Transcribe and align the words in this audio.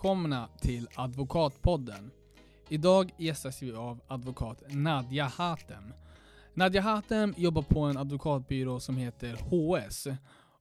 Välkomna 0.00 0.48
till 0.60 0.88
Advokatpodden. 0.94 2.10
Idag 2.68 3.10
gästas 3.16 3.62
vi 3.62 3.72
av 3.72 4.00
advokat 4.08 4.62
Nadja 4.68 5.24
Hatem. 5.24 5.92
Nadja 6.54 6.80
Hatem 6.80 7.34
jobbar 7.36 7.62
på 7.62 7.80
en 7.80 7.96
advokatbyrå 7.96 8.80
som 8.80 8.96
heter 8.96 9.32
HS. 9.32 10.06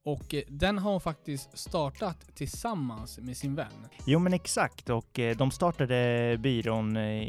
Och 0.06 0.34
eh, 0.34 0.42
den 0.48 0.78
har 0.78 0.92
hon 0.92 1.02
faktiskt 1.02 1.58
startat 1.58 2.36
tillsammans 2.36 3.20
med 3.20 3.38
sin 3.38 3.56
vän. 3.56 3.88
Jo 4.06 4.20
men 4.20 4.34
exakt 4.34 4.90
och 4.90 5.20
eh, 5.20 5.38
de 5.38 5.52
startade 5.52 6.38
byrån 6.40 6.98
eh, 6.98 7.24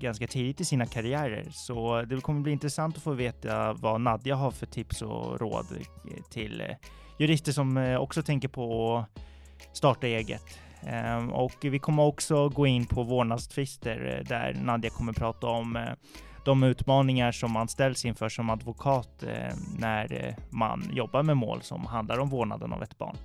ganska 0.00 0.26
tidigt 0.26 0.60
i 0.60 0.64
sina 0.64 0.86
karriärer 0.86 1.48
så 1.52 2.02
det 2.02 2.20
kommer 2.20 2.40
bli 2.40 2.52
intressant 2.52 2.96
att 2.96 3.02
få 3.02 3.12
veta 3.12 3.72
vad 3.72 4.00
Nadja 4.00 4.34
har 4.34 4.50
för 4.50 4.66
tips 4.66 5.02
och 5.02 5.40
råd 5.40 5.66
till 6.30 6.62
jurister 7.18 7.52
som 7.52 7.96
också 8.00 8.22
tänker 8.22 8.48
på 8.48 8.96
att 8.96 9.76
starta 9.76 10.06
eget. 10.06 10.58
Ehm, 10.86 11.32
och 11.32 11.56
vi 11.60 11.78
kommer 11.78 12.02
också 12.02 12.48
gå 12.48 12.66
in 12.66 12.86
på 12.86 13.02
vårdnadstvister 13.02 14.24
där 14.28 14.54
Nadja 14.54 14.90
kommer 14.90 15.12
prata 15.12 15.46
om 15.46 15.78
de 16.44 16.62
utmaningar 16.62 17.32
som 17.32 17.52
man 17.52 17.68
ställs 17.68 18.04
inför 18.04 18.28
som 18.28 18.50
advokat 18.50 19.22
eh, 19.22 19.54
när 19.78 20.26
eh, 20.26 20.34
man 20.50 20.90
jobbar 20.92 21.22
med 21.22 21.36
mål 21.36 21.62
som 21.62 21.86
handlar 21.86 22.18
om 22.18 22.28
vårdnaden 22.28 22.72
av 22.72 22.82
ett 22.82 22.98
barn. 22.98 23.16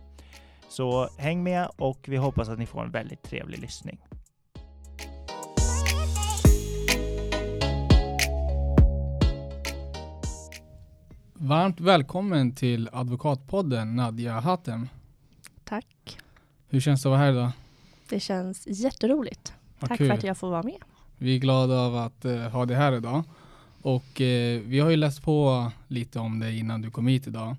Så 0.70 1.10
häng 1.18 1.44
med 1.44 1.70
och 1.78 2.00
vi 2.08 2.18
hoppas 2.18 2.50
att 2.50 2.60
ni 2.60 2.66
får 2.66 2.84
en 2.84 2.92
väldigt 2.92 3.24
trevlig 3.24 3.60
lyssning. 3.60 4.00
Varmt 11.34 11.80
välkommen 11.80 12.56
till 12.56 12.90
Advokatpodden 12.92 13.96
Nadja 13.96 14.40
Hatem. 14.40 14.90
Tack. 15.64 16.20
Hur 16.70 16.80
känns 16.80 17.04
det 17.04 17.10
att 17.10 17.12
vara 17.12 17.20
här 17.20 17.32
idag? 17.32 17.52
Det 18.10 18.20
känns 18.20 18.68
jätteroligt. 18.68 19.54
Vad 19.80 19.90
Tack 19.90 19.98
kul. 19.98 20.08
för 20.08 20.14
att 20.14 20.24
jag 20.24 20.38
får 20.38 20.50
vara 20.50 20.64
med. 20.64 20.78
Vi 21.18 21.36
är 21.36 21.40
glada 21.40 21.80
av 21.80 21.96
att 21.96 22.26
uh, 22.26 22.38
ha 22.38 22.66
dig 22.66 22.78
här 22.78 22.94
idag. 22.94 23.24
Och 23.82 24.22
uh, 24.22 24.62
vi 24.66 24.80
har 24.80 24.90
ju 24.90 24.96
läst 24.96 25.24
på 25.24 25.72
lite 25.88 26.20
om 26.20 26.40
dig 26.40 26.60
innan 26.60 26.82
du 26.82 26.92
kom 26.92 27.08
hit 27.08 27.28
idag. 27.28 27.56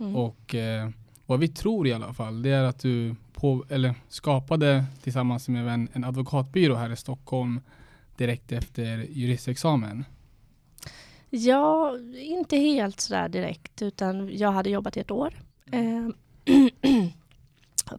Mm. 0.00 0.16
Och 0.16 0.54
uh, 0.54 0.90
vad 1.26 1.40
vi 1.40 1.48
tror 1.48 1.86
i 1.86 1.92
alla 1.92 2.12
fall, 2.14 2.42
det 2.42 2.50
är 2.50 2.62
att 2.62 2.78
du 2.80 3.14
på, 3.32 3.64
eller 3.68 3.94
skapade 4.08 4.84
tillsammans 5.02 5.48
med 5.48 5.68
en, 5.68 5.88
en 5.92 6.04
advokatbyrå 6.04 6.74
här 6.74 6.92
i 6.92 6.96
Stockholm 6.96 7.60
direkt 8.16 8.52
efter 8.52 9.06
juristexamen. 9.10 10.04
Ja, 11.30 11.92
inte 12.14 12.56
helt 12.56 13.00
sådär 13.00 13.28
direkt, 13.28 13.82
utan 13.82 14.36
jag 14.36 14.52
hade 14.52 14.70
jobbat 14.70 14.96
i 14.96 15.00
ett 15.00 15.10
år 15.10 15.34
eh, 15.70 16.08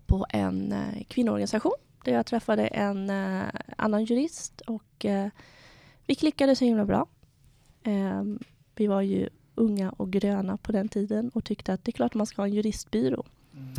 på 0.06 0.26
en 0.30 0.72
eh, 0.72 1.04
kvinnoorganisation 1.08 1.74
där 2.06 2.14
jag 2.14 2.26
träffade 2.26 2.68
en 2.68 3.10
eh, 3.10 3.48
annan 3.78 4.06
jurist 4.06 4.62
och 4.62 5.06
eh, 5.06 5.28
vi 6.06 6.16
klickade 6.16 6.56
så 6.56 6.66
himla 6.66 6.86
bra. 6.86 7.08
Eh, 7.84 8.24
vi 8.76 8.88
var 8.88 9.02
ju 9.02 9.30
unga 9.56 9.90
och 9.90 10.12
gröna 10.12 10.58
på 10.58 10.72
den 10.72 10.90
tiden 10.90 11.30
och 11.34 11.46
tyckte 11.46 11.74
att 11.74 11.86
det 11.86 11.90
är 11.90 11.94
klart 11.94 12.14
man 12.14 12.28
ska 12.28 12.42
ha 12.42 12.48
en 12.48 12.54
juristbyrå. 12.54 13.26
Mm. 13.54 13.74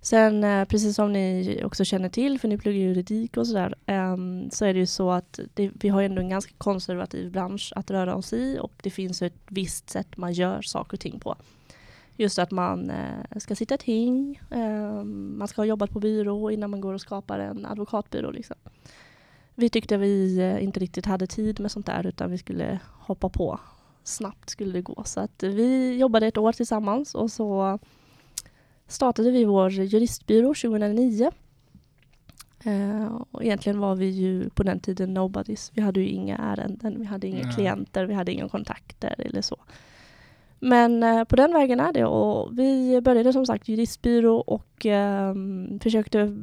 Sen 0.00 0.66
precis 0.66 0.96
som 0.96 1.12
ni 1.12 1.60
också 1.64 1.84
känner 1.84 2.08
till, 2.08 2.40
för 2.40 2.48
ni 2.48 2.58
pluggar 2.58 2.78
juridik 2.80 3.36
och 3.36 3.46
sådär, 3.46 3.74
ehm, 3.86 4.50
så 4.50 4.64
är 4.64 4.74
det 4.74 4.80
ju 4.80 4.86
så 4.86 5.10
att 5.10 5.40
det, 5.54 5.70
vi 5.74 5.88
har 5.88 6.02
ändå 6.02 6.22
en 6.22 6.28
ganska 6.28 6.52
konservativ 6.58 7.32
bransch 7.32 7.72
att 7.76 7.90
röra 7.90 8.16
oss 8.16 8.32
i 8.32 8.58
och 8.60 8.72
det 8.82 8.90
finns 8.90 9.22
ett 9.22 9.40
visst 9.48 9.90
sätt 9.90 10.16
man 10.16 10.32
gör 10.32 10.62
saker 10.62 10.96
och 10.96 11.00
ting 11.00 11.20
på. 11.20 11.36
Just 12.20 12.38
att 12.38 12.50
man 12.50 12.90
eh, 12.90 13.38
ska 13.38 13.54
sitta 13.54 13.76
ting, 13.76 14.40
eh, 14.50 15.04
man 15.04 15.48
ska 15.48 15.60
ha 15.60 15.66
jobbat 15.66 15.90
på 15.90 16.00
byrå 16.00 16.50
innan 16.50 16.70
man 16.70 16.80
går 16.80 16.94
och 16.94 17.00
skapar 17.00 17.38
en 17.38 17.66
advokatbyrå. 17.66 18.30
Liksom. 18.30 18.56
Vi 19.54 19.68
tyckte 19.68 19.96
vi 19.96 20.38
eh, 20.38 20.64
inte 20.64 20.80
riktigt 20.80 21.06
hade 21.06 21.26
tid 21.26 21.60
med 21.60 21.72
sånt 21.72 21.86
där 21.86 22.06
utan 22.06 22.30
vi 22.30 22.38
skulle 22.38 22.78
hoppa 22.84 23.28
på. 23.28 23.60
Snabbt 24.04 24.50
skulle 24.50 24.72
det 24.72 24.82
gå. 24.82 25.02
Så 25.04 25.20
att 25.20 25.42
vi 25.42 25.96
jobbade 25.96 26.26
ett 26.26 26.38
år 26.38 26.52
tillsammans 26.52 27.14
och 27.14 27.30
så 27.32 27.78
startade 28.86 29.30
vi 29.30 29.44
vår 29.44 29.70
juristbyrå 29.70 30.48
2009. 30.48 31.30
Uh, 32.66 33.22
och 33.30 33.44
egentligen 33.44 33.78
var 33.78 33.94
vi 33.94 34.06
ju 34.06 34.50
på 34.50 34.62
den 34.62 34.80
tiden 34.80 35.14
nobodies. 35.14 35.70
Vi 35.74 35.82
hade 35.82 36.00
ju 36.00 36.06
inga 36.06 36.36
ärenden, 36.36 36.96
vi 36.98 37.04
hade 37.04 37.26
inga 37.26 37.40
mm. 37.40 37.52
klienter, 37.54 38.04
vi 38.04 38.14
hade 38.14 38.32
inga 38.32 38.48
kontakter 38.48 39.14
eller 39.18 39.42
så. 39.42 39.56
Men 40.60 41.02
eh, 41.02 41.24
på 41.24 41.36
den 41.36 41.52
vägen 41.52 41.80
är 41.80 41.92
det 41.92 42.04
och 42.04 42.58
vi 42.58 43.00
började 43.00 43.32
som 43.32 43.46
sagt 43.46 43.68
juristbyrå 43.68 44.36
och 44.36 44.86
eh, 44.86 45.34
försökte 45.80 46.36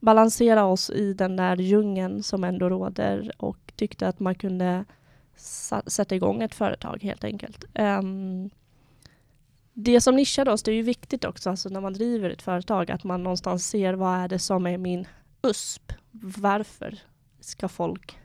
balansera 0.00 0.64
oss 0.64 0.90
i 0.90 1.12
den 1.12 1.36
där 1.36 1.56
djungeln 1.56 2.22
som 2.22 2.44
ändå 2.44 2.68
råder 2.68 3.32
och 3.38 3.72
tyckte 3.76 4.08
att 4.08 4.20
man 4.20 4.34
kunde 4.34 4.84
sätta 5.86 6.14
igång 6.14 6.42
ett 6.42 6.54
företag 6.54 7.02
helt 7.02 7.24
enkelt. 7.24 7.64
Um, 7.74 8.50
det 9.72 10.00
som 10.00 10.16
nischade 10.16 10.52
oss, 10.52 10.62
det 10.62 10.70
är 10.70 10.74
ju 10.74 10.82
viktigt 10.82 11.24
också 11.24 11.50
alltså 11.50 11.68
när 11.68 11.80
man 11.80 11.92
driver 11.92 12.30
ett 12.30 12.42
företag 12.42 12.90
att 12.90 13.04
man 13.04 13.22
någonstans 13.22 13.66
ser 13.66 13.94
vad 13.94 14.18
är 14.18 14.28
det 14.28 14.38
som 14.38 14.66
är 14.66 14.78
min 14.78 15.06
USP? 15.42 15.92
Varför 16.38 16.98
ska 17.40 17.68
folk 17.68 18.18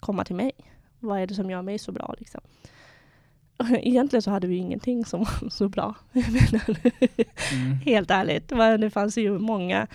komma 0.00 0.24
till 0.24 0.36
mig? 0.36 0.52
Vad 1.00 1.20
är 1.20 1.26
det 1.26 1.34
som 1.34 1.50
gör 1.50 1.62
mig 1.62 1.78
så 1.78 1.92
bra? 1.92 2.14
Liksom? 2.18 2.40
egentligen 3.82 4.22
så 4.22 4.30
hade 4.30 4.46
vi 4.46 4.56
ingenting 4.56 5.04
som 5.04 5.20
var 5.20 5.50
så 5.50 5.68
bra. 5.68 5.94
mm. 6.12 7.78
Helt 7.84 8.10
ärligt. 8.10 8.48
Det 8.80 8.90
fanns 8.90 9.18
ju 9.18 9.38
många 9.38 9.86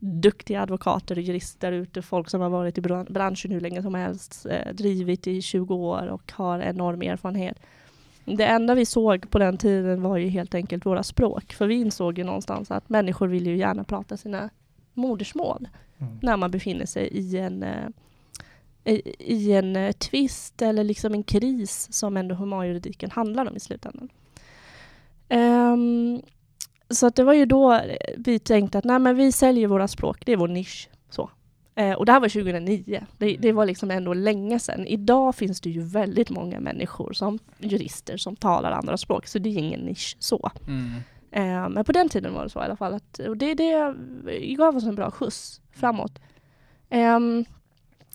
duktiga 0.00 0.62
advokater 0.62 1.16
och 1.16 1.22
jurister 1.22 1.72
ute, 1.72 2.02
folk 2.02 2.30
som 2.30 2.40
har 2.40 2.50
varit 2.50 2.78
i 2.78 2.80
branschen 3.08 3.50
hur 3.50 3.60
länge 3.60 3.82
som 3.82 3.94
helst, 3.94 4.46
eh, 4.50 4.74
drivit 4.74 5.26
i 5.26 5.42
20 5.42 5.74
år 5.74 6.06
och 6.06 6.32
har 6.32 6.60
enorm 6.60 7.02
erfarenhet. 7.02 7.60
Det 8.24 8.44
enda 8.44 8.74
vi 8.74 8.86
såg 8.86 9.30
på 9.30 9.38
den 9.38 9.58
tiden 9.58 10.02
var 10.02 10.16
ju 10.16 10.28
helt 10.28 10.54
enkelt 10.54 10.86
våra 10.86 11.02
språk, 11.02 11.52
för 11.52 11.66
vi 11.66 11.74
insåg 11.74 12.18
ju 12.18 12.24
någonstans 12.24 12.70
att 12.70 12.88
människor 12.88 13.28
vill 13.28 13.46
ju 13.46 13.56
gärna 13.56 13.84
prata 13.84 14.16
sina 14.16 14.50
modersmål 14.94 15.68
mm. 15.98 16.18
när 16.22 16.36
man 16.36 16.50
befinner 16.50 16.86
sig 16.86 17.06
i 17.06 17.38
en 17.38 17.62
eh, 17.62 17.88
i, 18.84 19.52
en 19.52 19.76
eh, 19.76 19.92
tvist 19.92 20.62
eller 20.62 20.84
liksom 20.84 21.14
en 21.14 21.22
kris 21.22 21.88
som 21.90 22.16
ändå 22.16 22.34
humanjuridiken 22.34 23.10
handlar 23.10 23.46
om 23.46 23.56
i 23.56 23.60
slutändan. 23.60 24.08
Um, 25.28 26.22
så 26.90 27.06
att 27.06 27.16
det 27.16 27.24
var 27.24 27.32
ju 27.32 27.46
då 27.46 27.80
vi 28.16 28.38
tänkte 28.38 28.78
att 28.78 28.84
nej, 28.84 28.98
men 28.98 29.16
vi 29.16 29.32
säljer 29.32 29.66
våra 29.66 29.88
språk, 29.88 30.26
det 30.26 30.32
är 30.32 30.36
vår 30.36 30.48
nisch. 30.48 30.88
Så. 31.10 31.30
Uh, 31.80 31.92
och 31.92 32.06
det 32.06 32.12
här 32.12 32.20
var 32.20 32.28
2009, 32.28 33.06
det, 33.18 33.36
det, 33.36 33.52
var 33.52 33.66
liksom 33.66 33.90
ändå 33.90 34.14
länge 34.14 34.58
sedan. 34.58 34.86
Idag 34.86 35.34
finns 35.34 35.60
det 35.60 35.70
ju 35.70 35.82
väldigt 35.82 36.30
många 36.30 36.60
människor 36.60 37.12
som 37.12 37.38
jurister 37.58 38.16
som 38.16 38.36
talar 38.36 38.70
andra 38.70 38.96
språk, 38.96 39.26
så 39.26 39.38
det 39.38 39.48
är 39.48 39.58
ingen 39.58 39.80
nisch 39.80 40.16
så. 40.18 40.50
Mm. 40.66 40.86
Uh, 41.36 41.68
men 41.68 41.84
på 41.84 41.92
den 41.92 42.08
tiden 42.08 42.34
var 42.34 42.44
det 42.44 42.50
så 42.50 42.60
i 42.60 42.64
alla 42.64 42.76
fall. 42.76 42.94
Att, 42.94 43.18
och 43.18 43.36
det, 43.36 43.54
det 43.54 43.94
gav 44.56 44.76
oss 44.76 44.84
en 44.84 44.94
bra 44.94 45.10
skjuts 45.10 45.60
framåt. 45.72 46.20
Um, 46.90 47.44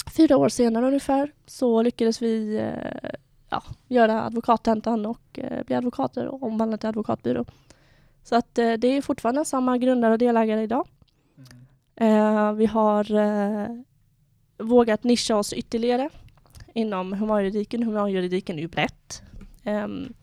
fyra 0.05 0.37
år 0.37 0.49
senare 0.49 0.87
ungefär 0.87 1.31
så 1.45 1.81
lyckades 1.81 2.21
vi 2.21 2.57
eh, 2.57 3.09
ja, 3.49 3.63
göra 3.87 4.23
advokattentan 4.23 5.05
och 5.05 5.39
eh, 5.39 5.63
bli 5.63 5.75
advokater 5.75 6.27
och 6.27 6.43
omvandla 6.43 6.77
till 6.77 6.89
advokatbyrå. 6.89 7.45
Så 8.23 8.35
att 8.35 8.57
eh, 8.57 8.73
det 8.73 8.87
är 8.87 9.01
fortfarande 9.01 9.45
samma 9.45 9.77
grundare 9.77 10.13
och 10.13 10.19
delägare 10.19 10.63
idag. 10.63 10.87
Mm. 11.97 12.57
vi 12.57 12.65
har 12.65 13.05
vågat 14.57 15.03
nischa 15.03 15.35
oss 15.35 15.53
ytterligare 15.53 16.09
inom 16.73 17.13
humanjuridiken. 17.13 17.83
Humanjuridiken 17.83 18.57
är 18.57 18.61
ju 18.61 18.67
brett. 18.67 19.21
Um, 19.65 20.13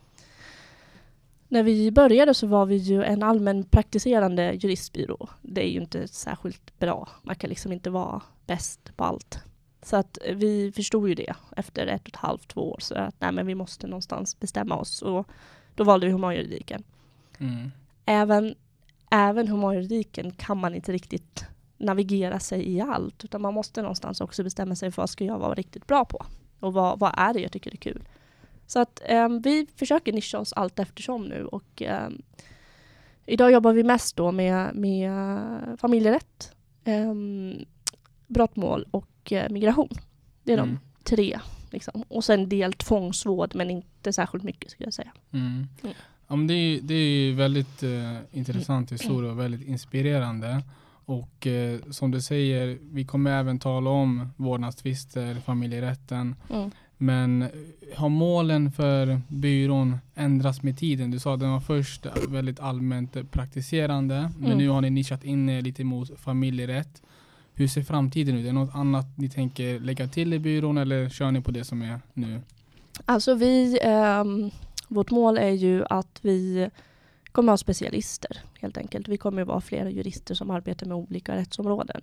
när 1.48 1.62
vi 1.62 1.90
började 1.90 2.34
så 2.34 2.46
var 2.46 2.66
vi 2.66 2.76
ju 2.76 3.04
en 3.04 3.22
allmän 3.22 3.64
praktiserande 3.64 4.52
juristbyrå. 4.52 5.28
Det 5.42 5.64
är 5.64 5.68
ju 5.68 5.80
inte 5.80 6.08
särskilt 6.08 6.78
bra. 6.78 7.08
Man 7.22 7.36
kan 7.36 7.50
liksom 7.50 7.72
inte 7.72 7.90
vara 7.90 8.22
bäst 8.46 8.96
på 8.96 9.04
allt. 9.04 9.38
Så 9.82 9.96
att 9.96 10.18
vi 10.34 10.72
förstod 10.72 11.08
ju 11.08 11.14
det 11.14 11.34
efter 11.56 11.86
ett 11.86 12.02
och 12.02 12.08
ett 12.08 12.16
halvt, 12.16 12.48
två 12.48 12.70
år. 12.70 12.78
Så 12.80 12.94
att 12.94 13.14
nej, 13.18 13.32
men 13.32 13.46
vi 13.46 13.54
måste 13.54 13.86
någonstans 13.86 14.40
bestämma 14.40 14.76
oss. 14.76 15.02
Och 15.02 15.28
då 15.74 15.84
valde 15.84 16.06
vi 16.06 16.12
humanjuridiken. 16.12 16.82
Mm. 17.38 17.70
Även, 18.06 18.54
även 19.10 19.48
humanjuridiken 19.48 20.30
kan 20.30 20.58
man 20.58 20.74
inte 20.74 20.92
riktigt 20.92 21.44
navigera 21.78 22.40
sig 22.40 22.68
i 22.72 22.80
allt. 22.80 23.24
Utan 23.24 23.42
man 23.42 23.54
måste 23.54 23.82
någonstans 23.82 24.20
också 24.20 24.44
bestämma 24.44 24.74
sig 24.76 24.90
för 24.90 25.02
vad 25.02 25.10
ska 25.10 25.24
jag 25.24 25.38
vara 25.38 25.54
riktigt 25.54 25.86
bra 25.86 26.04
på? 26.04 26.26
Och 26.60 26.72
vad, 26.72 26.98
vad 26.98 27.14
är 27.16 27.34
det 27.34 27.40
jag 27.40 27.52
tycker 27.52 27.70
är 27.72 27.76
kul? 27.76 28.02
Så 28.66 28.80
att 28.80 29.02
um, 29.10 29.40
vi 29.40 29.66
försöker 29.76 30.12
nischa 30.12 30.38
oss 30.38 30.52
allt 30.52 30.78
eftersom 30.78 31.24
nu. 31.24 31.44
Och 31.44 31.82
um, 32.06 32.22
idag 33.26 33.52
jobbar 33.52 33.72
vi 33.72 33.84
mest 33.84 34.16
då 34.16 34.32
med, 34.32 34.74
med 34.74 35.10
familjerätt. 35.80 36.54
Um, 36.84 37.64
brottmål 38.26 38.86
och 38.90 39.06
eh, 39.30 39.50
migration. 39.50 39.88
Det 40.42 40.52
är 40.52 40.58
mm. 40.58 40.70
de 40.70 40.78
tre. 41.04 41.38
Liksom. 41.70 42.04
Och 42.08 42.24
sen 42.24 42.48
del 42.48 42.72
tvångsvård, 42.72 43.54
men 43.54 43.70
inte 43.70 44.12
särskilt 44.12 44.44
mycket 44.44 44.70
skulle 44.70 44.86
jag 44.86 44.94
säga. 44.94 45.12
Mm. 45.32 45.66
Mm. 45.82 45.94
Ja, 46.28 46.36
det, 46.36 46.54
är, 46.54 46.80
det 46.80 46.94
är 46.94 47.32
väldigt 47.32 47.82
uh, 47.82 48.16
intressant 48.32 48.92
historia 48.92 49.30
och 49.30 49.38
väldigt 49.38 49.68
inspirerande. 49.68 50.62
Och 51.04 51.46
eh, 51.46 51.78
som 51.90 52.10
du 52.10 52.20
säger, 52.20 52.78
vi 52.92 53.04
kommer 53.04 53.30
även 53.30 53.58
tala 53.58 53.90
om 53.90 54.28
vårdnadstvister, 54.36 55.34
familjerätten. 55.34 56.34
Mm. 56.50 56.70
Men 56.96 57.42
eh, 57.42 57.48
har 57.96 58.08
målen 58.08 58.72
för 58.72 59.20
byrån 59.28 59.98
ändrats 60.14 60.62
med 60.62 60.78
tiden? 60.78 61.10
Du 61.10 61.18
sa 61.18 61.34
att 61.34 61.40
den 61.40 61.50
var 61.50 61.60
först 61.60 62.06
väldigt 62.28 62.60
allmänt 62.60 63.16
eh, 63.16 63.22
praktiserande, 63.22 64.30
men 64.38 64.46
Mm. 64.46 64.58
nu 64.58 64.68
har 64.68 64.80
ni 64.80 64.90
nischat 64.90 65.24
in 65.24 65.48
er 65.48 65.62
lite 65.62 65.84
mot 65.84 66.20
familjerätt. 66.20 67.02
Hur 67.62 67.68
ser 67.68 67.82
framtiden 67.82 68.34
ut? 68.34 68.42
Är 68.42 68.46
det 68.46 68.52
något 68.52 68.74
annat 68.74 69.06
ni 69.18 69.28
tänker 69.28 69.80
lägga 69.80 70.08
till 70.08 70.34
i 70.34 70.38
byrån 70.38 70.78
eller 70.78 71.08
kör 71.08 71.30
ni 71.30 71.40
på 71.40 71.50
det 71.50 71.64
som 71.64 71.82
är 71.82 72.00
nu? 72.12 72.40
Alltså 73.04 73.34
vi, 73.34 73.78
eh, 73.82 74.24
vårt 74.88 75.10
mål 75.10 75.38
är 75.38 75.50
ju 75.50 75.84
att 75.90 76.18
vi 76.22 76.70
kommer 77.32 77.52
ha 77.52 77.56
specialister 77.56 78.40
helt 78.60 78.76
enkelt. 78.78 79.08
Vi 79.08 79.16
kommer 79.16 79.42
att 79.42 79.48
vara 79.48 79.60
flera 79.60 79.90
jurister 79.90 80.34
som 80.34 80.50
arbetar 80.50 80.86
med 80.86 80.96
olika 80.96 81.36
rättsområden. 81.36 82.00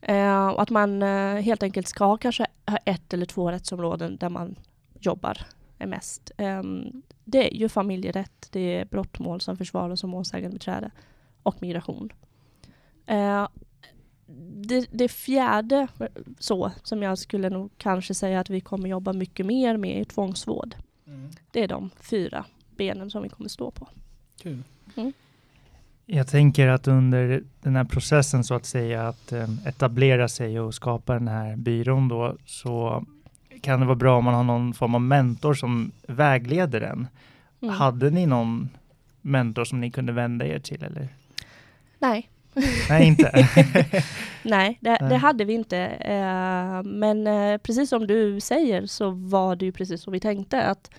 Eh, 0.00 0.48
och 0.48 0.62
att 0.62 0.70
man 0.70 1.02
eh, 1.02 1.34
helt 1.34 1.62
enkelt 1.62 1.88
ska 1.88 2.16
kanske 2.16 2.46
ha 2.66 2.76
ett 2.76 3.14
eller 3.14 3.26
två 3.26 3.50
rättsområden 3.50 4.16
där 4.16 4.28
man 4.28 4.56
jobbar 5.00 5.46
mest. 5.78 6.30
Ehm, 6.36 7.02
det 7.24 7.52
är 7.52 7.56
ju 7.56 7.68
familjerätt, 7.68 8.48
det 8.50 8.60
är 8.60 8.84
brottmål 8.84 9.40
som 9.40 9.56
försvar 9.56 9.96
som 9.96 10.10
målsägandebiträde 10.10 10.90
och 11.42 11.62
migration. 11.62 12.12
Eh, 13.06 13.48
det, 14.66 14.86
det 14.90 15.08
fjärde 15.08 15.88
så 16.38 16.72
som 16.82 17.02
jag 17.02 17.18
skulle 17.18 17.50
nog 17.50 17.70
kanske 17.76 18.14
säga 18.14 18.40
att 18.40 18.50
vi 18.50 18.60
kommer 18.60 18.88
jobba 18.88 19.12
mycket 19.12 19.46
mer 19.46 19.76
med 19.76 20.00
är 20.00 20.04
tvångsvård. 20.04 20.74
Det 21.50 21.62
är 21.62 21.68
de 21.68 21.90
fyra 22.00 22.44
benen 22.76 23.10
som 23.10 23.22
vi 23.22 23.28
kommer 23.28 23.48
stå 23.48 23.70
på. 23.70 23.88
Kul. 24.42 24.62
Jag 26.06 26.28
tänker 26.28 26.68
att 26.68 26.88
under 26.88 27.42
den 27.60 27.76
här 27.76 27.84
processen 27.84 28.44
så 28.44 28.54
att 28.54 28.66
säga 28.66 29.08
att 29.08 29.32
eh, 29.32 29.48
etablera 29.66 30.28
sig 30.28 30.60
och 30.60 30.74
skapa 30.74 31.14
den 31.14 31.28
här 31.28 31.56
byrån 31.56 32.08
då 32.08 32.36
så 32.46 33.04
kan 33.60 33.80
det 33.80 33.86
vara 33.86 33.96
bra 33.96 34.18
om 34.18 34.24
man 34.24 34.34
har 34.34 34.44
någon 34.44 34.74
form 34.74 34.94
av 34.94 35.00
mentor 35.00 35.54
som 35.54 35.92
vägleder 36.08 36.80
den. 36.80 37.06
Mm. 37.62 37.74
Hade 37.74 38.10
ni 38.10 38.26
någon 38.26 38.68
mentor 39.20 39.64
som 39.64 39.80
ni 39.80 39.90
kunde 39.90 40.12
vända 40.12 40.46
er 40.46 40.58
till 40.58 40.82
eller? 40.82 41.08
Nej, 41.98 42.30
Nej, 42.88 43.06
inte. 43.06 43.32
nej, 44.42 44.78
det, 44.80 44.98
det 45.08 45.16
hade 45.16 45.44
vi 45.44 45.52
inte. 45.52 45.78
Eh, 45.78 46.82
men 46.82 47.26
eh, 47.26 47.58
precis 47.58 47.90
som 47.90 48.06
du 48.06 48.40
säger 48.40 48.86
så 48.86 49.10
var 49.10 49.56
det 49.56 49.64
ju 49.64 49.72
precis 49.72 50.02
så 50.02 50.10
vi 50.10 50.20
tänkte. 50.20 50.62
att 50.62 50.90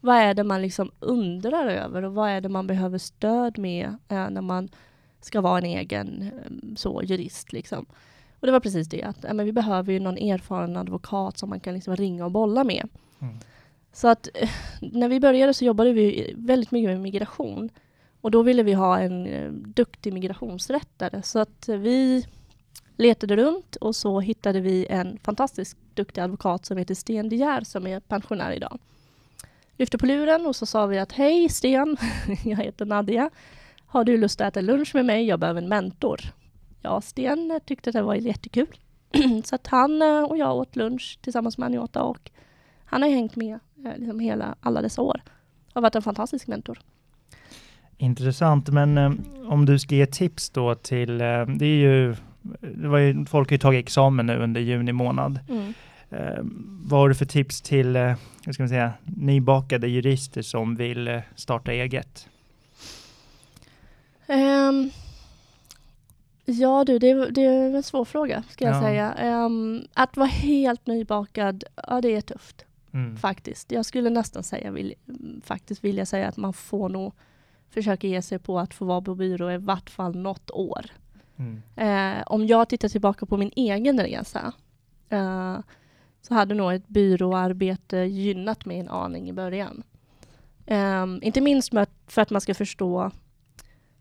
Vad 0.00 0.16
är 0.16 0.34
det 0.34 0.44
man 0.44 0.62
liksom 0.62 0.90
undrar 1.00 1.66
över 1.66 2.02
och 2.02 2.14
vad 2.14 2.30
är 2.30 2.40
det 2.40 2.48
man 2.48 2.66
behöver 2.66 2.98
stöd 2.98 3.58
med 3.58 3.86
eh, 4.08 4.30
när 4.30 4.40
man 4.40 4.68
ska 5.20 5.40
vara 5.40 5.58
en 5.58 5.64
egen 5.64 6.30
så, 6.76 7.02
jurist? 7.02 7.52
Liksom. 7.52 7.86
Och 8.40 8.46
det 8.46 8.52
var 8.52 8.60
precis 8.60 8.88
det, 8.88 9.02
att 9.02 9.22
men 9.22 9.46
vi 9.46 9.52
behöver 9.52 9.92
ju 9.92 10.00
någon 10.00 10.18
erfaren 10.18 10.76
advokat 10.76 11.38
som 11.38 11.48
man 11.50 11.60
kan 11.60 11.74
liksom 11.74 11.96
ringa 11.96 12.24
och 12.24 12.30
bolla 12.30 12.64
med. 12.64 12.88
Mm. 13.20 13.38
Så 13.92 14.08
att 14.08 14.28
när 14.80 15.08
vi 15.08 15.20
började 15.20 15.54
så 15.54 15.64
jobbade 15.64 15.92
vi 15.92 16.34
väldigt 16.36 16.70
mycket 16.70 16.90
med 16.90 17.00
migration. 17.00 17.70
Och 18.20 18.30
då 18.30 18.42
ville 18.42 18.62
vi 18.62 18.72
ha 18.72 18.98
en 18.98 19.26
eh, 19.26 19.50
duktig 19.50 20.12
migrationsrättare. 20.12 21.22
Så 21.22 21.38
att 21.38 21.68
vi 21.68 22.26
letade 22.96 23.36
runt 23.36 23.76
och 23.76 23.96
så 23.96 24.20
hittade 24.20 24.60
vi 24.60 24.86
en 24.86 25.18
fantastiskt 25.18 25.76
duktig 25.94 26.20
advokat 26.20 26.66
som 26.66 26.78
heter 26.78 26.94
Sten 26.94 27.28
De 27.28 27.36
Geer 27.36 27.60
som 27.60 27.86
är 27.86 28.00
pensionär 28.00 28.52
idag. 28.52 28.78
Lyfte 29.76 29.98
på 29.98 30.06
luren 30.06 30.46
och 30.46 30.56
så 30.56 30.66
sa 30.66 30.86
vi 30.86 30.98
att 30.98 31.12
hej 31.12 31.48
Sten, 31.48 31.96
jag 32.44 32.56
heter 32.56 32.84
Nadia. 32.84 33.30
Har 33.86 34.04
du 34.04 34.16
lust 34.16 34.40
att 34.40 34.46
äta 34.46 34.60
lunch 34.60 34.94
med 34.94 35.06
mig? 35.06 35.24
Jag 35.24 35.40
behöver 35.40 35.62
en 35.62 35.68
mentor. 35.68 36.20
Ja, 36.82 37.00
Sten 37.00 37.60
tyckte 37.66 37.90
det 37.90 38.02
var 38.02 38.14
jättekul. 38.14 38.78
så 39.44 39.54
att 39.54 39.66
han 39.66 40.02
eh, 40.02 40.22
och 40.22 40.36
jag 40.36 40.56
åt 40.56 40.76
lunch 40.76 41.18
tillsammans 41.22 41.58
med 41.58 41.66
Aniota 41.66 42.02
och 42.02 42.30
han 42.84 43.02
har 43.02 43.08
hängt 43.08 43.36
med 43.36 43.58
eh, 43.84 43.96
liksom 43.96 44.20
hela, 44.20 44.54
alla 44.60 44.82
dessa 44.82 45.02
år. 45.02 45.22
Har 45.72 45.82
varit 45.82 45.94
en 45.94 46.02
fantastisk 46.02 46.46
mentor. 46.46 46.80
Intressant, 47.98 48.68
men 48.68 48.98
eh, 48.98 49.12
om 49.48 49.66
du 49.66 49.78
ska 49.78 49.94
ge 49.94 50.06
tips 50.06 50.50
då 50.50 50.74
till, 50.74 51.20
eh, 51.20 51.46
det 51.46 51.66
är 51.66 51.78
ju, 51.78 52.16
det 52.60 52.88
var 52.88 52.98
ju, 52.98 53.24
folk 53.24 53.48
har 53.50 53.54
ju 53.54 53.58
tagit 53.58 53.84
examen 53.84 54.26
nu 54.26 54.36
under 54.38 54.60
juni 54.60 54.92
månad. 54.92 55.38
Mm. 55.48 55.74
Eh, 56.10 56.38
vad 56.82 57.00
har 57.00 57.08
du 57.08 57.14
för 57.14 57.24
tips 57.24 57.60
till, 57.62 57.96
eh, 57.96 58.14
vad 58.46 58.54
ska 58.54 58.62
man 58.62 58.68
säga, 58.68 58.92
nybakade 59.04 59.88
jurister 59.88 60.42
som 60.42 60.76
vill 60.76 61.08
eh, 61.08 61.20
starta 61.34 61.72
eget? 61.72 62.28
Ehm, 64.26 64.90
ja 66.44 66.84
du, 66.84 66.98
det, 66.98 67.30
det 67.30 67.44
är 67.44 67.74
en 67.76 67.82
svår 67.82 68.04
fråga 68.04 68.42
ska 68.50 68.64
jag 68.64 68.74
Ja. 68.76 68.80
säga. 68.80 69.12
Ehm, 69.12 69.82
att 69.94 70.16
vara 70.16 70.26
helt 70.28 70.86
nybakad, 70.86 71.64
ja 71.86 72.00
det 72.00 72.14
är 72.16 72.20
tufft 72.20 72.64
Mm. 72.92 73.16
faktiskt. 73.16 73.72
Jag 73.72 73.84
skulle 73.86 74.10
nästan 74.10 74.42
säga, 74.42 74.70
vill, 74.70 74.94
faktiskt 75.44 75.84
vilja 75.84 76.06
säga 76.06 76.28
att 76.28 76.36
man 76.36 76.52
får 76.52 76.88
nog 76.88 77.12
försöka 77.70 78.06
ge 78.06 78.22
sig 78.22 78.38
på 78.38 78.58
att 78.58 78.74
få 78.74 78.84
vara 78.84 79.00
på 79.00 79.14
byrå 79.14 79.50
i 79.50 79.56
vart 79.56 79.90
fall 79.90 80.16
något 80.16 80.50
år. 80.50 80.86
Mm. 81.36 81.62
Eh, 81.76 82.24
om 82.26 82.46
jag 82.46 82.68
tittar 82.68 82.88
tillbaka 82.88 83.26
på 83.26 83.36
min 83.36 83.52
egen 83.56 84.00
resa 84.00 84.52
eh, 85.08 85.58
så 86.22 86.34
hade 86.34 86.54
nog 86.54 86.72
ett 86.72 86.88
byråarbete 86.88 87.96
gynnat 87.96 88.64
mig 88.64 88.78
en 88.78 88.88
aning 88.88 89.28
i 89.28 89.32
början. 89.32 89.82
Eh, 90.66 91.06
inte 91.22 91.40
minst 91.40 91.72
för 92.06 92.22
att 92.22 92.30
man 92.30 92.40
ska 92.40 92.54
förstå 92.54 93.10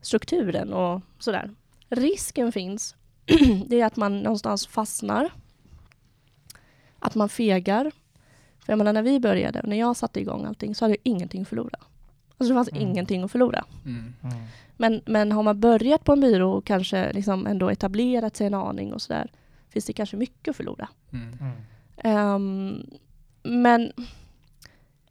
strukturen 0.01 0.73
och 0.73 1.01
sådär. 1.19 1.51
Risken 1.89 2.51
finns, 2.51 2.95
det 3.67 3.81
är 3.81 3.85
att 3.85 3.95
man 3.95 4.19
någonstans 4.19 4.67
fastnar. 4.67 5.29
Att 6.99 7.15
man 7.15 7.29
fegar. 7.29 7.91
För 8.59 8.73
jag 8.73 8.77
menar 8.77 8.93
när 8.93 9.03
vi 9.03 9.19
började, 9.19 9.61
när 9.63 9.79
jag 9.79 9.95
satte 9.95 10.19
igång 10.19 10.45
allting 10.45 10.75
så 10.75 10.85
hade 10.85 10.93
jag 10.93 11.01
ingenting 11.03 11.41
att 11.41 11.47
förlora. 11.47 11.79
Alltså 12.37 12.53
det 12.53 12.57
fanns 12.57 12.69
Mm. 12.71 12.81
ingenting 12.81 13.23
att 13.23 13.31
förlora. 13.31 13.65
Mm. 13.85 14.13
Mm. 14.23 14.35
Men, 14.77 15.01
men 15.05 15.31
har 15.31 15.43
man 15.43 15.59
börjat 15.59 16.03
på 16.03 16.13
en 16.13 16.19
byrå 16.21 16.51
och 16.51 16.65
kanske 16.65 17.13
liksom 17.13 17.47
ändå 17.47 17.69
etablerat 17.69 18.35
sig 18.35 18.47
en 18.47 18.53
aning 18.53 18.93
och 18.93 19.01
sådär, 19.01 19.31
finns 19.69 19.85
det 19.85 19.93
kanske 19.93 20.17
mycket 20.17 20.51
att 20.51 20.55
förlora. 20.55 20.89
Mm. 21.13 21.37
Mm. 21.41 21.51
Ehm, 21.97 22.83
men 23.43 23.91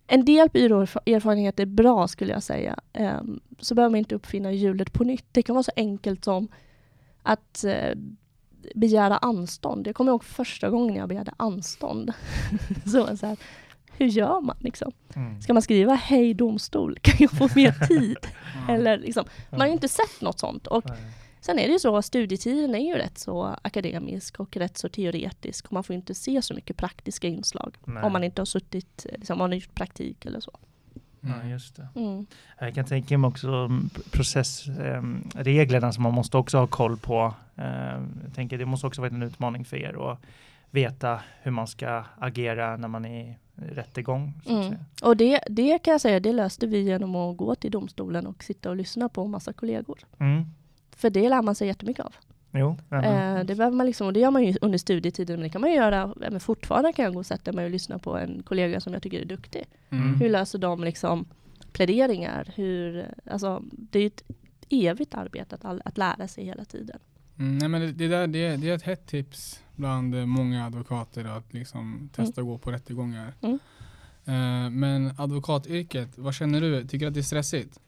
en 0.07 0.25
del 0.25 0.49
byråerfarenhet 0.49 1.61
är 1.61 1.67
bra 1.67 2.09
skulle 2.09 2.33
jag 2.33 2.43
säga. 2.43 2.79
Ehm, 2.93 3.41
så 3.59 3.75
behöver 3.75 3.91
man 3.91 3.99
inte 3.99 4.15
uppfinna 4.15 4.53
hjulet 4.53 4.93
på 4.93 5.05
nytt. 5.05 5.27
Det 5.33 5.43
kan 5.43 5.55
vara 5.55 5.63
så 5.63 5.73
enkelt 5.77 6.25
som 6.25 6.49
att 7.23 7.65
eh, 7.65 7.95
begära 8.75 9.17
anstånd. 9.17 9.87
Jag 9.87 9.95
kommer 9.95 10.13
ihåg 10.13 10.25
första 10.25 10.71
gången 10.71 10.97
jag 10.97 11.09
begärde 11.09 11.33
anstånd. 11.37 12.13
så, 12.85 13.17
så 13.17 13.27
här, 13.27 13.37
hur 13.99 14.07
gör 14.07 14.41
man 14.41 14.57
liksom? 14.61 14.93
Mm. 15.17 15.43
Ska 15.43 15.53
man 15.53 15.63
skriva 15.63 15.95
hej 15.95 16.35
domstol, 16.35 16.99
kan 17.03 17.15
jag 17.19 17.31
få 17.31 17.49
mer 17.57 17.73
tid? 17.89 18.17
Eller 18.69 18.99
liksom, 18.99 19.25
man 19.51 19.61
har 19.61 19.67
ju 19.67 19.73
inte 19.73 19.89
sett 19.89 20.21
något 20.21 20.39
sånt. 20.39 20.67
Och 20.67 20.85
Nej. 20.89 20.99
Sen 21.41 21.59
är 21.59 21.67
det 21.67 21.73
ju 21.73 21.79
så 21.79 21.97
att 21.97 22.05
studietiden 22.05 22.75
är 22.75 22.79
ju 22.79 22.95
rätt 22.95 23.19
så 23.19 23.57
akademisk 23.63 24.41
och 24.41 24.57
rätt 24.57 24.79
så 24.79 24.89
teoretisk. 24.89 25.67
Och 25.67 25.73
man 25.73 25.85
får 25.85 25.95
inte 25.97 26.15
se 26.15 26.43
så 26.43 26.55
mycket 26.55 26.77
praktiska 26.77 27.29
inslag. 27.29 27.75
Nej. 27.85 28.03
Om 28.03 28.13
man 28.13 28.25
inte 28.25 28.41
har 28.41 28.47
suttit, 28.47 29.07
liksom, 29.13 29.35
om 29.35 29.39
man 29.39 29.51
har 29.51 29.57
gjort 29.57 29.75
praktik 29.75 30.27
eller 30.27 30.41
så. 30.41 30.59
Ja, 31.21 31.49
just 31.49 31.77
det. 31.77 31.89
Mm. 31.97 32.27
Jag 32.61 32.75
kan 32.75 32.85
tänka 32.85 33.19
mig 33.19 33.29
också 33.29 33.49
mm, 33.49 33.91
processreglerna 34.13 35.93
som 35.93 36.03
man 36.03 36.13
måste 36.15 36.37
också 36.37 36.59
ha 36.59 36.67
koll 36.67 36.97
på. 36.97 37.35
Eh, 37.57 37.65
Jag 38.25 38.35
tänker 38.35 38.59
det 38.59 38.67
måste 38.67 38.87
också 38.87 39.01
vara 39.01 39.15
en 39.15 39.23
utmaning 39.23 39.65
för 39.65 39.77
er 39.77 40.11
att 40.13 40.19
veta 40.71 41.21
hur 41.43 41.51
man 41.51 41.67
ska 41.67 42.05
agera 42.19 42.77
när 42.77 42.89
man 42.89 43.05
är 43.05 43.21
i 43.31 43.37
rättegång. 43.57 44.33
Så 44.45 44.51
att 44.51 44.57
Mm. 44.57 44.69
säga. 44.69 44.85
Och 45.03 45.17
det, 45.17 45.41
det 45.51 45.79
kan 45.79 45.93
jag 45.93 46.01
säga, 46.01 46.21
det 46.21 46.33
löste 46.33 46.67
vi 46.67 46.81
genom 46.81 47.17
att 47.17 47.37
gå 47.37 47.55
till 47.55 47.71
domstolen 47.71 48.27
och 48.27 48.45
sitta 48.45 48.71
och 48.71 48.77
lyssna 48.77 49.09
på 49.09 49.25
en 49.25 49.31
massa 49.31 49.53
kollegor. 49.53 49.99
Mm. 50.19 50.45
För 50.97 51.11
det 51.11 51.29
lär 51.29 51.43
man 51.43 51.55
sig 51.55 51.67
jättemycket 51.69 52.05
av. 52.05 52.15
Jo, 52.53 52.77
Eh, 52.91 53.45
det, 53.45 53.55
behöver 53.55 53.77
man 53.77 53.87
liksom, 53.87 54.07
och 54.07 54.13
det 54.13 54.21
gör 54.21 54.31
man 54.31 54.45
ju 54.45 54.55
under 54.61 54.79
studietiden, 54.79 55.37
men 55.37 55.43
det 55.43 55.49
kan 55.49 55.61
man 55.61 55.71
ju 55.71 55.77
göra, 55.77 56.15
men 56.17 56.41
fortfarande 56.41 56.93
kan 56.93 57.05
jag 57.05 57.15
gå 57.15 57.19
och 57.21 57.27
sätta 57.27 57.53
mig 57.53 57.65
och 57.65 57.71
lyssna 57.71 57.99
på 57.99 58.17
en 58.19 58.43
kollega 58.43 58.81
som 58.81 58.93
jag 58.93 59.03
tycker 59.03 59.21
är 59.21 59.25
duktig. 59.25 59.65
Mm. 59.91 60.15
Hur 60.15 60.31
löser 60.31 60.59
de 60.59 60.85
liksom 60.85 61.25
pläderingar? 61.73 62.53
Hur, 62.55 63.07
alltså, 63.31 63.63
det 63.71 63.99
är 63.99 64.03
ju 64.03 64.07
ett 64.07 64.23
evigt 64.69 65.15
arbete 65.15 65.55
att, 65.55 65.65
all, 65.65 65.83
att 65.85 65.99
lära 65.99 66.29
sig 66.29 66.45
hela 66.45 66.65
tiden. 66.65 66.99
Mm, 67.39 67.59
nej, 67.59 67.69
men 67.69 67.81
det, 67.81 67.93
det, 67.93 68.09
där, 68.09 68.27
det, 68.27 68.57
det 68.57 68.71
är 68.71 68.75
ett 68.75 68.83
hett 68.83 69.07
tips 69.07 69.63
bland 69.77 70.29
många 70.29 70.67
advokater 70.67 71.25
att 71.25 71.55
liksom 71.55 72.09
testa 72.13 72.41
att 72.41 72.47
gå 72.47 72.59
på 72.59 72.71
rättegångar. 72.73 73.33
Mm. 73.41 73.59
Eh, 74.25 74.71
men 74.71 75.15
advokatyrket, 75.19 76.19
vad 76.19 76.35
känner 76.35 76.61
du? 76.61 76.85
Tycker 76.85 76.99
du 76.99 77.09
att 77.09 77.15
det 77.15 77.21
är 77.21 77.23
stressigt? 77.23 77.81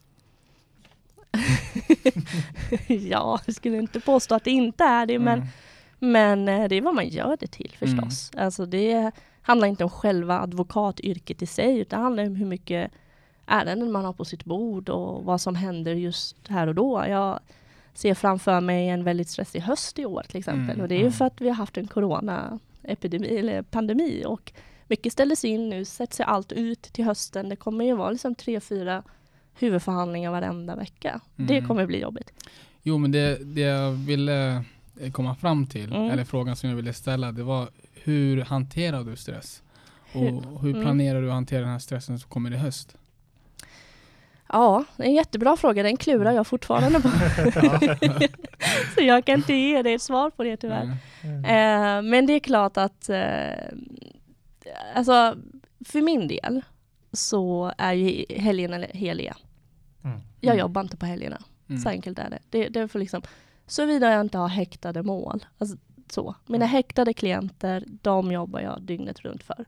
ja, 2.89 3.41
jag 3.47 3.55
skulle 3.55 3.79
inte 3.79 4.01
påstå 4.01 4.35
att 4.35 4.45
det 4.45 4.51
inte 4.51 4.85
är 4.85 5.07
det, 5.07 5.19
men, 5.19 5.39
Mm. 5.39 5.49
men 5.99 6.63
eh, 6.63 6.69
det 6.69 6.77
är 6.77 6.83
vad 6.83 6.95
man 6.95 7.09
gör 7.09 7.37
det 7.41 7.47
till 7.47 7.73
förstås. 7.79 8.31
Alltså 8.37 8.67
det 8.67 9.11
handlar 9.43 9.69
inte 9.69 9.85
om 9.85 9.91
själva 9.91 10.41
advokatyrket 10.41 11.43
i 11.43 11.47
sig, 11.47 11.79
utan 11.79 11.99
det 11.99 12.03
handlar 12.05 12.27
om 12.27 12.35
hur 12.37 12.47
mycket 12.47 12.91
ärenden 13.47 13.93
man 13.93 14.05
har 14.05 14.13
på 14.13 14.25
sitt 14.25 14.45
bord 14.45 14.89
och 14.89 15.25
vad 15.25 15.41
som 15.41 15.55
händer 15.55 15.95
just 15.95 16.49
här 16.49 16.67
och 16.67 16.75
då. 16.75 17.05
Jag 17.09 17.41
ser 17.99 18.15
framför 18.15 18.61
mig 18.61 18.89
en 18.89 19.05
väldigt 19.05 19.29
stressig 19.29 19.61
höst 19.61 19.99
i 19.99 20.05
år 20.07 20.23
till 20.29 20.39
exempel. 20.39 20.71
Mm, 20.71 20.81
och 20.81 20.89
det 20.89 20.95
är 20.95 20.99
ju 20.99 21.03
mm. 21.03 21.13
för 21.13 21.25
att 21.25 21.41
vi 21.41 21.49
har 21.49 21.55
haft 21.55 21.77
en 21.77 21.87
coronaepidemi 21.87 23.37
eller 23.39 23.63
pandemi 23.63 24.23
och 24.27 24.53
mycket 24.87 25.13
ställdes 25.13 25.45
in 25.45 25.69
nu, 25.69 25.85
sätts 25.85 26.17
sig 26.17 26.27
allt 26.27 26.53
ut 26.53 26.83
till 26.83 27.05
hösten. 27.05 27.49
Det 27.49 27.57
kommer 27.57 27.85
ju 27.85 27.97
vara 27.97 28.11
liksom 28.11 28.35
tre, 28.35 28.61
fyra 28.61 29.03
huvudförhandlingar 29.59 30.31
varenda 30.31 30.77
vecka. 30.77 31.21
Det 31.37 31.57
Mm. 31.57 31.69
kommer 31.69 31.87
bli 31.87 32.01
jobbigt. 32.01 32.33
Jo, 32.83 32.99
men 32.99 33.13
det, 33.13 33.39
det 33.55 33.61
jag 33.61 33.91
ville 33.93 34.65
eh, 35.01 35.13
komma 35.13 35.35
fram 35.35 35.67
till, 35.67 35.93
Mm. 35.93 36.11
eller 36.11 36.25
frågan 36.25 36.57
som 36.57 36.69
jag 36.69 36.77
ville 36.77 36.93
ställa, 36.93 37.33
det 37.33 37.43
var 37.43 37.69
hur 37.95 38.41
hanterar 38.43 39.05
du 39.05 39.17
stress? 39.17 39.63
Hur- 40.13 40.37
Och 40.55 40.63
hur 40.63 40.71
mm. 40.71 40.83
planerar 40.83 41.23
du 41.23 41.29
att 41.29 41.35
hantera 41.35 41.61
den 41.61 41.71
här 41.71 41.79
stressen 41.79 42.19
som 42.19 42.31
kommer 42.31 42.53
i 42.55 42.57
höst? 42.57 42.97
Ja, 44.49 44.85
det 44.97 45.03
är 45.03 45.07
en 45.07 45.15
jättebra 45.15 45.57
fråga. 45.57 45.83
Den 45.83 45.97
klurar 45.97 46.33
jag 46.33 46.47
fortfarande 46.47 47.01
på. 47.01 47.09
Så 48.95 49.01
jag 49.03 49.25
kan 49.25 49.35
inte 49.35 49.55
ge 49.55 49.83
dig 49.83 49.95
ett 49.95 50.03
svar 50.03 50.31
på 50.31 50.45
det 50.45 50.57
tyvärr. 50.57 50.97
Mm. 51.23 51.45
Eh, 51.45 52.11
men 52.11 52.27
det 52.27 52.33
är 52.33 52.41
klart 52.41 52.77
att 52.77 53.09
eh, 53.09 53.69
alltså, 54.95 55.37
för 55.85 56.03
min 56.03 56.29
del 56.29 56.63
så 57.13 57.73
är 57.79 57.93
ju 57.93 58.25
helgerna 58.31 58.77
heliga. 58.91 59.37
Mm. 60.05 60.21
Jag 60.41 60.53
Mm. 60.55 60.61
jobbar 60.61 60.81
inte 60.81 60.97
på 60.97 61.07
helgerna. 61.07 61.39
Mm. 61.69 61.81
Så 61.81 61.89
enkelt 61.89 62.19
är 62.19 62.31
det. 62.31 62.39
det, 62.51 62.69
det 62.69 62.81
är 62.81 62.87
för 62.87 62.99
liksom, 62.99 63.23
Såvida 63.67 64.11
jag 64.11 64.21
inte 64.21 64.39
har 64.39 64.49
häktade 64.49 65.03
mål. 65.03 65.45
Alltså, 65.59 65.77
så. 66.11 66.35
Mina 66.47 66.67
häktade 66.67 67.13
klienter, 67.15 67.85
de 68.03 68.33
jobbar 68.33 68.61
jag 68.61 68.83
dygnet 68.83 69.21
runt 69.21 69.43
för. 69.43 69.65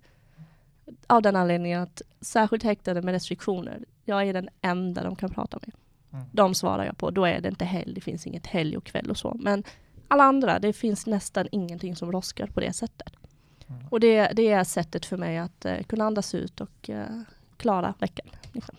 Av 1.06 1.22
den 1.22 1.36
anledningen 1.36 1.82
att 1.82 2.02
särskilt 2.20 2.62
häktade 2.62 3.02
med 3.02 3.12
restriktioner, 3.12 3.84
jag 4.10 4.28
är 4.28 4.32
den 4.32 4.48
enda 4.60 5.02
de 5.02 5.16
kan 5.16 5.30
prata 5.30 5.58
med. 5.62 5.74
Mm. 6.12 6.26
De 6.32 6.54
svarar 6.54 6.84
jag 6.84 6.98
på. 6.98 7.10
Då 7.10 7.24
är 7.24 7.40
det 7.40 7.48
inte 7.48 7.64
helg, 7.64 7.94
det 7.94 8.00
finns 8.00 8.26
inget 8.26 8.46
helg 8.46 8.76
och 8.76 8.84
kväll 8.84 9.10
och 9.10 9.16
så. 9.16 9.36
Men 9.40 9.64
alla 10.08 10.24
andra, 10.24 10.58
det 10.58 10.72
finns 10.72 11.06
nästan 11.06 11.48
ingenting 11.52 11.96
som 11.96 12.12
roskar 12.12 12.46
på 12.46 12.60
det 12.60 12.72
sättet. 12.72 13.12
Mm. 13.68 13.82
Och 13.90 14.00
det, 14.00 14.32
det 14.36 14.48
är 14.48 14.64
sättet 14.64 15.06
för 15.06 15.16
mig 15.16 15.38
att 15.38 15.64
eh, 15.64 15.82
kunna 15.82 16.04
andas 16.04 16.34
ut 16.34 16.60
och 16.60 16.90
eh, 16.90 17.06
klara 17.56 17.94
veckan. 17.98 18.26
Liksom. 18.52 18.76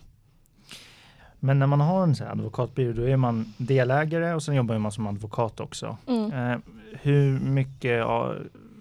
Men 1.40 1.58
när 1.58 1.66
man 1.66 1.80
har 1.80 2.02
en 2.02 2.14
här 2.14 2.32
advokatbyrå, 2.32 2.92
då 2.92 3.02
är 3.02 3.16
man 3.16 3.54
delägare 3.56 4.34
och 4.34 4.42
sen 4.42 4.54
jobbar 4.54 4.78
man 4.78 4.92
som 4.92 5.06
advokat 5.06 5.60
också. 5.60 5.96
Mm. 6.06 6.32
Eh, 6.32 6.58
hur 7.02 7.40
mycket 7.40 8.04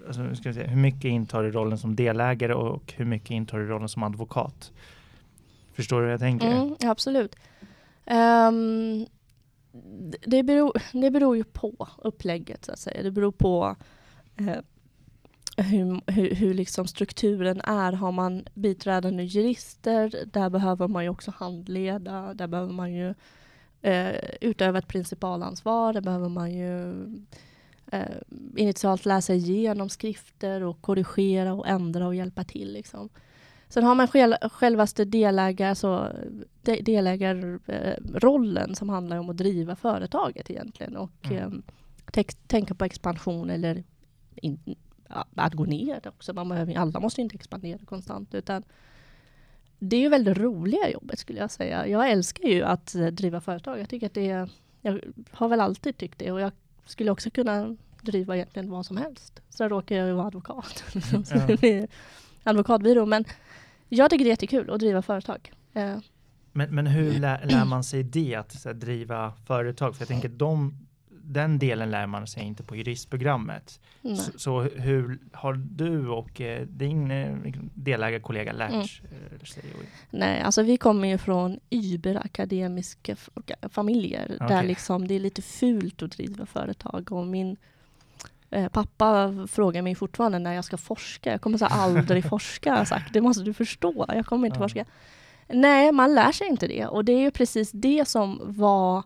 Alltså, 0.07 0.35
ska 0.35 0.53
se, 0.53 0.63
hur 0.63 0.77
mycket 0.77 1.05
intar 1.05 1.43
du 1.43 1.51
rollen 1.51 1.77
som 1.77 1.95
delägare 1.95 2.53
och 2.53 2.93
hur 2.97 3.05
mycket 3.05 3.31
intar 3.31 3.57
du 3.59 3.67
rollen 3.67 3.89
som 3.89 4.03
advokat? 4.03 4.71
Förstår 5.73 5.99
du 5.99 6.03
hur 6.03 6.11
jag 6.11 6.19
tänker? 6.19 6.47
Mm, 6.47 6.75
absolut. 6.85 7.35
Um, 8.05 9.05
det, 10.25 10.43
beror, 10.43 10.81
det 11.01 11.11
beror 11.11 11.37
ju 11.37 11.43
på 11.43 11.87
upplägget 11.97 12.65
så 12.65 12.71
att 12.71 12.79
säga. 12.79 13.03
Det 13.03 13.11
beror 13.11 13.31
på 13.31 13.75
eh, 14.37 14.57
hur, 15.57 16.11
hur, 16.11 16.35
hur 16.35 16.53
liksom 16.53 16.87
strukturen 16.87 17.61
är. 17.61 17.91
Har 17.91 18.11
man 18.11 18.45
biträdande 18.53 19.23
jurister, 19.23 20.25
där 20.25 20.49
behöver 20.49 20.87
man 20.87 21.03
ju 21.03 21.09
också 21.09 21.31
handleda. 21.31 22.33
Där 22.33 22.47
behöver 22.47 22.73
man 22.73 22.93
ju 22.93 23.13
eh, 23.81 24.15
utöva 24.41 24.79
ett 24.79 24.87
principalansvar. 24.87 25.93
Där 25.93 26.01
behöver 26.01 26.29
man 26.29 26.51
ju 26.53 27.05
eh, 27.91 28.17
initialt 28.55 29.05
läsa 29.05 29.33
igenom 29.33 29.89
skrifter 29.89 30.63
och 30.63 30.81
korrigera 30.81 31.53
och 31.53 31.67
ändra 31.67 32.07
och 32.07 32.15
hjälpa 32.15 32.43
till. 32.43 32.73
Liksom. 32.73 33.09
Sen 33.73 33.83
har 33.83 33.95
man 33.95 34.07
själv, 34.07 34.33
självaste 34.51 35.05
delägar, 35.05 35.73
så 35.73 36.07
de, 36.61 36.81
delägarrollen 36.81 38.75
som 38.75 38.89
handlar 38.89 39.17
om 39.17 39.29
att 39.29 39.37
driva 39.37 39.75
företaget 39.75 40.49
egentligen 40.49 40.97
och 40.97 41.11
Mm. 41.23 41.37
eh, 41.37 41.49
tex- 42.13 42.37
tänka 42.47 42.73
på 42.75 42.85
expansion 42.85 43.49
eller 43.49 43.83
in, 44.35 44.75
att 45.35 45.53
gå 45.53 45.65
ner 45.65 46.01
också. 46.07 46.33
Man 46.33 46.49
behöver, 46.49 46.75
alla 46.77 46.99
måste 46.99 47.21
inte 47.21 47.35
expandera 47.35 47.79
konstant 47.85 48.33
utan 48.33 48.63
det 49.79 49.95
är 49.95 49.99
ju 50.01 50.09
väldigt 50.09 50.37
roliga 50.37 50.89
jobbet 50.89 51.19
skulle 51.19 51.39
jag 51.39 51.51
säga. 51.51 51.87
Jag 51.87 52.11
älskar 52.11 52.47
ju 52.47 52.63
att 52.63 52.95
eh, 52.95 53.05
driva 53.07 53.41
företag. 53.41 53.79
Jag 53.79 53.89
tycker 53.89 54.07
att 54.07 54.13
det 54.13 54.29
är, 54.29 54.49
jag 54.81 54.99
har 55.31 55.47
väl 55.47 55.59
alltid 55.61 55.97
tyckt 55.97 56.19
det 56.19 56.31
och 56.31 56.41
jag 56.41 56.51
skulle 56.85 57.11
också 57.11 57.29
kunna 57.29 57.75
driva 58.01 58.35
egentligen 58.35 58.69
vad 58.71 58.85
som 58.85 58.97
helst. 58.97 59.41
Så 59.49 59.67
råkar 59.67 59.95
jag 59.95 60.07
ju 60.07 60.13
vara 60.13 60.27
advokat. 60.27 60.83
Ja. 61.61 61.87
advokatbyrå. 62.43 63.05
Men 63.05 63.25
jag 63.95 64.09
tycker 64.09 64.25
det 64.25 64.29
är 64.29 64.31
jättekul 64.31 64.69
att 64.69 64.79
driva 64.79 65.01
företag. 65.01 65.51
Eh, 65.73 65.97
Men, 66.51 66.75
men 66.75 66.87
hur 66.87 67.19
lär, 67.19 67.45
lär 67.45 67.65
man 67.65 67.83
sig 67.83 68.03
det, 68.03 68.35
att 68.35 68.51
så 68.51 68.69
här, 68.69 68.73
driva 68.73 69.33
företag? 69.47 69.95
För 69.95 70.01
jag 70.01 70.07
tänker 70.07 70.29
de, 70.29 70.77
den 71.23 71.59
delen 71.59 71.91
lär 71.91 72.07
man 72.07 72.27
sig 72.27 72.43
inte 72.43 72.63
på 72.63 72.75
juristprogrammet. 72.75 73.79
Så, 74.01 74.39
så 74.39 74.61
hur 74.61 75.19
har 75.33 75.53
du 75.53 76.07
och 76.07 76.41
eh, 76.41 76.67
din 76.67 77.11
eh, 77.11 77.37
delägarkollega 77.73 78.51
lärt 78.53 78.71
Mm. 78.71 78.81
eh, 79.39 79.45
sig? 79.45 79.63
Nej, 80.09 80.41
alltså 80.41 80.63
vi 80.63 80.77
kommer 80.77 81.07
ju 81.07 81.17
från 81.17 81.59
überakademiska 81.69 83.15
familjer 83.69 84.27
där 84.39 84.45
Okej. 84.45 84.67
liksom 84.67 85.07
det 85.07 85.13
är 85.15 85.19
lite 85.19 85.41
fult 85.41 86.01
att 86.03 86.11
driva 86.11 86.45
företag. 86.45 87.11
Och 87.11 87.27
min 87.27 87.57
pappa 88.71 89.33
frågar 89.47 89.81
mig 89.81 89.95
fortfarande 89.95 90.39
när 90.39 90.53
jag 90.53 90.65
ska 90.65 90.77
forska. 90.77 91.31
Jag 91.31 91.41
kommer 91.41 91.57
så 91.57 91.65
aldrig 91.65 92.25
forska, 92.29 92.75
har 92.75 92.85
sagt. 92.85 93.13
Det 93.13 93.21
måste 93.21 93.43
du 93.43 93.53
förstå. 93.53 94.05
Jag 94.07 94.25
kommer 94.25 94.47
inte 94.47 94.57
Ja. 94.59 94.63
forska. 94.63 94.85
Nej, 95.47 95.91
man 95.91 96.15
lär 96.15 96.31
sig 96.31 96.47
inte 96.47 96.67
det. 96.67 96.85
Och 96.85 97.05
det 97.05 97.11
är 97.11 97.19
ju 97.19 97.31
precis 97.31 97.71
det 97.71 98.07
som 98.07 98.41
var 98.43 99.03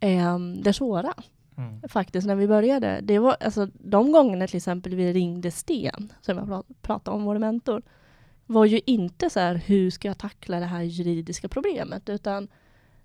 eh, 0.00 0.38
det 0.38 0.72
svåra. 0.72 1.14
mm. 1.56 1.80
faktiskt 1.88 2.26
när 2.26 2.34
vi 2.34 2.46
började. 2.48 3.00
Det 3.02 3.18
var 3.18 3.36
alltså 3.40 3.68
de 3.74 4.12
gångerna 4.12 4.46
till 4.46 4.56
exempel 4.56 4.94
vi 4.94 5.12
ringde 5.12 5.50
Sten, 5.50 6.12
som 6.20 6.38
jag 6.38 6.48
pra- 6.48 6.64
pratade 6.82 7.16
om, 7.16 7.24
vår 7.24 7.38
mentor, 7.38 7.82
var 8.46 8.64
ju 8.64 8.80
inte 8.86 9.30
så 9.30 9.40
här, 9.40 9.54
hur 9.54 9.90
ska 9.90 10.08
jag 10.08 10.18
tackla 10.18 10.60
det 10.60 10.66
här 10.66 10.82
juridiska 10.82 11.48
problemet? 11.48 12.08
Utan 12.08 12.48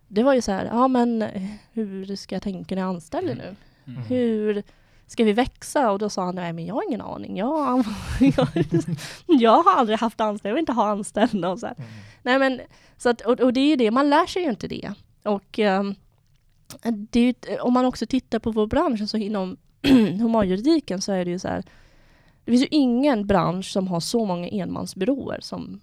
det 0.08 0.24
var 0.24 0.34
ju 0.34 0.42
så 0.42 0.52
här, 0.52 0.66
ja 0.66 0.88
men 0.88 1.22
eh, 1.22 1.44
hur 1.72 2.16
ska 2.16 2.36
jag 2.36 2.42
tänka 2.44 2.76
när 2.76 2.82
jag 2.82 2.90
anställer 2.90 3.36
nu? 3.36 3.56
Mm. 3.88 4.02
Hur 4.04 4.64
ska 5.12 5.24
vi 5.24 5.34
växa? 5.34 5.92
Och 5.92 6.00
då 6.00 6.10
sa 6.10 6.26
han, 6.26 6.36
nej 6.36 6.54
men 6.54 6.66
jag 6.66 6.76
har 6.76 6.84
ingen 6.88 7.02
aning. 7.02 7.38
Jag, 7.38 7.86
jag, 8.20 8.48
jag 9.28 9.64
har 9.64 9.74
aldrig 9.74 10.00
haft 10.00 10.22
anställda, 10.22 10.50
jag 10.50 10.56
vill 10.56 10.62
inte 10.62 10.72
ha 10.72 10.88
anställda. 10.88 11.50
Och 11.50 11.60
så 11.60 11.68
här. 11.68 11.76
Mm. 11.78 11.90
Nej, 12.24 12.40
men, 12.40 12.62
så 12.98 13.10
att, 13.10 13.22
och, 13.22 13.40
och 13.40 13.54
det 13.54 13.60
är 13.60 13.68
ju 13.68 13.76
det, 13.76 13.92
man 13.92 14.10
lär 14.10 14.26
sig 14.26 14.44
ju 14.44 14.50
inte 14.50 14.68
det. 14.68 14.94
Och 15.24 15.60
ehm, 15.60 15.96
det 16.84 17.20
ju, 17.20 17.34
om 17.62 17.74
man 17.74 17.86
också 17.86 18.06
tittar 18.06 18.40
på 18.40 18.52
vår 18.52 18.68
bransch, 18.68 19.10
så 19.10 19.18
inom 19.18 19.58
humanjuridiken 20.20 21.02
så 21.02 21.12
är 21.12 21.26
det 21.26 21.32
ju 21.32 21.40
så 21.40 21.48
här, 21.48 21.64
det 22.46 22.52
finns 22.52 22.64
ju 22.64 22.68
ingen 22.72 23.28
bransch 23.28 23.66
som 23.66 23.88
har 23.88 24.00
så 24.00 24.26
många 24.26 24.48
enmansbyråer 24.48 25.40
som 25.42 25.82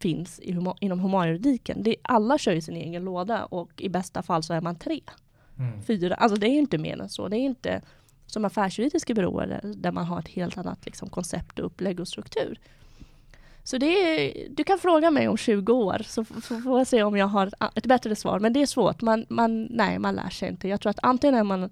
finns 0.00 0.40
huma, 0.44 0.76
inom 0.80 1.00
humanjuridiken. 1.00 1.82
Det, 1.82 1.96
alla 2.02 2.38
kör 2.38 2.52
ju 2.52 2.60
sin 2.60 2.76
egen 2.76 3.04
låda 3.04 3.44
och 3.44 3.70
i 3.76 3.88
bästa 3.88 4.22
fall 4.22 4.42
så 4.42 4.54
är 4.54 4.60
man 4.60 4.76
tre, 4.76 5.00
Mm. 5.58 5.82
fyra. 5.82 6.14
Alltså 6.14 6.40
det 6.40 6.46
är 6.46 6.52
ju 6.52 6.58
inte 6.58 6.78
mer 6.78 7.00
än 7.00 7.08
så. 7.08 7.28
Det 7.28 7.36
är 7.36 7.40
inte 7.40 7.82
som 8.28 8.44
affärsjuridiska 8.44 9.14
byråer 9.14 9.60
där, 9.76 9.92
man 9.92 10.04
har 10.04 10.18
ett 10.18 10.28
helt 10.28 10.58
annat 10.58 10.86
liksom, 10.86 11.08
koncept 11.08 11.58
och 11.58 11.66
upplägg 11.66 12.00
och 12.00 12.08
struktur. 12.08 12.60
Så 13.64 13.78
det 13.78 13.86
är, 13.86 14.48
du 14.50 14.64
kan 14.64 14.78
fråga 14.78 15.10
mig 15.10 15.28
om 15.28 15.36
20 15.36 15.72
år 15.72 16.02
så, 16.04 16.24
så 16.24 16.60
får 16.60 16.78
jag 16.78 16.86
se 16.86 17.02
om 17.02 17.16
jag 17.16 17.26
har 17.26 17.46
ett, 17.46 17.54
ett 17.74 17.86
bättre 17.86 18.16
svar. 18.16 18.40
Men 18.40 18.52
det 18.52 18.62
är 18.62 18.66
svårt. 18.66 19.02
Man, 19.02 19.26
man, 19.28 19.64
nej, 19.70 19.98
man 19.98 20.14
lär 20.14 20.30
sig 20.30 20.48
inte. 20.48 20.68
Jag 20.68 20.80
tror 20.80 20.90
att 20.90 20.98
antingen 21.02 21.34
är 21.34 21.44
man 21.44 21.70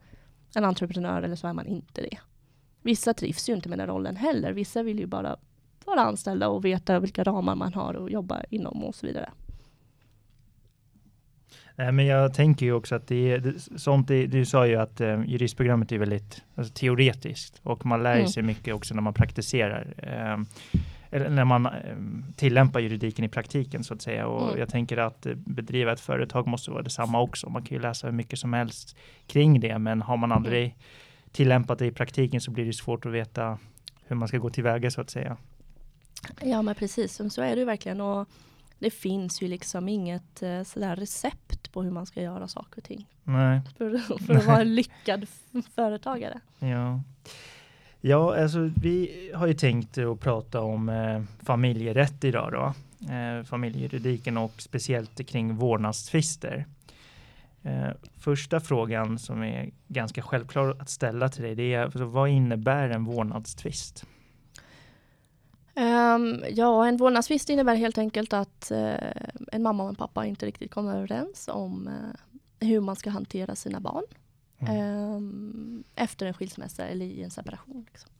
en 0.55 0.65
entreprenör 0.65 1.23
eller 1.23 1.37
så 1.37 1.47
är 1.47 1.53
man 1.53 1.67
inte 1.67 2.03
det. 2.03 2.19
Vissa 2.83 3.15
trivs 3.15 3.49
ju 3.49 3.55
inte 3.55 3.69
med 3.69 3.79
den 3.79 3.87
rollen 3.87 4.17
heller. 4.17 4.53
Vissa 4.53 4.83
vill 4.83 4.99
ju 4.99 5.07
bara 5.07 5.37
vara 5.85 6.01
anställda 6.01 6.49
och 6.49 6.65
veta 6.65 7.01
vilka 7.01 7.25
ramar 7.25 7.55
man 7.55 7.75
har 7.75 7.95
och 7.95 8.11
jobba 8.11 8.43
inom 8.51 8.85
och 8.85 8.95
så 8.95 9.07
vidare. 9.07 9.31
Nej, 11.79 11.93
men 11.93 12.07
jag 12.07 12.35
tänker 12.35 12.67
ju 12.67 12.73
också 12.73 12.95
att 12.95 13.07
det 13.07 13.33
är 13.33 13.55
sånt. 13.79 14.09
Det, 14.09 14.27
du 14.27 14.45
sa 14.45 14.67
ju 14.67 14.77
att 14.77 15.01
eh, 15.01 15.23
juristprogrammet 15.27 15.93
är 15.93 15.99
väldigt 15.99 16.43
alltså, 16.55 16.73
teoretiskt 16.75 17.61
och 17.63 17.87
man 17.87 18.03
lär 18.03 18.17
Mm. 18.17 18.29
sig 18.29 18.43
mycket 18.43 18.75
också 18.75 18.95
när 18.95 19.03
man 19.03 19.15
praktiserar. 19.15 19.95
Eh, 19.99 20.39
eller 21.11 21.29
när 21.31 21.45
man 21.45 21.67
eh, 21.67 21.73
tillämpar 22.37 22.81
juridiken 22.81 23.25
i 23.25 23.29
praktiken 23.29 23.85
så 23.85 23.95
att 23.95 24.03
säga. 24.03 24.27
Och 24.27 24.47
Mm. 24.49 24.59
jag 24.61 24.69
tänker 24.69 24.97
att 24.97 25.27
eh, 25.27 25.35
bedriva 25.35 25.93
ett 25.93 26.01
företag 26.01 26.47
måste 26.47 26.71
vara 26.71 26.83
detsamma 26.83 27.21
också. 27.21 27.49
Man 27.49 27.63
kan 27.63 27.77
ju 27.77 27.83
läsa 27.83 28.07
hur 28.07 28.15
mycket 28.15 28.39
som 28.39 28.53
helst 28.53 28.97
kring 29.27 29.61
det, 29.61 29.79
men 29.79 30.03
har 30.03 30.17
man 30.17 30.33
aldrig 30.33 30.77
tillämpat 31.33 31.79
det 31.79 31.87
i 31.87 31.91
praktiken 31.91 32.41
så 32.41 32.51
blir 32.51 32.65
det 32.65 32.73
svårt 32.73 33.07
att 33.07 33.13
veta 33.13 33.59
hur 34.07 34.17
man 34.17 34.29
ska 34.29 34.39
gå 34.39 34.51
tillväga 34.51 34.91
så 34.91 35.01
att 35.01 35.11
säga. 35.11 35.37
Ja 36.43 36.63
men 36.63 36.75
precis, 36.75 37.21
så 37.31 37.43
är 37.43 37.51
det 37.55 37.59
ju 37.61 37.65
verkligen. 37.65 38.01
Och 38.01 38.29
det 38.79 38.91
finns 38.91 39.43
ju 39.43 39.49
liksom 39.49 39.89
inget 39.89 40.43
eh, 40.43 40.63
sådär 40.63 40.97
recept 40.97 41.73
på 41.73 41.83
hur 41.83 41.91
man 41.91 42.07
ska 42.07 42.23
göra 42.23 42.49
saker 42.49 42.77
och 42.77 42.85
ting. 42.85 43.07
Nej. 43.25 43.61
För, 43.79 43.99
för 44.27 44.35
att 44.35 44.47
vara 44.47 44.61
en 44.61 44.75
lyckad 44.75 45.27
företagare. 45.75 46.41
Ja. 46.59 47.01
Ja, 48.01 48.43
alltså 48.43 48.71
vi 48.77 49.31
har 49.35 49.47
ju 49.47 49.55
tänkt 49.55 49.99
att 49.99 50.21
prata 50.21 50.61
om 50.61 50.89
eh, 50.89 51.23
familjerätt 51.45 52.25
idag 52.25 52.53
då. 52.53 52.75
Eh, 53.15 53.45
familjejuridiken 53.45 54.37
och 54.37 54.53
speciellt 54.57 55.27
kring 55.27 55.57
vårdnadstvister. 55.57 56.67
Eh, 57.63 57.89
första 58.19 58.61
frågan 58.61 59.19
som 59.19 59.43
är 59.43 59.71
ganska 59.89 60.23
självklar 60.23 60.77
att 60.81 60.91
ställa 60.91 61.29
till 61.29 61.43
dig, 61.43 61.55
det 61.55 61.75
är 61.75 61.85
alltså, 61.85 62.05
vad 62.05 62.29
innebär 62.29 62.89
en 62.89 63.05
vårdnadstvist? 63.05 64.07
Um, 65.79 66.45
ja, 66.51 66.87
en 66.87 66.97
vårdnadstvist 66.97 67.51
innebär 67.51 67.75
helt 67.75 67.99
enkelt 67.99 68.33
att 68.33 68.73
uh, 68.75 68.95
en 69.53 69.63
mamma 69.63 69.83
och 69.83 69.89
en 69.89 69.95
pappa 69.95 70.27
inte 70.27 70.47
riktigt 70.47 70.71
kommer 70.71 70.97
överens 70.97 71.49
om 71.53 71.89
uh, 71.89 72.69
hur 72.69 72.81
man 72.81 72.97
ska 72.97 73.11
hantera 73.11 73.57
sina 73.57 73.81
barn 73.81 74.05
mm. 74.59 75.15
um, 75.15 75.85
efter 75.95 76.27
en 76.27 76.35
skilsmässa 76.35 76.87
eller 76.87 77.07
i 77.07 77.23
en 77.23 77.31
separation. 77.31 77.87
Liksom. 77.91 78.11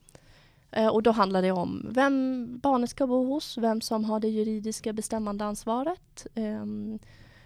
Uh, 0.77 0.87
och 0.87 1.03
då 1.03 1.11
handlar 1.11 1.41
det 1.41 1.51
om 1.51 1.87
vem 1.89 2.47
barnet 2.63 2.89
ska 2.89 3.07
bo 3.07 3.25
hos, 3.25 3.57
vem 3.57 3.81
som 3.81 4.05
har 4.05 4.19
det 4.19 4.27
juridiska 4.27 4.93
bestämmande 4.93 5.45
ansvaret, 5.45 6.27
um, 6.35 6.99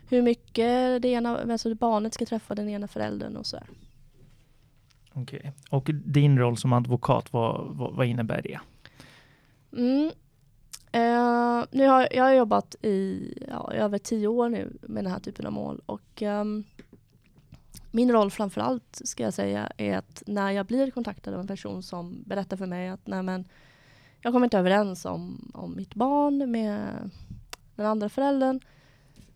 hur 0.09 0.21
mycket 0.21 1.01
det 1.01 1.07
ena, 1.07 1.37
alltså 1.37 1.75
barnet 1.75 2.13
ska 2.13 2.25
träffa 2.25 2.55
den 2.55 2.69
ena 2.69 2.87
föräldern 2.87 3.37
och 3.37 3.45
så. 3.45 3.57
Okej, 5.13 5.39
okay. 5.39 5.51
och 5.69 5.89
din 5.93 6.39
roll 6.39 6.57
som 6.57 6.73
advokat, 6.73 7.33
vad, 7.33 7.75
vad, 7.75 7.93
vad 7.93 8.07
innebär 8.07 8.41
det? 8.41 8.59
Mm. 9.73 10.11
Uh, 10.95 11.65
nu 11.71 11.87
har, 11.87 12.07
jag 12.11 12.23
har 12.23 12.31
jobbat 12.31 12.75
i 12.81 13.33
ja, 13.47 13.71
över 13.73 13.97
tio 13.97 14.27
år 14.27 14.49
nu 14.49 14.77
med 14.81 15.03
den 15.03 15.11
här 15.11 15.19
typen 15.19 15.45
av 15.45 15.51
mål 15.51 15.81
och 15.85 16.21
um, 16.21 16.63
min 17.91 18.11
roll 18.11 18.31
framförallt 18.31 19.01
ska 19.03 19.23
jag 19.23 19.33
säga 19.33 19.71
är 19.77 19.97
att 19.97 20.23
när 20.27 20.51
jag 20.51 20.65
blir 20.65 20.91
kontaktad 20.91 21.33
av 21.33 21.39
en 21.39 21.47
person 21.47 21.83
som 21.83 22.23
berättar 22.25 22.57
för 22.57 22.65
mig 22.65 22.89
att 22.89 23.07
nej 23.07 23.23
men, 23.23 23.47
jag 24.21 24.33
kommer 24.33 24.45
inte 24.45 24.57
överens 24.57 25.05
om, 25.05 25.51
om 25.53 25.75
mitt 25.75 25.95
barn 25.95 26.51
med 26.51 27.09
den 27.75 27.85
andra 27.85 28.09
föräldern 28.09 28.59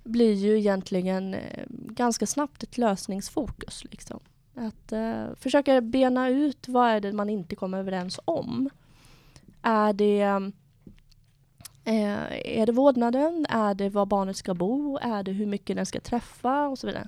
blir 0.04 0.34
ju 0.34 0.58
egentligen 0.58 1.34
eh, 1.34 1.66
ganska 1.70 2.26
snabbt 2.26 2.64
ett 2.64 2.78
lösningsfokus. 2.78 3.84
Liksom. 3.84 4.20
Att 4.56 4.94
uh, 4.94 5.36
försöka 5.36 5.82
bena 5.82 6.30
ut 6.30 6.68
vad 6.68 6.90
är 6.90 7.00
det 7.00 7.14
man 7.14 7.30
inte 7.30 7.56
kommer 7.56 7.78
överens 7.78 8.20
om. 8.26 8.70
Är 9.68 9.94
det, 9.94 10.22
eh, 11.84 12.24
är 12.60 12.66
det 12.66 12.72
vårdnaden? 12.72 13.46
Är 13.50 13.74
det 13.74 13.90
var 13.90 14.06
barnet 14.06 14.38
ska 14.38 14.54
bo? 14.54 14.98
Är 14.98 15.24
det 15.24 15.32
hur 15.32 15.46
mycket 15.46 15.76
den 15.76 15.86
ska 15.86 16.00
träffa? 16.00 16.68
Och 16.68 16.80
så 16.80 16.88
vidare. 16.88 17.08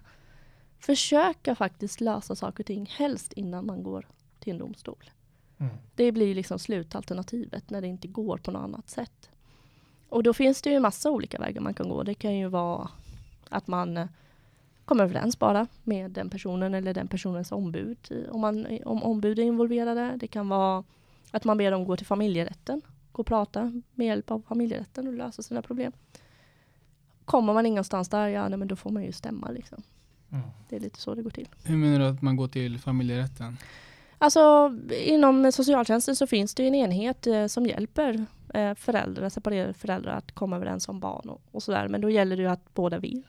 Försöka 0.80 1.56
faktiskt 1.56 2.02
lösa 2.02 2.36
saker 2.36 2.64
och 2.64 2.68
ting, 2.68 2.86
helst 2.98 3.34
innan 3.34 3.66
man 3.66 3.84
går 3.84 4.08
till 4.40 4.54
en 4.54 4.60
domstol. 4.60 5.12
Mm. 5.58 5.76
Det 5.96 6.12
blir 6.12 6.36
liksom 6.36 6.60
slutalternativet 6.60 7.70
när 7.70 7.82
det 7.82 7.88
inte 7.88 8.08
går 8.08 8.38
på 8.38 8.52
något 8.52 8.64
annat 8.64 8.90
sätt. 8.90 9.30
Och 10.10 10.24
då 10.24 10.34
finns 10.34 10.62
det 10.62 10.70
ju 10.70 10.80
massa 10.80 11.12
olika 11.12 11.40
vägar 11.40 11.62
man 11.62 11.74
kan 11.74 11.90
gå. 11.90 12.04
Det 12.04 12.14
kan 12.14 12.38
ju 12.38 12.48
vara 12.48 12.90
att 13.50 13.68
man 13.68 13.98
eh, 13.98 14.08
kommer 14.86 15.04
överens 15.04 15.40
bara 15.40 15.68
med 15.84 16.12
den 16.12 16.30
personen 16.30 16.74
eller 16.74 16.94
den 16.94 17.08
personens 17.08 17.52
ombud. 17.52 18.28
Om, 18.32 18.42
man, 18.42 18.68
om 18.86 19.04
ombud 19.04 19.40
är 19.40 19.44
involverade. 19.44 20.18
Det 20.20 20.28
kan 20.28 20.50
vara 20.50 20.84
att 21.38 21.44
man 21.44 21.58
ber 21.58 21.72
dem 21.72 21.86
gå 21.86 21.98
till 21.98 22.06
familjerätten. 22.06 22.82
Gå 23.12 23.22
och 23.22 23.28
prata 23.28 23.82
med 23.94 24.08
hjälp 24.08 24.32
av 24.32 24.44
familjerätten 24.48 25.08
och 25.08 25.14
lösa 25.14 25.42
sina 25.42 25.62
problem. 25.62 25.92
Kommer 27.26 27.54
man 27.54 27.66
ingenstans 27.66 28.10
där, 28.10 28.28
ja 28.28 28.50
nej, 28.50 28.58
men 28.58 28.68
då 28.68 28.76
får 28.76 28.90
man 28.90 29.04
ju 29.04 29.12
stämma. 29.12 29.52
Liksom. 29.52 29.84
Mm. 30.32 30.46
Det 30.70 30.76
är 30.76 30.80
lite 30.80 31.00
så 31.00 31.16
det 31.16 31.22
går 31.22 31.30
till. 31.30 31.50
Hur 31.64 31.78
menar 31.78 32.00
du 32.00 32.06
att 32.06 32.22
man 32.22 32.36
går 32.36 32.48
till 32.48 32.80
familjerätten? 32.80 33.58
Alltså 34.18 34.76
inom 35.06 35.52
socialtjänsten 35.52 36.16
så 36.16 36.28
finns 36.28 36.56
det 36.56 36.68
en 36.68 36.76
enhet 36.76 37.28
eh, 37.28 37.48
som 37.48 37.66
hjälper 37.66 38.26
eh, 38.54 38.74
föräldrar, 38.76 39.30
separerade 39.30 39.74
föräldrar 39.74 40.18
att 40.18 40.32
komma 40.32 40.56
överens 40.56 40.90
om 40.90 41.00
barn 41.00 41.30
och, 41.30 41.42
och 41.52 41.64
sådär. 41.64 41.88
Men 41.88 42.02
då 42.02 42.10
gäller 42.10 42.36
det 42.36 42.42
ju 42.42 42.50
att 42.50 42.74
båda 42.74 43.00
vill 43.00 43.24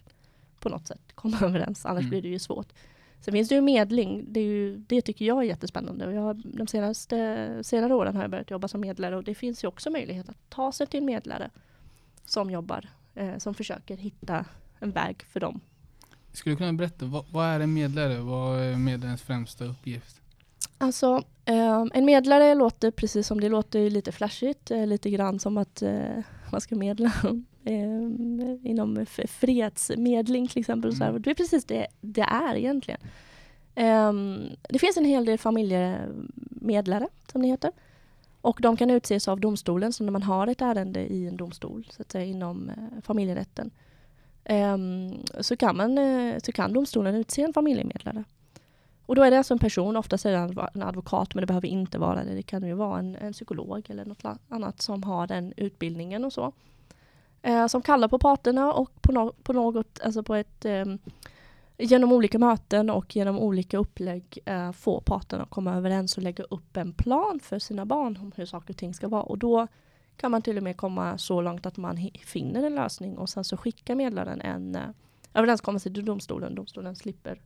på 0.61 0.69
något 0.69 0.87
sätt 0.87 1.01
komma 1.15 1.39
överens, 1.43 1.87
annars 1.87 2.01
mm. 2.01 2.11
blir 2.11 2.23
det 2.23 2.29
ju 2.29 2.39
svårt. 2.39 2.73
Sen 3.21 3.33
finns 3.33 3.49
det 3.49 3.55
ju 3.55 3.61
medling, 3.61 4.25
det, 4.29 4.41
ju, 4.41 4.77
det 4.77 5.03
tycker 5.03 5.25
jag 5.25 5.39
är 5.39 5.43
jättespännande. 5.43 6.07
Och 6.07 6.13
jag, 6.13 6.43
de 6.45 6.67
senaste, 6.67 7.59
senare 7.63 7.95
åren 7.95 8.17
har 8.17 8.23
jag 8.23 8.31
börjat 8.31 8.51
jobba 8.51 8.69
som 8.69 8.81
medlare 8.81 9.17
och 9.17 9.25
det 9.25 9.35
finns 9.35 9.65
ju 9.65 9.69
också 9.69 9.91
möjlighet 9.91 10.29
att 10.29 10.51
ta 10.51 10.73
sig 10.73 10.87
till 10.87 10.99
en 10.99 11.07
medlare 11.07 11.51
som 12.25 12.51
jobbar, 12.51 12.89
eh, 13.15 13.39
som 13.39 13.55
försöker 13.55 13.97
hitta 13.97 14.45
en 14.79 14.91
väg 14.91 15.23
för 15.23 15.41
dem. 15.41 15.61
Skulle 16.33 16.55
du 16.55 16.59
kunna 16.59 16.73
berätta, 16.73 17.07
vad, 17.07 17.25
vad 17.33 17.47
är 17.47 17.61
en 17.61 17.75
medlare? 17.75 18.19
Vad 18.19 18.61
är 18.61 18.77
medlarens 18.77 19.23
främsta 19.23 19.65
uppgift? 19.65 20.21
Alltså, 20.79 21.23
eh, 21.45 21.85
en 21.93 22.05
medlare 22.05 22.55
låter 22.55 22.91
precis 22.91 23.27
som 23.27 23.41
det 23.41 23.49
låter 23.49 23.91
lite 23.91 24.13
flashigt, 24.13 24.71
eh, 24.71 24.87
lite 24.87 25.11
grann 25.11 25.39
som 25.39 25.59
att 25.59 25.83
eh, 25.83 26.23
man 26.53 26.61
ska 26.61 26.77
medla 26.77 27.13
eh, 27.69 28.71
inom 28.71 29.07
fredsmedling 29.29 30.49
till 30.49 30.61
exempel. 30.61 30.93
Mm. 30.95 31.13
Så 31.13 31.19
Det 31.19 31.31
är 31.31 31.35
precis 31.35 31.65
det 31.65 31.87
det 32.01 32.21
är 32.21 32.55
egentligen. 32.55 33.01
Um, 33.79 34.51
det 34.69 34.79
finns 34.79 34.97
en 34.97 35.05
hel 35.05 35.25
del 35.25 35.39
familjemedlare, 35.39 37.09
som 37.33 37.43
det 37.43 37.49
heter. 37.49 37.73
Och 38.41 38.59
de 38.63 38.77
kan 38.77 38.91
utses 38.91 39.29
av 39.29 39.41
domstolen, 39.41 39.93
så 39.93 40.05
när 40.05 40.13
man 40.13 40.23
har 40.23 40.47
ett 40.47 40.63
ärende 40.63 41.01
i 41.01 41.27
en 41.27 41.37
domstol, 41.37 41.89
så 41.91 42.03
att 42.03 42.13
säga 42.13 42.25
inom 42.25 42.69
eh, 42.69 43.03
familjerätten, 43.03 43.71
um, 44.51 45.25
så, 45.41 45.57
kan 45.57 45.77
man, 45.77 45.99
eh, 45.99 46.39
så 46.43 46.53
kan 46.53 46.73
domstolen 46.73 47.15
utse 47.15 47.43
en 47.43 47.53
familjemedlare. 47.53 48.25
Och 49.07 49.15
då 49.15 49.23
är 49.23 49.31
det 49.31 49.39
alltså 49.39 49.55
en 49.55 49.59
person, 49.59 49.97
oftast 49.97 50.27
är 50.27 50.31
det 50.31 50.69
en 50.75 50.83
advokat, 50.83 51.35
men 51.35 51.43
det 51.43 51.47
behöver 51.47 51.69
inte 51.69 51.99
vara 51.99 52.25
det. 52.25 52.35
Det 52.35 52.43
kan 52.43 52.67
ju 52.67 52.75
vara 52.75 52.99
en, 52.99 53.17
en 53.17 53.33
psykolog 53.33 53.91
eller 53.91 54.05
något 54.05 54.25
annat 54.49 54.83
som 54.83 55.03
har 55.03 55.27
den 55.27 55.53
utbildningen 55.57 56.25
och 56.25 56.33
så 56.33 56.53
eh, 57.43 57.67
som 57.67 57.83
kallar 57.83 58.09
på 58.09 58.19
parterna 58.19 58.73
och 58.73 59.03
på, 59.03 59.13
no 59.13 59.33
på 59.43 59.53
något, 59.53 60.01
alltså 60.01 60.23
på 60.23 60.35
ett 60.35 60.65
eh, 60.65 60.85
genom 61.79 62.13
olika 62.13 62.39
möten 62.39 62.91
och 62.91 63.17
genom 63.17 63.39
olika 63.39 63.79
upplägg 63.79 64.39
eh, 64.45 64.73
få 64.73 65.01
parterna 65.01 65.43
att 65.43 65.51
komma 65.51 65.75
överens 65.75 66.17
och 66.17 66.23
lägga 66.23 66.45
upp 66.45 66.77
en 66.77 66.93
plan 66.93 67.41
för 67.43 67.59
sina 67.59 67.87
barn 67.87 68.19
om 68.21 68.33
hur 68.37 68.47
saker 68.47 68.75
och 68.75 68.77
ting 68.77 68.95
ska 68.95 69.09
vara. 69.09 69.23
Och 69.23 69.39
då 69.39 69.67
kan 70.17 70.31
man 70.31 70.43
till 70.43 70.57
och 70.57 70.63
med 70.63 70.77
komma 70.77 71.19
så 71.19 71.41
långt 71.41 71.67
att 71.67 71.77
man 71.77 72.11
finner 72.25 72.63
en 72.63 72.75
lösning 72.75 73.19
och 73.19 73.29
sen 73.29 73.45
så 73.45 73.57
skickar 73.57 73.95
medlaren 73.95 74.41
en 74.41 74.75
eh, 74.75 74.83
överenskommelse 75.35 75.91
till 75.95 76.05
domstolen. 76.05 76.55
Domstolen 76.55 76.97
slipper 76.97 77.41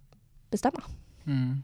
bestämma. 0.50 0.82
Mm. 1.24 1.62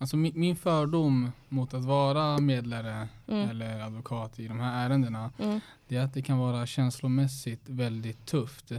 Alltså 0.00 0.16
min, 0.16 0.32
min, 0.36 0.56
fördom 0.56 1.32
mot 1.48 1.74
att 1.74 1.84
vara 1.84 2.38
medlare 2.38 3.08
mm. 3.26 3.50
eller 3.50 3.80
advokat 3.80 4.38
i 4.40 4.48
de 4.48 4.60
här 4.60 4.86
ärendena 4.86 5.30
mm. 5.38 5.60
det 5.88 5.96
är 5.96 6.04
att 6.04 6.14
det 6.14 6.22
kan 6.22 6.38
vara 6.38 6.66
känslomässigt 6.66 7.68
väldigt 7.68 8.26
tufft. 8.26 8.72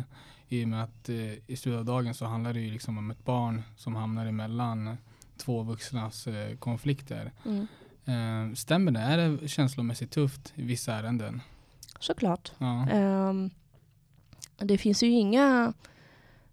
I 0.47 0.63
och 0.63 0.67
med 0.67 0.83
att 0.83 1.09
eh, 1.09 1.33
i 1.47 1.55
slutet 1.55 1.79
av 1.79 1.85
dagen 1.85 2.13
så 2.13 2.25
handlar 2.25 2.53
det 2.53 2.59
ju 2.59 2.71
liksom 2.71 2.97
om 2.97 3.11
ett 3.11 3.25
barn 3.25 3.63
som 3.77 3.95
hamnar 3.95 4.25
emellan 4.25 4.97
två 5.37 5.63
vuxnas 5.63 6.27
eh, 6.27 6.57
konflikter. 6.57 7.31
Mm. 7.45 7.67
Eh, 8.05 8.55
stämmer 8.55 8.91
det? 8.91 8.99
Är 8.99 9.17
det 9.17 9.47
känslomässigt 9.47 10.11
tufft 10.11 10.53
i 10.55 10.61
vissa 10.61 10.93
ärenden? 10.93 11.41
Såklart. 11.99 12.51
Ja. 12.57 12.87
Um, 12.91 13.49
det 14.57 14.77
finns 14.77 15.03
ju 15.03 15.07
inga, 15.07 15.73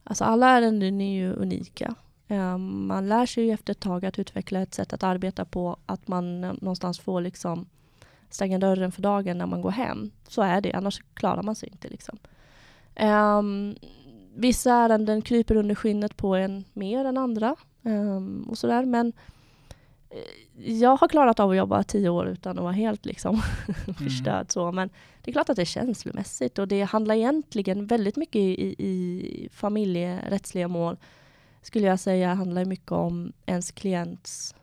alltså 0.04 0.24
alla 0.24 0.48
ärenden 0.48 1.00
är 1.00 1.14
ju 1.14 1.32
unika. 1.32 1.94
Ehm, 2.28 2.86
man 2.86 3.08
lär 3.08 3.26
sig 3.26 3.44
ju 3.44 3.52
efter 3.52 3.72
ett 3.72 3.80
tag 3.80 4.04
att 4.04 4.18
utveckla 4.18 4.60
ett 4.60 4.74
sätt 4.74 4.92
att 4.92 5.02
arbeta 5.02 5.44
på 5.44 5.76
att 5.86 6.08
man 6.08 6.40
någonstans 6.40 6.98
får 6.98 7.20
liksom 7.20 7.66
stänga 8.30 8.58
dörren 8.58 8.92
för 8.92 9.02
dagen 9.02 9.38
när 9.38 9.46
man 9.46 9.62
går 9.62 9.70
hem. 9.70 10.10
Så 10.28 10.42
är 10.42 10.60
det, 10.60 10.72
annars 10.72 11.02
klarar 11.14 11.42
man 11.42 11.54
sig 11.54 11.68
inte. 11.68 11.88
Liksom. 11.88 12.18
Um, 13.00 13.76
vissa 14.34 14.72
ärenden 14.72 15.22
kryper 15.22 15.56
under 15.56 15.74
skinnet 15.74 16.16
på 16.16 16.34
en 16.34 16.64
mer 16.72 17.04
än 17.04 17.16
andra. 17.16 17.56
Um, 17.82 18.42
och 18.42 18.58
sådär. 18.58 18.84
Men 18.84 19.12
eh, 20.10 20.72
jag 20.72 20.96
har 20.96 21.08
klarat 21.08 21.40
av 21.40 21.50
att 21.50 21.56
jobba 21.56 21.82
tio 21.82 22.08
år 22.08 22.28
utan 22.28 22.58
att 22.58 22.64
vara 22.64 22.72
helt 22.72 23.06
liksom 23.06 23.42
förstörd. 23.98 24.34
Mm. 24.34 24.48
Så. 24.48 24.72
Men 24.72 24.90
det 25.22 25.30
är 25.30 25.32
klart 25.32 25.48
att 25.48 25.56
det 25.56 25.62
är 25.62 25.66
känslomässigt 25.66 26.58
och 26.58 26.68
det 26.68 26.82
handlar 26.82 27.14
egentligen 27.14 27.86
väldigt 27.86 28.16
mycket 28.16 28.40
i, 28.40 28.74
i 28.78 29.48
familjerättsliga 29.52 30.68
mål 30.68 30.96
skulle 31.62 31.86
jag 31.86 32.00
säga 32.00 32.34
handlar 32.34 32.64
mycket 32.64 32.92
om 32.92 33.32
ens 33.46 33.70
klients 33.70 34.54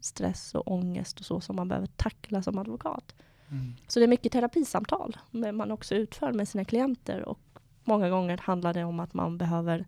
stress 0.00 0.54
och 0.54 0.72
ångest 0.72 1.20
och 1.20 1.26
så 1.26 1.40
som 1.40 1.56
man 1.56 1.68
behöver 1.68 1.86
tackla 1.86 2.42
som 2.42 2.58
advokat. 2.58 3.14
Mm. 3.50 3.74
Så 3.88 3.98
det 4.00 4.04
är 4.04 4.08
mycket 4.08 4.32
terapisamtal 4.32 5.16
man 5.30 5.70
också 5.70 5.94
utför 5.94 6.32
med 6.32 6.48
sina 6.48 6.64
klienter 6.64 7.22
och 7.28 7.40
många 7.84 8.10
gånger 8.10 8.38
handlar 8.38 8.74
det 8.74 8.84
om 8.84 9.00
att 9.00 9.14
man 9.14 9.38
behöver 9.38 9.86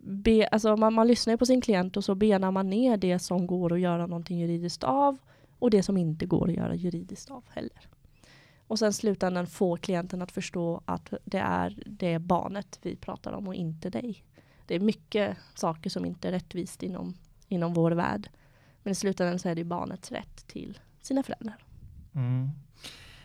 be, 0.00 0.46
alltså 0.46 0.76
man, 0.76 0.94
man 0.94 1.08
lyssnar 1.08 1.36
på 1.36 1.46
sin 1.46 1.60
klient 1.60 1.96
och 1.96 2.04
så 2.04 2.14
benar 2.14 2.50
man 2.50 2.70
ner 2.70 2.96
det 2.96 3.18
som 3.18 3.46
går 3.46 3.72
att 3.72 3.80
göra 3.80 4.06
någonting 4.06 4.38
juridiskt 4.38 4.84
av 4.84 5.18
och 5.58 5.70
det 5.70 5.82
som 5.82 5.96
inte 5.96 6.26
går 6.26 6.48
att 6.48 6.54
göra 6.54 6.74
juridiskt 6.74 7.30
av 7.30 7.44
heller. 7.48 7.88
Och 8.66 8.78
sen 8.78 8.92
slutändan 8.92 9.46
få 9.46 9.76
klienten 9.76 10.22
att 10.22 10.32
förstå 10.32 10.82
att 10.84 11.12
det 11.24 11.38
är 11.38 11.82
det 11.86 12.18
barnet 12.18 12.78
vi 12.82 12.96
pratar 12.96 13.32
om 13.32 13.48
och 13.48 13.54
inte 13.54 13.90
dig 13.90 14.24
det 14.70 14.76
är 14.76 14.80
mycket 14.80 15.36
saker 15.54 15.90
som 15.90 16.04
inte 16.04 16.28
är 16.28 16.32
rättvist 16.32 16.82
inom, 16.82 17.14
inom 17.48 17.74
vår 17.74 17.90
värld. 17.90 18.28
Men 18.82 18.90
i 18.92 18.94
slutändan 18.94 19.38
så 19.38 19.48
är 19.48 19.54
det 19.54 19.64
barnets 19.64 20.12
rätt 20.12 20.46
till 20.46 20.78
sina 21.02 21.22
föräldrar. 21.22 21.56
Mm. 22.14 22.50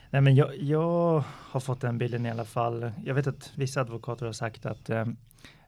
Nej, 0.09 0.21
men 0.21 0.35
jag, 0.35 0.57
jag, 0.57 1.23
har 1.27 1.59
fått 1.59 1.81
den 1.81 1.97
bilden 1.97 2.25
i 2.25 2.31
alla 2.31 2.45
fall. 2.45 2.91
Jag 3.03 3.15
vet 3.15 3.27
att 3.27 3.51
vissa 3.55 3.81
advokater 3.81 4.25
har 4.25 4.33
sagt 4.33 4.65
att 4.65 4.89
eh, 4.89 5.05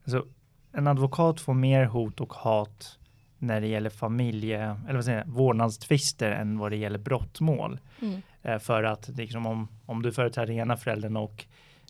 alltså, 0.03 0.25
en 0.71 0.87
advokat 0.87 1.41
får 1.41 1.53
mer 1.53 1.85
hot 1.85 2.21
och 2.21 2.33
hat 2.33 2.99
när 3.37 3.61
det 3.61 3.67
gäller 3.67 3.89
familje 3.89 4.77
eller 4.85 4.95
vad 4.95 5.05
säger 5.05 5.17
jag, 5.17 5.27
vårdnadstvister 5.27 6.31
än 6.31 6.57
vad 6.57 6.71
det 6.71 6.77
gäller 6.77 6.99
brottmål. 6.99 7.79
Mm. 8.01 8.21
Eh, 8.41 8.59
för 8.59 8.83
att 8.83 9.07
liksom, 9.07 9.45
om, 9.45 9.67
om 9.85 10.01
du 10.01 10.11
företräder 10.11 10.53
ena 10.53 10.77
föräldern 10.77 11.17
och 11.17 11.45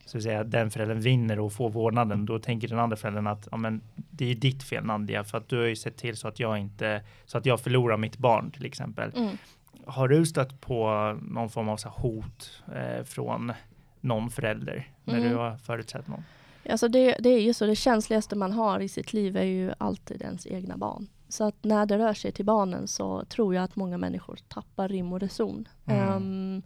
så 0.08 0.18
att 0.18 0.24
säga, 0.24 0.44
den 0.44 0.72
föräldern 0.72 1.00
vinner 1.00 1.40
och 1.40 1.54
får 1.54 1.70
vårdnaden, 1.70 2.26
då 2.26 2.40
tänker 2.40 2.68
den 2.68 2.80
andra 2.80 2.98
föräldern 2.98 3.28
att 3.28 3.48
ja, 3.52 3.58
men, 3.58 3.82
det 3.96 4.32
är 4.32 4.36
ditt 4.36 4.64
fel 4.64 4.84
Nadia, 4.86 5.24
för 5.24 5.38
att 5.38 5.50
du 5.50 5.58
har 5.58 5.66
ju 5.66 5.76
sett 5.76 5.98
till 5.98 6.18
så 6.18 6.28
att 6.28 6.40
jag 6.40 6.58
inte, 6.58 7.02
så 7.26 7.38
att 7.38 7.46
jag 7.46 7.62
förlorar 7.62 7.98
mitt 7.98 8.18
barn 8.18 8.52
till 8.52 8.66
exempel. 8.66 9.12
Mm. 9.16 9.38
Har 9.86 10.08
du 10.08 10.26
stött 10.26 10.62
på 10.62 10.88
någon 11.22 11.50
form 11.50 11.70
av 11.70 11.78
så 11.78 11.90
hot 11.90 12.64
eh, 12.76 13.04
från 13.04 13.54
någon 14.02 14.30
förälder 14.30 14.88
när 15.04 15.18
Mm. 15.18 15.30
du 15.30 15.36
har 15.36 15.58
företrätt 15.58 16.08
någon? 16.08 16.24
Alltså 16.70 16.88
det, 16.88 17.16
det 17.20 17.30
är 17.30 17.42
ju 17.42 17.54
så, 17.54 17.66
det 17.66 17.76
känsligaste 17.76 18.36
man 18.36 18.52
har 18.52 18.80
i 18.80 18.88
sitt 18.90 19.14
liv 19.14 19.38
är 19.38 19.44
ju 19.44 19.72
alltid 19.78 20.22
ens 20.22 20.48
egna 20.48 20.78
barn. 20.78 21.08
Så 21.30 21.44
att 21.44 21.56
när 21.64 21.86
det 21.86 21.98
rör 21.98 22.14
sig 22.14 22.32
till 22.32 22.46
barnen 22.46 22.88
så 22.88 23.26
tror 23.26 23.56
jag 23.56 23.64
att 23.64 23.76
många 23.76 23.98
människor 23.98 24.40
tappar 24.48 24.88
rim 24.88 25.14
och 25.14 25.20
reson. 25.20 25.68
Mm. 25.86 26.10
Ehm, 26.10 26.62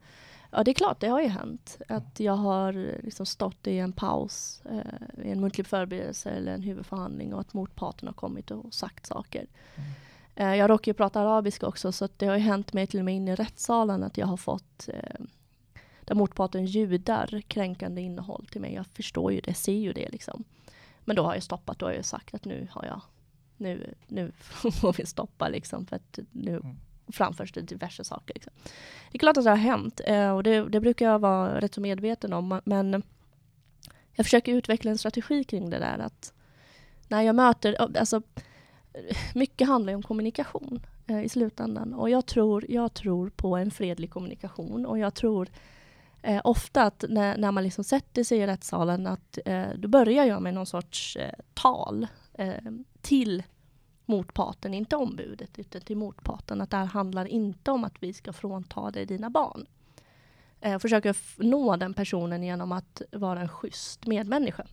ja, 0.52 0.64
det 0.64 0.72
är 0.72 0.76
klart, 0.76 1.00
det 1.00 1.08
har 1.08 1.22
ju 1.22 1.28
hänt. 1.28 1.82
Att 1.88 2.20
jag 2.20 2.36
har 2.36 2.74
liksom 3.04 3.26
stått 3.26 3.68
i 3.68 3.78
en 3.78 3.94
paus, 3.94 4.62
eh, 4.66 5.26
i 5.26 5.32
en 5.32 5.42
muntlig 5.42 5.68
förberedelse 5.68 6.30
eller 6.30 6.54
en 6.54 6.62
huvudförhandling 6.62 7.34
och 7.34 7.42
att 7.42 7.54
motparten 7.54 8.08
har 8.08 8.14
kommit 8.14 8.52
och 8.52 8.74
sagt 8.74 9.06
saker. 9.06 9.48
Mm. 9.76 9.92
Eh, 10.36 10.56
jag 10.56 10.70
råkar 10.70 10.90
ju 10.90 10.94
prata 10.94 11.22
arabiska 11.22 11.68
också 11.68 11.92
så 11.92 12.10
det 12.18 12.26
har 12.26 12.36
ju 12.36 12.42
hänt 12.42 12.74
mig 12.74 12.88
till 12.88 13.00
och 13.00 13.06
med 13.06 13.16
in 13.16 13.28
i 13.28 13.36
rättssalen 13.36 14.04
att 14.04 14.18
jag 14.18 14.28
har 14.28 14.38
fått 14.38 14.90
eh, 14.94 15.22
där 16.02 16.16
motparten 16.16 16.66
ljudar 16.66 17.42
kränkande 17.48 18.02
innehåll 18.02 18.48
till 18.52 18.62
mig. 18.62 18.74
Jag 18.74 18.86
förstår 18.86 19.34
ju 19.34 19.42
det, 19.42 19.54
ser 19.54 19.74
ju 19.74 19.94
det 19.94 20.10
liksom. 20.10 20.44
Men 21.06 21.16
då 21.16 21.24
har 21.24 21.34
jag 21.34 21.44
stoppat, 21.44 21.80
då 21.80 21.86
har 21.86 21.94
jag 21.94 22.06
sagt 22.06 22.34
att 22.34 22.46
nu 22.46 22.68
har 22.72 22.86
jag, 22.86 23.02
nu, 23.58 23.94
nu 24.08 24.32
får 24.72 24.94
vi 24.98 25.06
stoppa 25.06 25.50
liksom 25.50 25.86
för 25.86 25.96
att 25.96 26.20
nu 26.32 26.52
Mm 26.58 26.78
framförs 27.12 27.52
det 27.52 27.62
diverse 27.62 28.04
saker. 28.04 28.34
Liksom. 28.34 28.54
Det 29.12 29.17
är 29.17 29.19
klart 29.19 29.38
att 29.38 29.43
det 29.43 29.50
har 29.50 29.58
hänt 29.58 30.02
eh, 30.06 30.32
och 30.32 30.43
det, 30.43 30.69
det 30.69 30.80
brukar 30.80 31.06
jag 31.06 31.19
vara 31.19 31.62
rätt 31.62 31.74
så 31.74 31.82
medveten 31.82 32.34
om 32.34 32.62
men 32.63 33.04
jag 34.13 34.26
försöker 34.26 34.54
utveckla 34.54 34.91
en 34.91 34.97
strategi 34.97 35.43
kring 35.43 35.69
det 35.69 35.80
där 35.80 36.00
att 36.00 36.34
när 37.08 37.21
jag 37.21 37.36
möter, 37.36 37.97
alltså 37.97 38.21
mycket 39.36 39.67
handlar 39.67 39.91
ju 39.91 39.95
om 39.95 40.04
kommunikation 40.04 40.80
eh, 41.08 41.24
i 41.24 41.30
slutändan 41.30 41.93
och 41.93 42.10
jag 42.10 42.26
tror, 42.26 42.65
jag 42.69 42.93
tror 42.93 43.30
på 43.30 43.58
en 43.58 43.71
fredlig 43.71 44.12
kommunikation 44.12 44.86
och 44.86 45.00
jag 45.00 45.13
tror 45.13 45.50
eh, 46.21 46.41
ofta 46.43 46.84
att 46.84 47.06
när, 47.10 47.38
när 47.38 47.52
man 47.52 47.63
liksom 47.63 47.84
sätter 47.84 48.24
sig 48.24 48.38
i 48.38 48.47
rättssalen 48.47 49.08
att 49.08 49.38
eh, 49.45 49.67
då 49.76 49.88
börjar 49.88 50.26
jag 50.26 50.41
med 50.41 50.54
någon 50.54 50.65
sorts 50.65 51.15
eh, 51.15 51.34
tal 51.54 52.08
eh, 52.34 52.71
till 53.02 53.43
motparten, 54.12 54.74
inte 54.74 54.95
ombudet 54.95 55.60
utan 55.60 55.82
till 55.82 55.97
motparten. 55.97 56.62
Att 56.62 56.69
det 56.69 56.78
här 56.78 56.86
handlar 56.86 57.26
inte 57.26 57.71
om 57.71 57.84
att 57.84 57.93
vi 58.00 58.13
ska 58.13 58.34
frånta 58.34 58.91
dig 58.91 59.06
dina 59.06 59.30
barn. 59.30 59.65
Eh, 60.62 60.80
försöka 60.80 61.13
nå 61.38 61.76
den 61.76 61.93
personen 61.93 62.43
genom 62.43 62.71
att 62.71 63.02
vara 63.12 63.41
en 63.41 63.50
schysst 63.50 64.08
medmänniska. 64.08 64.67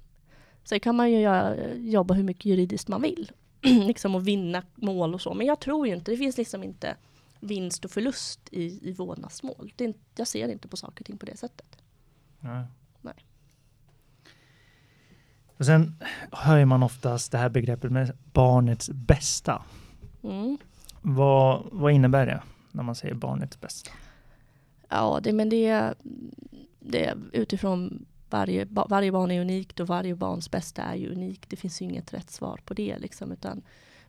Sen 0.64 0.81
kan 0.81 0.96
man 0.96 1.11
ju 1.11 1.20
göra, 1.20 1.74
jobba 1.74 2.14
hur 2.14 2.24
mycket 2.24 2.44
juridiskt 2.44 2.88
man 2.88 3.03
vill. 3.03 3.33
liksom 3.62 4.14
och 4.14 4.29
vinna 4.29 4.62
mål 4.74 5.14
och 5.14 5.20
så. 5.20 5.35
Men 5.35 5.46
jag 5.46 5.61
tror 5.61 5.87
ju 5.87 5.94
inte, 5.94 6.11
det 6.11 6.16
finns 6.16 6.37
liksom 6.37 6.62
inte 6.62 6.96
vinst 7.40 7.85
och 7.85 7.90
förlust 7.90 8.40
i, 8.51 8.88
i 8.88 8.92
vårdnadsmål. 8.92 9.72
Det 9.77 9.85
är, 9.85 9.94
jag 10.16 10.27
ser 10.27 10.48
inte 10.48 10.68
på 10.68 10.77
saker 10.77 11.03
och 11.03 11.07
ting 11.07 11.18
på 11.18 11.27
det 11.27 11.37
sättet. 11.37 11.79
Nej. 12.40 12.64
Nej. 13.01 13.14
Och 15.59 15.66
sen 15.66 15.94
hör 16.33 16.64
man 16.64 16.83
oftast 16.83 17.33
det 17.33 17.38
här 17.38 17.49
begreppet 17.49 17.92
med 17.92 18.12
barnets 18.33 18.90
bästa. 18.90 19.62
Mm. 20.23 20.59
Vad, 21.03 21.62
vad 21.73 21.92
innebär 21.92 22.27
det 22.27 22.42
när 22.73 22.83
man 22.83 22.94
säger 22.94 23.14
barnets 23.14 23.61
bästa? 23.61 23.90
Ja, 24.88 25.21
det, 25.23 25.33
men 25.33 25.49
det, 25.49 25.94
det 26.81 27.05
är 27.05 27.16
utifrån 27.33 28.07
varje, 28.31 28.66
varje 28.71 29.12
barn 29.12 29.31
är 29.31 29.40
unikt 29.40 29.81
och 29.81 29.87
varje 29.87 30.14
barns 30.14 30.51
bästa 30.51 30.83
är 30.83 30.94
ju 30.94 31.12
unikt. 31.12 31.51
Det 31.51 31.57
finns 31.57 31.83
ju 31.83 31.85
inget 31.85 32.14
rätt 32.14 32.31
svar 32.31 32.61
på 32.64 32.75
det. 32.75 32.99
Liksom, 32.99 33.33
utan 33.33 33.62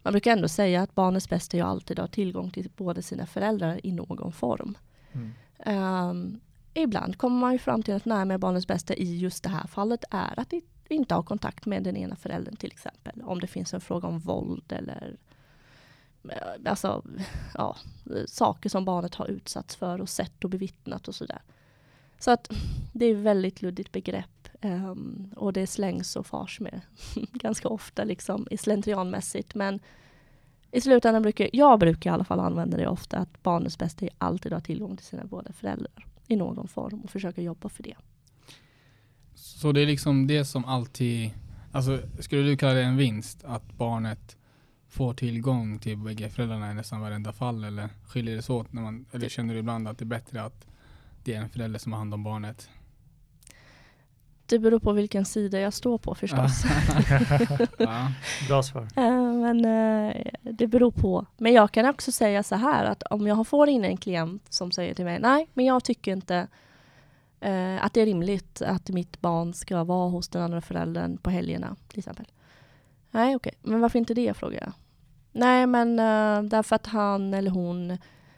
man 0.04 0.14
brukar 0.14 0.32
ändå 0.32 0.48
säga 0.48 0.82
att 0.82 0.96
barnets 0.96 1.30
bästa 1.30 1.58
är 1.58 1.62
ju 1.62 1.68
alltid 1.68 2.00
att 2.00 2.04
ha 2.10 2.14
tillgång 2.14 2.52
till 2.52 2.70
båda 2.78 3.02
sina 3.02 3.26
föräldrar 3.26 3.80
i 3.84 3.92
någon 3.92 4.32
form. 4.32 4.78
Mm. 5.12 5.34
Ehm, 5.60 6.40
ibland 6.74 7.18
kommer 7.18 7.40
man 7.40 7.54
ju 7.54 7.60
fram 7.60 7.84
till 7.84 7.94
att 7.94 8.06
nej, 8.06 8.26
men 8.26 8.40
barnets 8.40 8.68
bästa 8.68 8.94
i 8.94 9.18
just 9.18 9.44
det 9.44 9.50
här 9.50 9.68
fallet 9.68 10.04
är 10.12 10.40
att 10.40 10.54
i- 10.54 10.62
inte 10.95 11.15
ha 11.15 11.23
kontakt 11.23 11.65
med 11.65 11.84
den 11.84 11.97
ena 11.97 12.15
föräldern 12.15 12.56
till 12.56 12.71
exempel. 12.71 13.21
Om 13.21 13.39
det 13.39 13.47
finns 13.47 13.73
en 13.73 13.82
fråga 13.82 14.08
om 14.08 14.19
våld 14.19 14.71
eller 14.71 15.17
eh, 16.30 16.71
alltså, 16.71 17.04
ja, 17.54 17.75
saker 18.28 18.69
som 18.69 18.86
barnet 18.86 19.15
har 19.15 19.28
utsatts 19.28 19.75
för 19.75 20.02
och 20.02 20.10
sett 20.10 20.43
och 20.43 20.49
bevittnat 20.49 21.08
och 21.08 21.15
sådär. 21.15 21.41
Så 22.19 22.32
att 22.32 22.52
det 22.93 23.06
är 23.06 23.15
ett 23.15 23.21
väldigt 23.21 23.62
luddigt 23.62 23.91
begrepp 23.91 24.49
um, 24.62 25.34
och 25.36 25.54
det 25.54 25.67
slängs 25.67 26.15
och 26.15 26.25
fars 26.25 26.60
med 26.60 26.82
ganska 27.34 27.67
ofta 27.67 28.04
liksom 28.04 28.47
i 28.52 28.58
slentrianmässigt. 28.58 29.56
Men 29.56 29.80
i 30.71 30.82
slutändan 30.82 31.21
brukar 31.21 31.49
jag 31.54 31.80
brukar 31.80 32.10
i 32.10 32.13
alla 32.13 32.23
fall 32.23 32.39
använda 32.39 32.78
det 32.78 32.88
ofta 32.88 33.17
att 33.17 33.43
barnets 33.43 33.78
bästa 33.78 34.06
är 34.06 34.12
alltid 34.17 34.54
att 34.54 34.62
ha 34.62 34.65
tillgång 34.65 34.97
till 34.97 35.06
sina 35.06 35.25
båda 35.25 35.54
föräldrar 35.54 36.06
i 36.28 36.36
någon 36.36 36.67
form 36.67 37.02
och 37.02 37.10
försöka 37.10 37.41
jobba 37.41 37.69
för 37.69 37.84
det. 37.84 37.95
Så 39.60 39.72
det 39.72 39.82
är 39.82 39.86
liksom 39.86 40.28
det 40.28 40.45
som 40.45 40.65
alltid, 40.65 41.32
alltså 41.72 42.00
skulle 42.19 42.41
du 42.41 42.58
kalla 42.58 42.74
det 42.74 42.84
en 42.84 42.98
vinst 42.98 43.43
att 43.43 43.74
barnet 43.74 44.38
får 44.89 45.13
tillgång 45.13 45.80
till 45.80 45.98
bägge 45.98 46.30
föräldrarna 46.30 46.72
i 46.72 46.74
nästan 46.74 47.02
varenda 47.02 47.34
fall 47.34 47.63
eller 47.63 47.89
skiljer 48.08 48.36
det 48.36 48.41
sig 48.41 48.56
åt 48.56 48.74
när 48.74 48.82
man, 48.82 49.06
eller 49.12 49.30
känner 49.30 49.54
du 49.54 49.60
ibland 49.60 49.88
att 49.88 49.98
det 49.98 50.04
är 50.04 50.06
bättre 50.06 50.41
att 50.43 50.67
det 51.24 51.34
är 51.34 51.41
en 51.41 51.50
förälder 51.50 51.80
som 51.80 51.91
har 51.91 52.00
hand 52.00 52.13
om 52.13 52.24
barnet? 52.24 52.69
Det 54.45 54.60
beror 54.60 54.80
på 54.80 54.93
vilken 54.93 55.26
sida 55.26 55.60
jag 55.60 55.74
står 55.74 55.98
på 55.98 56.15
förstås. 56.15 56.63
ja. 57.78 58.12
Bra 58.48 58.63
svar. 58.63 58.88
Eh, 58.95 59.34
Men 59.34 59.65
eh, 59.65 60.26
det 60.41 60.67
beror 60.67 60.91
på. 60.91 61.26
Men 61.38 61.54
jag 61.54 61.72
kan 61.72 61.86
också 61.86 62.12
säga 62.12 62.43
så 62.43 62.56
här 62.56 62.86
att 62.86 63.04
om 63.04 63.28
jag 63.28 63.48
får 63.48 63.69
in 63.69 63.86
en 63.86 63.98
klient 63.98 64.43
som 64.50 64.72
säger 64.72 64.93
till 64.93 65.06
mig 65.06 65.19
nej, 65.19 65.50
men 65.54 65.65
jag 65.65 65.84
tycker 65.84 66.12
inte 66.12 66.48
eh, 67.39 67.86
att 67.86 67.93
det 67.93 68.02
är 68.02 68.06
rimligt 68.06 68.62
att 68.62 68.89
mitt 68.89 69.21
barn 69.21 69.54
ska 69.54 69.84
vara 69.84 70.10
hos 70.10 70.28
den 70.28 70.41
andra 70.41 70.62
föräldern 70.62 71.17
på 71.17 71.30
helgerna 71.30 71.75
till 71.88 71.99
exempel. 71.99 72.25
Nej, 73.12 73.36
okej, 73.36 73.54
men 73.62 73.82
varför 73.82 73.99
inte 73.99 74.13
det 74.13 74.34
frågar 74.34 74.62
jag. 74.62 74.73
Nej, 75.32 75.67
men 75.67 75.99
eh, 75.99 76.49
därför 76.49 76.75
att 76.75 76.88
han 76.88 77.34
eller 77.34 77.52
hon 77.52 77.91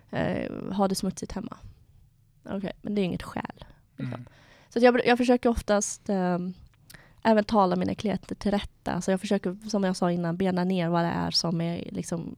eh, 0.09 0.71
har 0.71 0.87
det 0.87 0.95
smutsigt 0.95 1.31
hemma. 1.31 1.57
Okej, 2.43 2.73
men 2.81 2.95
det 2.95 3.01
är 3.01 3.05
inget 3.05 3.23
skäl. 3.23 3.65
Mm. 3.97 4.25
Så 4.69 4.79
jag, 4.79 5.05
jag 5.05 5.17
försöker 5.17 5.49
oftast 5.49 6.09
ehm, 6.09 6.53
även 7.23 7.43
tala 7.43 7.75
mina 7.75 7.95
klienter 7.95 8.35
till 8.35 8.51
rätta. 8.51 9.01
Så 9.01 9.11
jag 9.11 9.19
försöker, 9.19 9.69
som 9.69 9.83
jag 9.83 9.95
sa 9.95 10.11
innan, 10.11 10.37
bena 10.37 10.63
ner 10.63 10.89
vad 10.89 11.03
det 11.03 11.09
är 11.09 11.31
som 11.31 11.61
är 11.61 11.89
liksom 11.91 12.35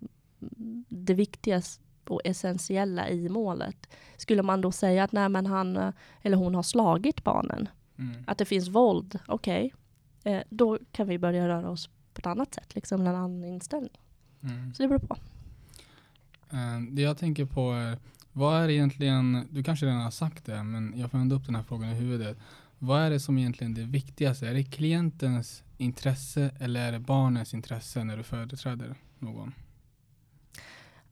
det 0.89 1.13
viktigaste 1.13 1.83
och 2.09 2.21
essentiella 2.25 3.09
i 3.09 3.29
målet. 3.29 3.87
Skulle 4.17 4.43
man 4.43 4.61
då 4.61 4.71
säga 4.71 5.03
att 5.03 5.11
nej, 5.11 5.29
men 5.29 5.45
han 5.45 5.77
eh, 5.77 5.91
eller 6.21 6.37
hon 6.37 6.55
har 6.55 6.63
slagit 6.63 7.23
barnen, 7.23 7.67
Mm. 7.97 8.23
att 8.27 8.37
det 8.37 8.45
finns 8.45 8.67
våld, 8.67 9.19
okej, 9.27 9.73
eh, 10.23 10.41
då 10.49 10.79
kan 10.91 11.07
vi 11.07 11.17
börja 11.19 11.47
röra 11.47 11.69
oss 11.69 11.87
på 12.13 12.19
ett 12.19 12.25
annat 12.25 12.53
sätt, 12.53 12.75
liksom 12.75 13.01
en 13.01 13.07
annan 13.07 13.43
inställning. 13.43 13.99
Mm. 14.43 14.73
Så 14.73 14.83
det 14.83 14.87
beror 14.89 14.99
på. 14.99 15.17
Eh, 16.51 16.79
Det 16.91 17.01
jag 17.01 17.17
tänker 17.17 17.45
på 17.45 17.71
är, 17.71 17.97
vad 18.31 18.63
är 18.63 18.69
egentligen, 18.69 19.47
du 19.51 19.63
kanske 19.63 19.85
redan 19.85 20.01
har 20.01 20.11
sagt 20.11 20.45
det, 20.45 20.63
men 20.63 20.93
jag 20.99 21.11
får 21.11 21.17
ändå 21.17 21.35
upp 21.35 21.45
den 21.45 21.55
här 21.55 21.63
frågan 21.63 21.89
i 21.89 21.93
huvudet. 21.93 22.37
Vad 22.79 23.01
är 23.01 23.09
det 23.09 23.19
som 23.19 23.37
egentligen 23.37 23.73
det 23.73 23.81
viktigaste? 23.83 24.47
Är 24.47 24.53
det 24.53 24.63
klientens 24.63 25.63
intresse 25.77 26.51
eller 26.59 26.87
är 26.87 26.91
det 26.91 26.99
barnets 26.99 27.53
intresse 27.53 28.03
när 28.03 28.17
du 28.17 28.23
företräder 28.23 28.95
någon? 29.19 29.53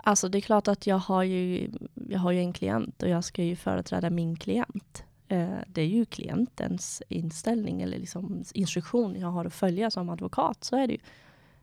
Alltså 0.04 0.30
det 0.30 0.38
är 0.38 0.42
klart 0.42 0.68
att 0.68 0.88
jag 0.88 0.98
har 0.98 1.24
ju, 1.24 1.72
jag 2.10 2.20
har 2.20 2.32
ju 2.32 2.40
en 2.40 2.54
klient 2.54 3.04
och 3.04 3.10
jag 3.10 3.24
ska 3.24 3.44
ju 3.44 3.56
företräda 3.56 4.10
min 4.10 4.36
klient. 4.36 5.04
Eh, 5.28 5.58
det 5.68 5.82
är 5.82 5.88
ju 5.88 6.06
klientens 6.06 7.04
inställning 7.10 7.82
eller 7.82 7.98
liksom 7.98 8.44
instruktion 8.54 9.16
jag 9.20 9.28
har 9.28 9.46
att 9.46 9.54
följa 9.54 9.92
som 9.92 10.10
advokat, 10.10 10.64
så 10.64 10.76
är 10.76 10.88
det 10.88 10.94
ju. 10.94 11.00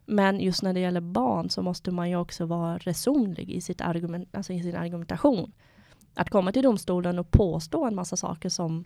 Men 0.07 0.41
just 0.41 0.63
när 0.63 0.73
det 0.73 0.81
gäller 0.81 1.01
barn 1.01 1.51
så 1.51 1.63
måste 1.63 1.91
man 1.91 2.11
ju 2.11 2.17
också 2.17 2.47
vara 2.47 2.79
resonlig 2.79 3.51
i, 3.51 3.61
sitt 3.61 3.81
argument, 3.81 4.37
alltså 4.37 4.53
i 4.53 4.63
sin 4.63 4.77
argumentation. 4.77 5.53
Att 6.15 6.31
komma 6.31 6.53
till 6.53 6.63
domstolen 6.63 7.19
och 7.19 7.31
påstå 7.31 7.85
en 7.85 7.95
massa 7.95 8.17
saker 8.17 8.49
som, 8.49 8.85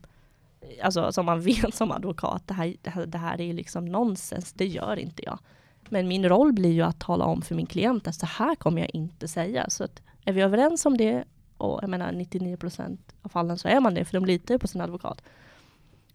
alltså, 0.82 1.12
som 1.12 1.26
man 1.26 1.40
vet 1.44 1.74
som 1.74 1.92
advokat, 1.92 2.48
det 2.48 2.54
här, 2.54 2.76
det 2.82 2.90
här, 2.90 3.06
det 3.06 3.18
här 3.18 3.40
är 3.40 3.44
ju 3.44 3.52
liksom 3.52 3.84
nonsens, 3.84 4.52
det 4.52 4.66
gör 4.66 4.96
inte 4.96 5.22
jag. 5.24 5.38
Men 5.92 6.08
min 6.08 6.28
roll 6.28 6.52
blir 6.52 6.72
ju 6.72 6.82
att 6.82 7.00
tala 7.00 7.24
om 7.24 7.42
för 7.42 7.54
min 7.54 7.66
klient 7.66 8.06
att 8.06 8.14
så 8.14 8.26
här 8.26 8.54
kommer 8.54 8.80
jag 8.80 8.90
inte 8.94 9.28
säga. 9.28 9.70
Så 9.70 9.84
att 9.84 10.02
är 10.24 10.32
vi 10.32 10.40
överens 10.40 10.86
om 10.86 10.96
det, 10.96 11.24
och 11.56 11.78
jag 11.82 11.90
menar 11.90 12.12
99% 12.12 12.98
av 13.22 13.28
fallen 13.28 13.58
så 13.58 13.68
är 13.68 13.80
man 13.80 13.94
det, 13.94 14.04
för 14.04 14.12
de 14.12 14.24
litar 14.24 14.54
ju 14.54 14.58
på 14.58 14.68
sin 14.68 14.80
advokat. 14.80 15.22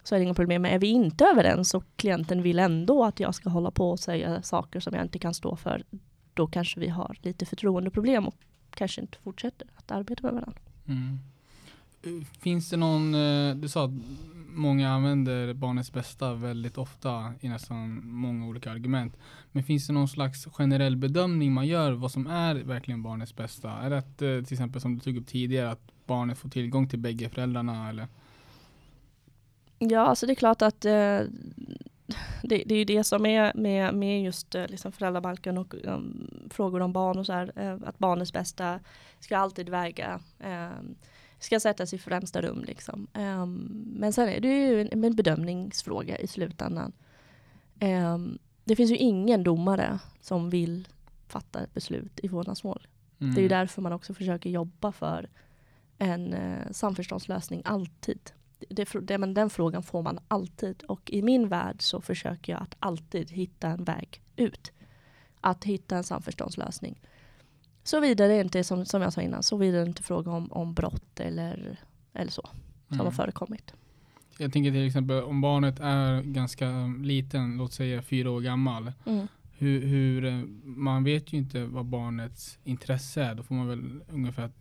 så 0.04 0.16
är 0.16 0.20
det 0.20 0.24
inga 0.24 0.34
problem. 0.34 0.62
Men 0.62 0.72
är 0.72 0.80
vi 0.80 0.88
inte 0.88 1.26
överens 1.26 1.74
och 1.74 1.84
klienten 1.96 2.42
vill 2.42 2.60
ändå 2.60 3.04
att 3.04 3.20
jag 3.20 3.36
ska 3.36 3.50
hålla 3.50 3.72
på 3.72 3.92
och 3.92 4.00
säga 4.00 4.42
saker 4.42 4.80
som 4.80 4.94
jag 4.94 5.06
inte 5.06 5.20
kan 5.20 5.34
stå 5.34 5.56
för, 5.56 5.84
då 6.34 6.48
kanske 6.48 6.80
vi 6.80 6.88
har 6.88 7.18
lite 7.22 7.46
förtroendeproblem 7.46 8.28
och 8.28 8.36
kanske 8.70 9.02
inte 9.02 9.18
fortsätter 9.18 9.68
att 9.76 9.92
arbeta 9.92 10.24
med 10.24 10.34
varandra. 10.34 10.60
Mm. 10.88 11.20
Finns 12.39 12.70
det 12.70 12.78
någon, 12.78 13.15
eh, 13.15 13.56
du 13.56 13.67
sa 13.67 13.86
att 13.86 13.91
många 14.58 14.89
använder 14.89 15.54
barnets 15.54 15.91
bästa 15.91 16.34
väldigt 16.34 16.78
ofta 16.78 17.34
i 17.41 17.50
nästan 17.50 18.08
många 18.08 18.48
olika 18.48 18.72
argument. 18.72 19.17
Men 19.52 19.63
finns 19.63 19.88
det 19.88 19.93
någon 19.93 20.08
slags 20.08 20.46
generell 20.46 20.98
bedömning 20.98 21.54
man 21.54 21.67
gör 21.67 21.91
vad 21.91 22.12
som 22.12 22.28
är 22.28 22.56
verkligen 22.56 23.04
barnets 23.04 23.36
bästa? 23.36 23.72
Är 23.72 23.89
det 23.89 23.98
att, 23.98 24.22
eh, 24.22 24.43
till 24.43 24.54
exempel 24.54 24.82
som 24.82 24.96
du 24.96 25.00
tog 25.00 25.17
upp 25.17 25.28
tidigare, 25.28 25.72
att 25.72 25.91
barnet 26.06 26.38
får 26.38 26.50
tillgång 26.50 26.88
till 26.89 27.00
bägge 27.00 27.30
föräldrarna 27.30 27.89
eller? 27.89 28.08
Ja, 29.80 30.02
alltså 30.02 30.26
det 30.26 30.34
är 30.34 30.36
klart 30.36 30.62
att 30.62 30.86
eh, 30.86 31.22
det, 32.43 32.63
det, 32.65 32.72
är 32.72 32.78
ju 32.78 32.86
det 32.86 33.04
som 33.04 33.26
är 33.26 33.54
med, 33.56 33.96
med 33.96 34.24
just 34.24 34.56
eh, 34.56 34.67
liksom 34.67 34.91
föräldrabalken 34.91 35.58
och 35.58 35.76
um, 35.84 36.30
frågor 36.52 36.82
om 36.82 36.93
barn 36.93 37.17
och 37.17 37.26
så 37.26 37.34
här, 37.34 37.52
eh, 37.56 37.78
att 37.86 38.00
barnets 38.00 38.34
bästa 38.34 38.80
ska 39.20 39.38
alltid 39.38 39.70
väga 39.70 40.20
eh, 40.39 40.70
ska 41.39 41.60
sättas 41.60 41.93
i 41.93 41.97
främsta 41.97 42.41
rum. 42.41 42.63
Liksom. 42.67 43.08
Um, 43.13 43.84
men 43.97 44.13
sen 44.13 44.30
är 44.30 44.39
det 44.39 44.47
ju 44.47 44.82
en, 44.82 45.04
en 45.04 45.15
bedömningsfråga 45.15 46.17
i 46.17 46.28
slutändan. 46.28 46.93
Um, 47.82 48.39
det 48.63 48.76
finns 48.76 48.91
ju 48.91 48.97
ingen 48.97 49.43
domare 49.43 50.00
som 50.21 50.50
vill 50.50 50.88
fatta 51.28 51.63
ett 51.63 51.73
beslut 51.73 52.19
i 52.23 52.28
vårdnadsmål. 52.28 52.88
Mm. 53.19 53.34
Det 53.34 53.39
är 53.39 53.43
ju 53.43 53.50
därför 53.50 53.82
man 53.82 53.93
också 53.93 54.13
försöker 54.13 54.50
jobba 54.50 54.91
för 54.91 55.30
en 55.97 56.34
uh, 56.34 56.71
samförståndslösning 56.71 57.62
alltid. 57.65 58.19
Det, 58.69 58.89
det, 59.02 59.17
men 59.17 59.34
den 59.34 59.50
frågan 59.50 59.84
får 59.84 60.02
man 60.02 60.19
alltid 60.28 60.84
och 60.84 61.12
i 61.12 61.21
min 61.21 61.47
värld 61.50 61.82
så 61.82 62.02
försöker 62.02 62.54
jag 62.54 62.62
att 62.62 62.76
alltid 62.80 63.32
hitta 63.32 63.67
en 63.67 63.84
väg 63.84 64.21
ut. 64.36 64.71
Att 65.41 65.63
hitta 65.63 65.97
en 65.97 66.04
samförståndslösning. 66.04 67.02
Såvida 67.88 68.28
det 68.28 68.41
inte 68.41 68.60
är 68.60 68.63
som, 68.63 68.86
som 68.86 69.02
jag 69.02 69.13
sa 69.13 69.21
innan, 69.21 69.43
såvida 69.43 69.78
det 69.78 69.86
inte 69.86 70.02
är 70.02 70.04
fråga 70.04 70.32
om, 70.32 70.52
om 70.52 70.73
brott 70.73 71.19
eller, 71.19 71.80
eller 72.13 72.32
så 72.32 72.50
som 72.88 72.95
mm. 72.95 73.06
har 73.06 73.12
förekommit. 73.12 73.73
Jag 74.38 74.54
tänker 74.54 74.71
till 74.71 74.88
exempel 74.88 75.23
om 75.23 75.41
barnet 75.41 75.80
är 75.80 76.21
ganska 76.21 76.93
liten, 77.04 77.58
låt 77.58 77.73
säga 77.73 78.02
fyra 78.02 78.32
år 78.32 78.41
gammal. 78.41 78.91
Mm. 79.06 79.28
Hur, 79.58 79.82
hur, 79.82 80.47
man 80.63 81.04
vet 81.04 81.34
ju 81.34 81.38
inte 81.38 81.65
vad 81.65 81.86
barnets 81.86 82.60
intresse 82.63 83.23
är. 83.23 83.36
Då 83.36 83.43
får 83.43 83.56
man 83.56 83.67
väl 83.67 84.02
ungefär, 84.12 84.52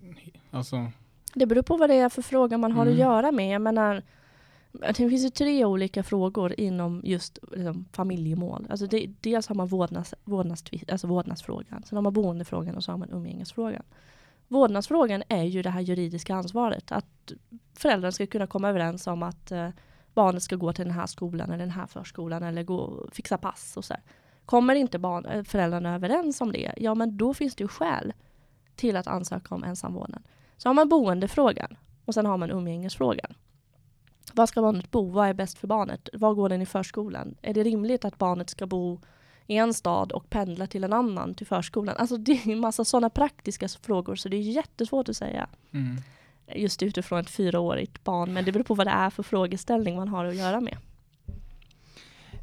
alltså. 0.50 0.92
Det 1.34 1.46
beror 1.46 1.62
på 1.62 1.76
vad 1.76 1.90
det 1.90 1.94
är 1.94 2.08
för 2.08 2.22
fråga 2.22 2.58
man 2.58 2.72
har 2.72 2.82
mm. 2.82 2.94
att 2.94 3.00
göra 3.00 3.32
med. 3.32 3.54
Jag 3.54 3.62
menar, 3.62 4.02
det 4.80 4.94
finns 4.94 5.24
ju 5.24 5.30
tre 5.30 5.64
olika 5.64 6.02
frågor 6.02 6.60
inom 6.60 7.00
just 7.04 7.38
liksom, 7.52 7.84
familjemål. 7.92 8.66
Alltså 8.70 8.86
det, 8.86 9.06
dels 9.20 9.46
har 9.46 9.54
man 9.54 9.66
vårdnads, 9.66 10.14
vårdnads, 10.24 10.64
alltså 10.88 11.06
vårdnadsfrågan, 11.06 11.82
sen 11.82 11.96
har 11.96 12.02
man 12.02 12.12
boendefrågan 12.12 12.76
och 12.76 12.84
så 12.84 12.92
har 12.92 12.98
man 12.98 13.10
umgängesfrågan. 13.10 13.82
Vårdnadsfrågan 14.48 15.22
är 15.28 15.44
ju 15.44 15.62
det 15.62 15.70
här 15.70 15.80
juridiska 15.80 16.34
ansvaret. 16.34 16.92
Att 16.92 17.32
föräldrarna 17.74 18.12
ska 18.12 18.26
kunna 18.26 18.46
komma 18.46 18.68
överens 18.68 19.06
om 19.06 19.22
att 19.22 19.52
eh, 19.52 19.68
barnet 20.14 20.42
ska 20.42 20.56
gå 20.56 20.72
till 20.72 20.84
den 20.84 20.94
här 20.94 21.06
skolan 21.06 21.50
eller 21.50 21.58
den 21.58 21.70
här 21.70 21.86
förskolan 21.86 22.42
eller 22.42 22.62
gå, 22.62 23.08
fixa 23.12 23.38
pass 23.38 23.76
och 23.76 23.84
så. 23.84 23.94
Här. 23.94 24.02
Kommer 24.44 24.74
inte 24.74 24.98
barn, 24.98 25.26
eh, 25.26 25.44
föräldrarna 25.44 25.94
överens 25.94 26.40
om 26.40 26.52
det, 26.52 26.72
ja 26.76 26.94
men 26.94 27.16
då 27.16 27.34
finns 27.34 27.54
det 27.54 27.64
ju 27.64 27.68
skäl 27.68 28.12
till 28.76 28.96
att 28.96 29.06
ansöka 29.06 29.54
om 29.54 29.64
ensamvårdnad. 29.64 30.22
Så 30.56 30.68
har 30.68 30.74
man 30.74 30.88
boendefrågan 30.88 31.76
och 32.04 32.14
sen 32.14 32.26
har 32.26 32.36
man 32.36 32.50
umgängesfrågan. 32.50 33.34
Var 34.37 34.46
ska 34.46 34.62
barnet 34.62 34.90
bo? 34.90 35.11
Vad 35.11 35.29
är 35.29 35.35
bäst 35.35 35.59
för 35.59 35.66
barnet? 35.66 36.09
Var 36.12 36.35
går 36.35 36.49
den 36.49 36.62
i 36.62 36.66
förskolan? 36.66 37.35
Är 37.42 37.55
det 37.55 37.62
rimligt 37.62 38.05
att 38.05 38.18
barnet 38.18 38.51
ska 38.51 38.66
bo 38.66 39.01
i 39.46 39.57
en 39.57 39.75
stad 39.75 40.12
och 40.12 40.31
pendla 40.31 40.66
till 40.66 40.85
en 40.85 40.92
annan 40.92 41.35
till 41.35 41.46
förskolan? 41.46 41.96
Alltså 41.99 42.16
det 42.16 42.33
är 42.33 42.49
en 42.49 42.61
massa 42.61 42.85
sådana 42.85 43.11
praktiska 43.11 43.68
frågor 43.68 44.16
så 44.16 44.29
det 44.29 44.37
är 44.37 44.40
jättesvårt 44.40 45.09
att 45.09 45.16
säga. 45.16 45.49
Mm. 45.72 45.96
Just 46.55 46.83
utifrån 46.83 47.18
ett 47.20 47.31
fyraårigt 47.31 48.05
barn. 48.05 48.33
Men 48.33 48.44
det 48.44 48.53
beror 48.53 48.64
på 48.64 48.75
vad 48.75 48.87
det 48.87 48.90
är 48.90 49.11
för 49.11 49.22
frågeställning 49.22 49.96
man 49.96 50.09
har 50.09 50.25
att 50.25 50.37
göra 50.37 50.61
med. 50.61 50.77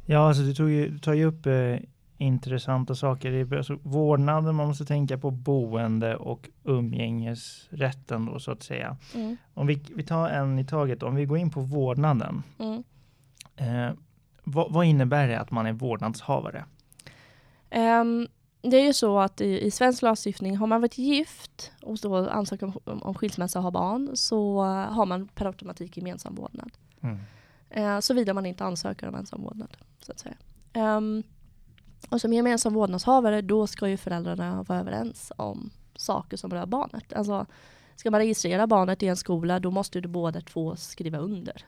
Ja, 0.06 0.28
alltså 0.28 0.42
du, 0.42 0.54
tog 0.54 0.70
ju, 0.70 0.88
du 0.88 0.98
tar 0.98 1.14
ju 1.14 1.24
upp 1.24 1.46
eh, 1.46 1.76
intressanta 2.24 2.94
saker. 2.94 3.56
Alltså, 3.56 3.78
vårdnaden, 3.82 4.54
man 4.54 4.66
måste 4.66 4.84
tänka 4.84 5.18
på 5.18 5.30
boende 5.30 6.16
och 6.16 6.48
umgängesrätten 6.64 8.26
då 8.26 8.38
så 8.38 8.50
att 8.50 8.62
säga. 8.62 8.96
Mm. 9.14 9.36
Om 9.54 9.66
vi, 9.66 9.82
vi 9.94 10.02
tar 10.02 10.28
en 10.28 10.58
i 10.58 10.64
taget, 10.64 11.02
om 11.02 11.14
vi 11.14 11.24
går 11.24 11.38
in 11.38 11.50
på 11.50 11.60
vårdnaden. 11.60 12.42
Mm. 12.58 12.84
Eh, 13.56 13.94
vad, 14.44 14.72
vad, 14.72 14.86
innebär 14.86 15.28
det 15.28 15.40
att 15.40 15.50
man 15.50 15.66
är 15.66 15.72
vårdnadshavare? 15.72 16.64
Um, 17.74 18.28
det 18.62 18.76
är 18.76 18.84
ju 18.84 18.92
så 18.92 19.20
att 19.20 19.40
i, 19.40 19.66
i 19.66 19.70
svensk 19.70 20.02
lagstiftning 20.02 20.56
har 20.56 20.66
man 20.66 20.80
varit 20.80 20.98
gift 20.98 21.72
och 21.82 21.98
så 21.98 22.28
ansöker 22.28 22.66
om, 22.66 23.02
om 23.02 23.14
skilsmässa 23.14 23.58
och 23.58 23.62
har 23.62 23.70
barn 23.70 24.10
så 24.14 24.62
har 24.64 25.06
man 25.06 25.28
per 25.28 25.46
automatik 25.46 25.96
gemensam 25.96 26.34
vårdnad. 26.34 26.70
Mm. 27.00 27.18
Uh, 27.76 28.00
Såvida 28.00 28.34
man 28.34 28.46
inte 28.46 28.64
ansöker 28.64 29.08
om 29.08 29.14
ensam 29.14 29.42
vårdnad. 29.42 29.76
Så 30.00 30.12
att 30.12 30.18
säga. 30.18 30.34
Um, 30.96 31.22
och 32.08 32.20
som 32.20 32.32
gemensam 32.32 32.74
vårdnadshavare 32.74 33.42
då 33.42 33.66
ska 33.66 33.88
ju 33.88 33.96
föräldrarna 33.96 34.62
vara 34.62 34.78
överens 34.78 35.32
om 35.36 35.70
saker 35.96 36.36
som 36.36 36.50
rör 36.50 36.66
barnet. 36.66 37.12
Alltså, 37.12 37.46
ska 37.96 38.10
man 38.10 38.20
registrera 38.20 38.66
barnet 38.66 39.02
i 39.02 39.08
en 39.08 39.16
skola 39.16 39.60
då 39.60 39.70
måste 39.70 39.98
ju 39.98 40.08
båda 40.08 40.40
två 40.40 40.76
skriva 40.76 41.18
under. 41.18 41.66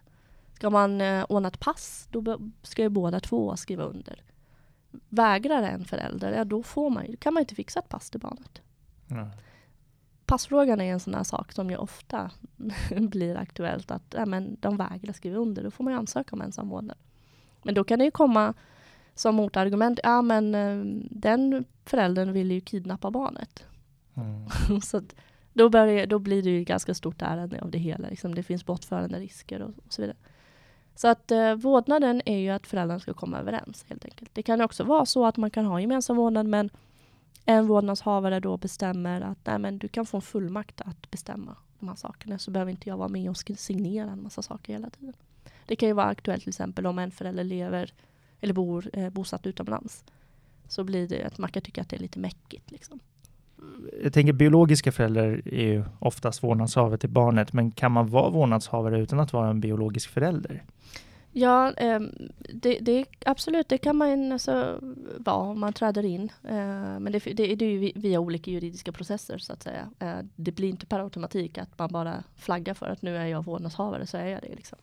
Ska 0.55 0.70
man 0.70 1.01
eh, 1.01 1.25
ordna 1.29 1.49
ett 1.49 1.61
pass 1.61 2.09
då 2.11 2.38
ska 2.62 2.83
ju 2.83 2.88
båda 2.88 3.20
två 3.20 3.57
skriva 3.57 3.85
under. 3.85 4.22
Vägrar 5.09 5.62
en 5.62 5.85
förälder, 5.85 6.33
ja 6.33 6.44
då 6.44 6.62
får 6.62 6.90
man, 6.90 7.16
kan 7.16 7.35
man 7.35 7.40
inte 7.40 7.55
fixa 7.55 7.81
ett 7.81 7.88
pass 7.88 8.11
till 8.11 8.20
barnet. 8.20 8.62
Mm. 9.11 9.29
Passfrågan 10.27 10.81
är 10.81 10.92
en 10.92 11.01
sån 11.01 11.14
här 11.14 11.25
sak 11.25 11.53
som 11.53 11.70
ju 11.70 11.77
ofta 11.77 12.31
blir 12.96 13.37
aktuellt 13.37 13.90
att 13.90 14.14
ja, 14.16 14.27
men 14.27 14.57
de 14.61 14.77
vägrar 14.77 15.12
skriva 15.12 15.37
under, 15.37 15.62
då 15.62 15.70
får 15.70 15.85
man 15.85 15.92
ju 15.92 15.99
ansöka 15.99 16.37
om 16.37 16.42
ensam 16.42 16.68
vårdnad. 16.68 16.99
Men 17.62 17.75
då 17.75 17.85
kan 17.85 17.99
det 17.99 18.05
ju 18.05 18.11
komma 18.11 18.55
som 19.16 19.35
motargument, 19.35 20.00
ja 20.02 20.22
men 20.22 20.55
eh, 20.55 21.00
den 21.11 21.64
föräldern 21.85 22.33
vill 22.33 22.50
ju 22.50 22.61
kidnappa 22.61 23.11
barnet. 23.11 23.64
Mm. 24.14 24.81
så 24.83 25.02
då, 25.52 25.68
börjar, 25.68 26.07
då 26.07 26.18
blir 26.18 26.42
det 26.42 26.50
ju 26.50 26.64
ganska 26.64 26.94
stort 26.94 27.22
ärende 27.22 27.61
av 27.62 27.70
det 27.70 27.79
hela. 27.79 28.09
Liksom. 28.09 28.35
Det 28.35 28.42
finns 28.42 28.66
bortförande 28.66 29.18
risker 29.18 29.62
och, 29.62 29.68
och 29.87 29.92
så 29.92 30.02
vidare. 30.02 30.16
Så 30.94 31.09
att 31.09 31.31
eh, 31.31 31.55
vårdnaden 31.55 32.22
är 32.24 32.38
ju 32.38 32.50
att 32.50 32.66
föräldrarna 32.66 33.00
ska 33.00 33.14
komma 33.14 33.38
överens 33.38 33.85
helt 33.88 34.05
enkelt. 34.05 34.31
Det 34.33 34.42
kan 34.42 34.61
också 34.61 34.85
vara 34.85 35.07
så 35.07 35.26
att 35.26 35.37
man 35.37 35.50
kan 35.50 35.66
ha 35.66 35.81
gemensam 35.81 36.16
vårdnad 36.16 36.46
men 36.46 36.70
en 37.44 37.66
vårdnadshavare 37.66 38.40
då 38.40 38.57
bestämmer 38.57 39.20
att 39.20 39.38
nej, 39.44 39.59
men 39.59 39.79
du 39.79 39.88
kan 39.88 40.07
få 40.07 40.16
en 40.16 40.22
fullmakt 40.22 40.81
att 40.81 41.11
bestämma 41.11 41.57
de 41.79 41.88
här 41.88 41.96
sakerna 41.96 42.38
så 42.38 42.50
behöver 42.50 42.70
inte 42.70 42.88
jag 42.88 42.96
vara 42.96 43.09
med 43.09 43.31
och 43.31 43.37
signera 43.37 44.11
en 44.11 44.22
massa 44.22 44.42
saker 44.42 44.72
hela 44.72 44.90
tiden. 44.90 45.14
Det 45.66 45.76
kan 45.76 45.88
ju 45.88 45.92
vara 45.92 46.07
aktuellt 46.07 46.42
till 46.42 46.48
exempel 46.48 46.87
om 46.87 46.98
en 46.98 47.11
förälder 47.11 47.44
lever 47.44 47.92
eller 48.40 48.55
bor 48.55 48.90
eh, 48.92 49.11
bosatt 49.11 49.46
utomlands. 49.46 50.05
Så 50.68 50.85
blir 50.85 51.09
det 51.09 51.25
att 51.25 51.38
man 51.38 51.51
kan 51.51 51.62
tycka 51.62 51.81
att 51.81 51.88
det 51.88 51.96
är 51.96 52.01
lite 52.01 52.18
mäckigt. 52.18 52.70
Liksom. 52.70 53.01
Jag 54.03 54.12
tänker 54.12 54.33
biologiska 54.33 54.92
föräldrar 54.92 55.42
är 55.49 55.66
ju 55.66 55.85
oftast 55.99 56.42
vårdnadshavare 56.42 56.99
till 56.99 57.11
barnet, 57.11 57.53
men 57.53 57.70
kan 57.70 57.92
man 57.92 58.07
vara 58.07 58.31
vårdnadshavare 58.31 59.01
utan 59.01 59.20
att 59.20 59.33
vara 59.33 59.51
en 59.51 59.61
biologisk 59.61 60.11
förälder? 60.11 60.64
Ja, 61.38 61.72
eh, 61.72 62.01
det, 62.55 62.79
det, 62.81 63.05
absolut, 63.27 63.68
det 63.68 63.79
kan 63.79 63.96
man 63.96 64.33
alltså 64.33 64.81
vara 65.18 65.37
om 65.37 65.61
man 65.61 65.72
träder 65.72 66.05
in. 66.05 66.33
Eh, 66.44 66.99
men 67.01 67.12
det, 67.12 67.18
det, 67.18 67.55
det 67.55 67.64
är 67.64 67.70
ju 67.70 67.92
via 67.94 68.20
olika 68.20 68.51
juridiska 68.51 68.92
processer 68.92 69.38
så 69.38 69.53
att 69.53 69.62
säga. 69.62 69.90
Eh, 69.99 70.18
det 70.37 70.53
blir 70.53 70.68
inte 70.68 70.87
per 70.87 71.01
automatik 71.01 71.59
att 71.59 71.79
man 71.79 71.92
bara 71.92 72.25
flaggar 72.37 72.75
för 72.75 72.87
att 72.87 73.03
nu 73.03 73.16
är 73.16 73.27
jag 73.27 73.44
vårdnadshavare 73.44 74.07
så 74.07 74.16
är 74.16 74.27
jag 74.27 74.42
det. 74.42 74.55
Liksom. 74.55 74.79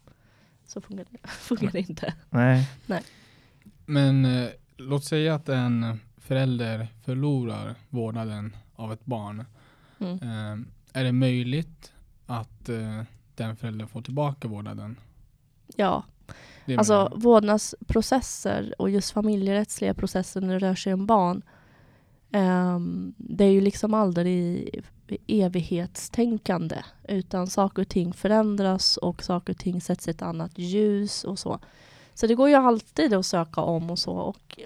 Så 0.65 0.81
fungerar 0.81 1.07
det, 1.11 1.27
fungerar 1.27 1.77
inte. 1.77 2.13
Nej. 2.29 2.69
Nej. 2.85 3.03
Men 3.85 4.25
eh, 4.25 4.49
låt 4.77 5.03
säga 5.03 5.35
att 5.35 5.49
en 5.49 5.99
förälder 6.17 6.87
förlorar 7.05 7.75
vårdnaden 7.89 8.55
av 8.75 8.93
ett 8.93 9.05
barn. 9.05 9.45
Mm. 9.99 10.13
Eh, 10.13 10.65
är 10.93 11.03
det 11.03 11.11
möjligt 11.11 11.93
att 12.25 12.69
eh, 12.69 13.01
den 13.35 13.55
föräldern 13.55 13.87
får 13.87 14.01
tillbaka 14.01 14.47
vårdnaden? 14.47 14.99
Ja. 15.75 16.03
Alltså 16.77 17.11
vårdnadsprocesser 17.15 18.75
och 18.77 18.89
just 18.89 19.11
familjerättsliga 19.11 19.93
processer 19.93 20.41
när 20.41 20.59
det 20.59 20.67
rör 20.67 20.75
sig 20.75 20.93
om 20.93 21.05
barn. 21.05 21.41
Um, 22.31 23.13
det 23.17 23.43
är 23.43 23.51
ju 23.51 23.61
liksom 23.61 23.93
aldrig 23.93 24.69
evighetstänkande 25.27 26.77
utan 27.07 27.47
saker 27.47 27.81
och 27.81 27.89
ting 27.89 28.13
förändras 28.13 28.97
och 28.97 29.23
saker 29.23 29.53
och 29.53 29.59
ting 29.59 29.81
sätts 29.81 30.07
i 30.07 30.11
ett 30.11 30.21
annat 30.21 30.57
ljus 30.57 31.23
och 31.23 31.39
så. 31.39 31.59
Så 32.13 32.27
det 32.27 32.35
går 32.35 32.49
ju 32.49 32.55
alltid 32.55 33.13
att 33.13 33.25
söka 33.25 33.61
om 33.61 33.89
och 33.89 33.99
så. 33.99 34.13
Och 34.13 34.59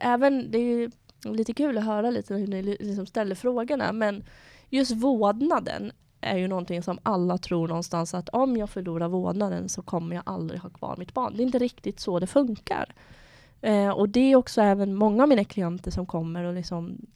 även, 0.00 0.50
det 0.50 0.58
är 0.58 0.90
lite 1.24 1.52
kul 1.52 1.78
att 1.78 1.84
höra 1.84 2.10
lite 2.10 2.34
hur 2.34 2.46
ni 2.46 2.62
liksom 2.62 3.06
ställer 3.06 3.34
frågorna, 3.34 3.92
men 3.92 4.24
just 4.68 4.90
vårdnaden 4.90 5.92
är 6.20 6.36
ju 6.36 6.48
någonting 6.48 6.82
som 6.82 6.98
alla 7.02 7.38
tror 7.38 7.68
någonstans 7.68 8.14
att 8.14 8.28
om 8.28 8.56
jag 8.56 8.70
förlorar 8.70 9.08
vårdnaden 9.08 9.68
så 9.68 9.82
kommer 9.82 10.16
jag 10.16 10.22
aldrig 10.26 10.60
ha 10.60 10.70
kvar 10.70 10.96
mitt 10.98 11.14
barn. 11.14 11.36
Det 11.36 11.42
är 11.42 11.44
inte 11.44 11.58
riktigt 11.58 12.00
så 12.00 12.18
det 12.18 12.26
funkar. 12.26 12.94
Eh, 13.60 13.88
och 13.88 14.08
det 14.08 14.32
är 14.32 14.36
också 14.36 14.60
även 14.60 14.94
många 14.94 15.22
av 15.22 15.28
mina 15.28 15.44
klienter 15.44 15.90
som 15.90 16.06
kommer 16.06 16.44
och 16.44 16.54
liksom 16.54 17.06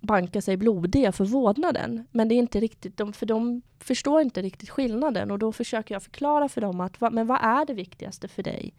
bankar 0.00 0.40
sig 0.40 0.56
blodiga 0.56 1.12
för 1.12 1.24
vårdnaden. 1.24 2.06
Men 2.10 2.28
det 2.28 2.34
är 2.34 2.38
inte 2.38 2.60
riktigt, 2.60 2.96
de, 2.96 3.12
för 3.12 3.26
de 3.26 3.62
förstår 3.78 4.20
inte 4.20 4.42
riktigt 4.42 4.70
skillnaden 4.70 5.30
och 5.30 5.38
då 5.38 5.52
försöker 5.52 5.94
jag 5.94 6.02
förklara 6.02 6.48
för 6.48 6.60
dem 6.60 6.80
att 6.80 7.00
men 7.00 7.26
vad 7.26 7.38
är 7.42 7.66
det 7.66 7.74
viktigaste 7.74 8.28
för 8.28 8.42
dig? 8.42 8.74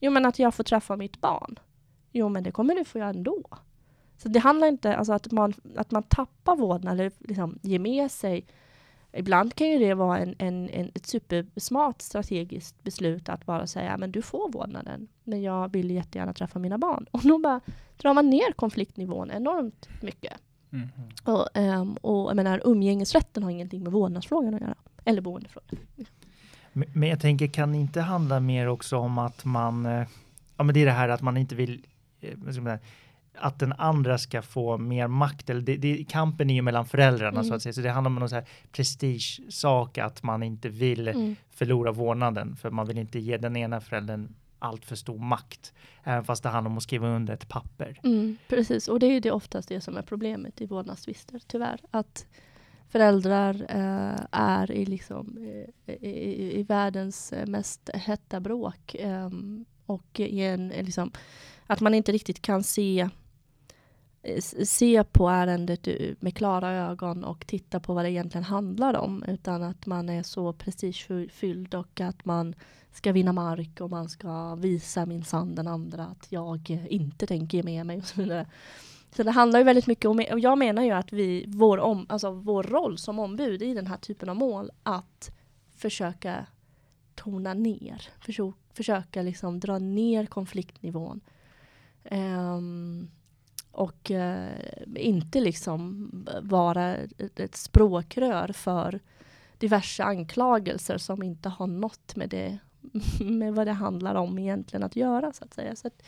Jo 0.00 0.10
men 0.10 0.26
att 0.26 0.38
jag 0.38 0.54
får 0.54 0.64
träffa 0.64 0.96
mitt 0.96 1.20
barn. 1.20 1.58
Jo 2.12 2.28
men 2.28 2.44
det 2.44 2.50
kommer 2.50 2.74
du 2.74 2.84
få 2.84 2.98
göra 2.98 3.10
ändå. 3.10 3.42
Så 4.16 4.28
det 4.28 4.38
handlar 4.38 4.66
inte 4.66 4.96
alltså 4.96 5.12
att 5.12 5.32
man, 5.32 5.54
att 5.76 5.90
man 5.90 6.02
tappar 6.02 6.56
vårdnad 6.56 6.92
eller 6.94 7.12
liksom 7.18 7.58
ger 7.62 7.78
med 7.78 8.10
sig. 8.10 8.46
Ibland 9.12 9.54
kan 9.54 9.70
ju 9.70 9.78
det 9.78 9.94
vara 9.94 10.18
en, 10.18 10.34
en, 10.38 10.70
en, 10.70 10.90
ett 10.94 11.06
supersmart 11.06 12.02
strategiskt 12.02 12.82
beslut 12.82 13.28
att 13.28 13.46
bara 13.46 13.66
säga 13.66 13.96
men 13.96 14.12
du 14.12 14.22
får 14.22 14.52
vårdnaden, 14.52 15.08
men 15.24 15.42
jag 15.42 15.72
vill 15.72 15.90
jättegärna 15.90 16.32
träffa 16.32 16.58
mina 16.58 16.78
barn. 16.78 17.06
Och 17.10 17.20
då 17.22 17.38
bara 17.38 17.60
drar 17.96 18.14
man 18.14 18.30
ner 18.30 18.52
konfliktnivån 18.52 19.30
enormt 19.30 19.88
mycket. 20.02 20.32
Mm. 20.72 20.88
Och, 21.24 21.48
um, 21.54 21.96
och 21.96 22.30
jag 22.30 22.36
menar, 22.36 22.60
umgängesrätten 22.64 23.42
har 23.42 23.50
ingenting 23.50 23.82
med 23.82 23.92
vårdnadsfrågan 23.92 24.54
att 24.54 24.60
göra, 24.60 24.74
eller 25.04 25.20
boendefrågan. 25.20 25.78
Men 26.72 27.08
jag 27.08 27.20
tänker, 27.20 27.46
kan 27.46 27.72
det 27.72 27.78
inte 27.78 28.00
handla 28.00 28.40
mer 28.40 28.66
också 28.66 28.96
om 28.96 29.18
att 29.18 29.44
man, 29.44 29.86
eh, 29.86 30.06
ja 30.56 30.64
men 30.64 30.74
det 30.74 30.80
är 30.80 30.86
det 30.86 30.92
här 30.92 31.08
att 31.08 31.22
man 31.22 31.36
inte 31.36 31.54
vill, 31.54 31.86
eh, 32.20 32.76
att 33.34 33.58
den 33.58 33.72
andra 33.72 34.18
ska 34.18 34.42
få 34.42 34.78
mer 34.78 35.08
makt. 35.08 35.50
Eller 35.50 35.60
det, 35.60 35.76
det, 35.76 36.04
kampen 36.08 36.50
är 36.50 36.54
ju 36.54 36.62
mellan 36.62 36.86
föräldrarna 36.86 37.40
mm. 37.40 37.44
så 37.44 37.54
att 37.54 37.62
säga. 37.62 37.72
Så 37.72 37.80
det 37.80 37.90
handlar 37.90 38.10
om 38.10 38.14
någon 38.14 38.28
så 38.28 38.34
här 38.34 38.48
prestigesak 38.72 39.98
att 39.98 40.22
man 40.22 40.42
inte 40.42 40.68
vill 40.68 41.08
mm. 41.08 41.36
förlora 41.50 41.92
vårdnaden. 41.92 42.56
För 42.56 42.70
man 42.70 42.86
vill 42.86 42.98
inte 42.98 43.18
ge 43.18 43.36
den 43.36 43.56
ena 43.56 43.80
föräldern 43.80 44.34
allt 44.58 44.84
för 44.84 44.96
stor 44.96 45.18
makt. 45.18 45.72
Även 46.04 46.24
fast 46.24 46.42
det 46.42 46.48
handlar 46.48 46.70
om 46.70 46.76
att 46.76 46.82
skriva 46.82 47.08
under 47.08 47.34
ett 47.34 47.48
papper. 47.48 48.00
Mm, 48.04 48.36
precis, 48.48 48.88
och 48.88 49.00
det 49.00 49.06
är 49.06 49.12
ju 49.12 49.20
det 49.20 49.30
oftast 49.30 49.68
det 49.68 49.80
som 49.80 49.96
är 49.96 50.02
problemet 50.02 50.60
i 50.60 50.66
vårdnadstvister, 50.66 51.40
tyvärr. 51.46 51.80
Att 51.90 52.26
föräldrar 52.88 53.54
eh, 53.68 54.26
är 54.30 54.70
i, 54.70 54.86
liksom, 54.86 55.38
eh, 55.86 55.94
i, 55.94 56.58
i, 56.58 56.62
världens 56.62 57.32
eh, 57.32 57.46
mest 57.46 57.90
hetta 57.94 58.40
bråk. 58.40 58.94
Eh, 58.94 59.30
och 59.86 60.20
i 60.20 60.40
en, 60.40 60.72
eh, 60.72 60.84
liksom, 60.84 61.12
att 61.66 61.80
man 61.80 61.94
inte 61.94 62.12
riktigt 62.12 62.42
kan 62.42 62.62
se 62.62 63.08
eh, 64.22 64.40
se 64.64 65.04
på 65.04 65.28
ärendet 65.28 65.88
med 66.20 66.36
klara 66.36 66.70
ögon 66.70 67.24
och 67.24 67.46
titta 67.46 67.80
på 67.80 67.94
vad 67.94 68.04
det 68.04 68.10
egentligen 68.10 68.44
handlar 68.44 68.96
om 68.96 69.22
utan 69.22 69.62
att 69.62 69.86
man 69.86 70.08
är 70.08 70.22
så 70.22 70.52
prestigefylld 70.52 71.74
och 71.74 72.00
att 72.00 72.24
man 72.24 72.54
ska 72.98 73.12
vinna 73.12 73.32
mark 73.32 73.80
och 73.80 73.90
man 73.90 74.08
ska 74.08 74.54
visa 74.54 75.06
minsann 75.06 75.54
den 75.54 75.68
andra 75.68 76.04
att 76.04 76.32
jag 76.32 76.86
inte 76.88 77.26
tänker 77.26 77.58
ge 77.58 77.64
med 77.64 77.86
mig 77.86 77.98
och 77.98 78.04
så 78.04 78.20
vidare. 78.20 78.46
Så 79.10 79.22
det 79.22 79.30
handlar 79.30 79.58
ju 79.58 79.64
väldigt 79.64 79.86
mycket 79.86 80.04
om, 80.04 80.24
och 80.32 80.40
jag 80.40 80.58
menar 80.58 80.82
ju 80.82 80.90
att 80.90 81.12
vi, 81.12 81.44
vår, 81.48 81.78
om, 81.78 82.06
alltså 82.08 82.30
vår 82.30 82.62
roll 82.62 82.98
som 82.98 83.18
ombud 83.18 83.62
i 83.62 83.74
den 83.74 83.86
här 83.86 83.96
typen 83.96 84.28
av 84.28 84.36
mål, 84.36 84.70
att 84.82 85.30
försöka 85.76 86.46
tona 87.14 87.54
ner, 87.54 88.08
försöka, 88.20 88.58
försöka 88.72 89.22
liksom 89.22 89.60
dra 89.60 89.78
ner 89.78 90.26
konfliktnivån. 90.26 91.20
Um, 92.10 93.10
och 93.72 94.10
uh, 94.10 94.48
inte 94.96 95.40
liksom 95.40 96.10
vara 96.42 96.96
ett, 96.96 97.40
ett 97.40 97.56
språkrör 97.56 98.52
för 98.52 99.00
diverse 99.58 100.04
anklagelser 100.04 100.98
som 100.98 101.22
inte 101.22 101.48
har 101.48 101.66
något 101.66 102.16
med 102.16 102.28
det 102.28 102.58
med 103.20 103.54
vad 103.54 103.66
det 103.66 103.72
handlar 103.72 104.14
om 104.14 104.38
egentligen 104.38 104.82
att 104.82 104.96
göra 104.96 105.32
så 105.32 105.44
att 105.44 105.54
säga. 105.54 105.76
Så 105.76 105.86
att 105.86 106.02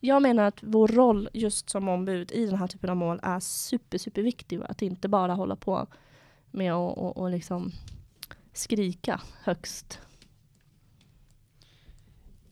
jag 0.00 0.22
menar 0.22 0.44
att 0.44 0.62
vår 0.62 0.88
roll 0.88 1.28
just 1.32 1.70
som 1.70 1.88
ombud 1.88 2.32
i 2.32 2.46
den 2.46 2.58
här 2.58 2.66
typen 2.66 2.90
av 2.90 2.96
mål 2.96 3.20
är 3.22 3.40
super, 3.40 3.98
super 3.98 4.22
viktig. 4.22 4.60
Att 4.68 4.82
inte 4.82 5.08
bara 5.08 5.34
hålla 5.34 5.56
på 5.56 5.86
med 6.50 6.72
att 6.72 6.98
och, 6.98 7.16
och 7.16 7.30
liksom 7.30 7.72
skrika 8.52 9.20
högst. 9.42 10.00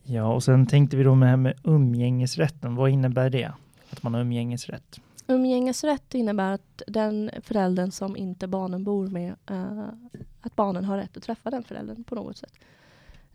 Ja, 0.03 0.35
och 0.35 0.43
sen 0.43 0.67
tänkte 0.67 0.97
vi 0.97 1.03
då 1.03 1.15
med 1.15 1.27
det 1.27 1.31
här 1.31 1.37
med 1.37 1.59
umgängesrätten. 1.65 2.75
Vad 2.75 2.91
innebär 2.91 3.31
det? 3.31 3.53
Att 3.91 4.03
man 4.03 4.15
har 4.15 4.21
umgängesrätt? 4.21 5.01
Umgängesrätt 5.27 6.15
innebär 6.15 6.53
att 6.53 6.83
den 6.87 7.31
föräldern 7.43 7.91
som 7.91 8.17
inte 8.17 8.47
barnen 8.47 8.85
bor 8.85 9.09
med, 9.09 9.35
uh, 9.51 9.89
att 10.41 10.57
barnen 10.57 10.85
har 10.85 10.97
rätt 10.97 11.17
att 11.17 11.23
träffa 11.23 11.51
den 11.51 11.65
föräldern 11.65 12.05
på 12.05 12.15
något 12.15 12.37
sätt. 12.37 12.53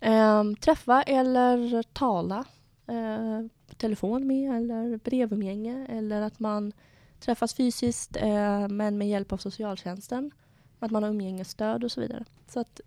Uh, 0.06 0.54
träffa 0.60 1.04
eller 1.04 1.84
tala 1.84 2.46
uh, 2.90 3.48
telefon 3.78 4.28
med 4.28 4.58
eller 4.58 4.98
brevumgänge 4.98 5.86
eller 5.90 6.22
att 6.22 6.40
man 6.40 6.74
träffas 7.20 7.54
fysiskt 7.54 8.18
uh, 8.18 8.68
men 8.68 8.98
med 8.98 9.10
hjälp 9.10 9.34
av 9.34 9.38
socialtjänsten. 9.38 10.32
Att 10.80 10.92
man 10.92 11.04
har 11.04 11.10
umgängesstöd 11.10 11.84
och 11.84 11.92
så 11.92 12.02
vidare. 12.02 12.26
Så 12.48 12.60
att 12.60 12.82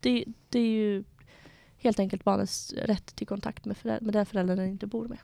det, 0.00 0.24
det 0.48 0.58
är 0.58 0.68
ju 0.68 1.04
helt 1.76 1.98
enkelt 1.98 2.24
barnets 2.24 2.72
rätt 2.72 3.16
till 3.16 3.26
kontakt 3.26 3.64
med, 3.64 3.76
med 3.82 4.14
den 4.14 4.26
föräldern 4.26 4.56
den 4.56 4.68
inte 4.68 4.86
bor 4.86 5.08
med. 5.08 5.18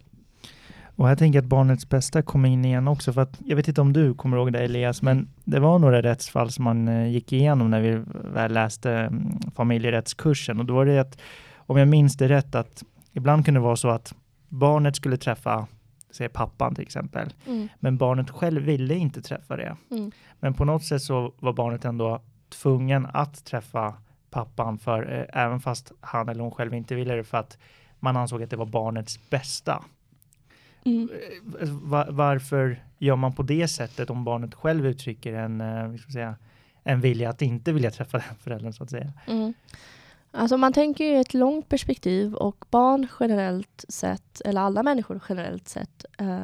Och 0.98 1.10
jag 1.10 1.18
tänker 1.18 1.38
att 1.38 1.44
barnets 1.44 1.88
bästa 1.88 2.22
kommer 2.22 2.48
in 2.48 2.64
igen 2.64 2.88
också, 2.88 3.12
för 3.12 3.20
att 3.20 3.40
jag 3.44 3.56
vet 3.56 3.68
inte 3.68 3.80
om 3.80 3.92
du 3.92 4.14
kommer 4.14 4.36
ihåg 4.36 4.52
det 4.52 4.58
Elias, 4.58 5.02
men 5.02 5.28
det 5.44 5.60
var 5.60 5.78
några 5.78 6.02
rättsfall 6.02 6.50
som 6.50 6.64
man 6.64 6.88
eh, 6.88 7.08
gick 7.08 7.32
igenom 7.32 7.70
när 7.70 7.80
vi 7.80 8.02
väl 8.34 8.52
läste 8.52 8.92
mm, 8.92 9.38
familjerättskursen 9.54 10.60
och 10.60 10.66
då 10.66 10.74
var 10.74 10.86
det 10.86 10.98
att, 10.98 11.18
om 11.56 11.76
jag 11.76 11.88
minns 11.88 12.16
det 12.16 12.28
rätt, 12.28 12.54
att 12.54 12.84
ibland 13.12 13.44
kunde 13.44 13.60
det 13.60 13.64
vara 13.64 13.76
så 13.76 13.88
att 13.88 14.14
barnet 14.48 14.96
skulle 14.96 15.16
träffa 15.16 15.66
säg 16.10 16.28
pappan 16.28 16.74
till 16.74 16.82
exempel, 16.82 17.34
mm. 17.46 17.68
men 17.80 17.96
barnet 17.96 18.30
själv 18.30 18.62
ville 18.62 18.94
inte 18.94 19.22
träffa 19.22 19.56
det. 19.56 19.76
Mm. 19.90 20.12
Men 20.40 20.54
på 20.54 20.64
något 20.64 20.84
sätt 20.84 21.02
så 21.02 21.32
var 21.38 21.52
barnet 21.52 21.84
ändå 21.84 22.20
tvungen 22.62 23.06
att 23.12 23.44
träffa 23.44 23.94
pappan, 24.30 24.78
för 24.78 25.12
eh, 25.12 25.42
även 25.42 25.60
fast 25.60 25.92
han 26.00 26.28
eller 26.28 26.42
hon 26.42 26.52
själv 26.52 26.74
inte 26.74 26.94
ville 26.94 27.14
det, 27.14 27.24
för 27.24 27.38
att 27.38 27.58
man 28.00 28.16
ansåg 28.16 28.42
att 28.42 28.50
det 28.50 28.56
var 28.56 28.66
barnets 28.66 29.30
bästa. 29.30 29.84
Mm. 30.88 31.08
Varför 32.08 32.82
gör 32.98 33.16
man 33.16 33.32
på 33.32 33.42
det 33.42 33.68
sättet 33.68 34.10
om 34.10 34.24
barnet 34.24 34.54
själv 34.54 34.86
uttrycker 34.86 35.32
en, 35.32 35.60
eh, 35.60 35.96
säga, 36.12 36.36
en 36.82 37.00
vilja 37.00 37.30
att 37.30 37.42
inte 37.42 37.72
vilja 37.72 37.90
träffa 37.90 38.18
den 38.18 38.36
föräldern 38.40 38.72
så 38.72 38.84
att 38.84 38.90
säga? 38.90 39.12
Mm. 39.26 39.54
Alltså 40.30 40.56
man 40.56 40.72
tänker 40.72 41.04
i 41.04 41.20
ett 41.20 41.34
långt 41.34 41.68
perspektiv 41.68 42.34
och 42.34 42.64
barn 42.70 43.06
generellt 43.20 43.84
sett, 43.88 44.40
eller 44.40 44.60
alla 44.60 44.82
människor 44.82 45.20
generellt 45.28 45.68
sett, 45.68 46.04
eh, 46.18 46.38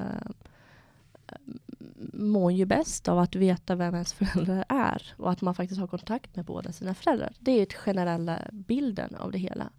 mår 2.13 2.53
ju 2.53 2.65
bäst 2.65 3.09
av 3.09 3.19
att 3.19 3.35
veta 3.35 3.75
vem 3.75 3.95
ens 3.95 4.13
föräldrar 4.13 4.65
är 4.69 5.15
och 5.17 5.31
att 5.31 5.41
man 5.41 5.55
faktiskt 5.55 5.81
har 5.81 5.87
kontakt 5.87 6.37
med 6.37 6.45
båda 6.45 6.73
sina 6.73 6.95
föräldrar. 6.95 7.33
Det 7.39 7.53
är 7.53 7.59
den 7.59 7.67
generella 7.67 8.39
bilden 8.53 9.15
av 9.15 9.33
det 9.33 9.39
hela. 9.39 9.71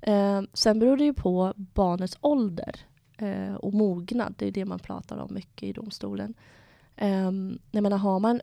Eh, 0.00 0.42
sen 0.52 0.78
beror 0.78 0.96
det 0.96 1.04
ju 1.04 1.14
på 1.14 1.52
barnets 1.56 2.18
ålder 2.20 2.76
eh, 3.20 3.54
och 3.54 3.74
mognad. 3.74 4.34
Det 4.38 4.46
är 4.46 4.52
det 4.52 4.64
man 4.64 4.78
pratar 4.78 5.18
om 5.18 5.34
mycket 5.34 5.68
i 5.68 5.72
domstolen. 5.72 6.34
Eh, 6.96 7.30
jag 7.70 7.82
menar, 7.82 7.96
har 7.96 8.20
man 8.20 8.40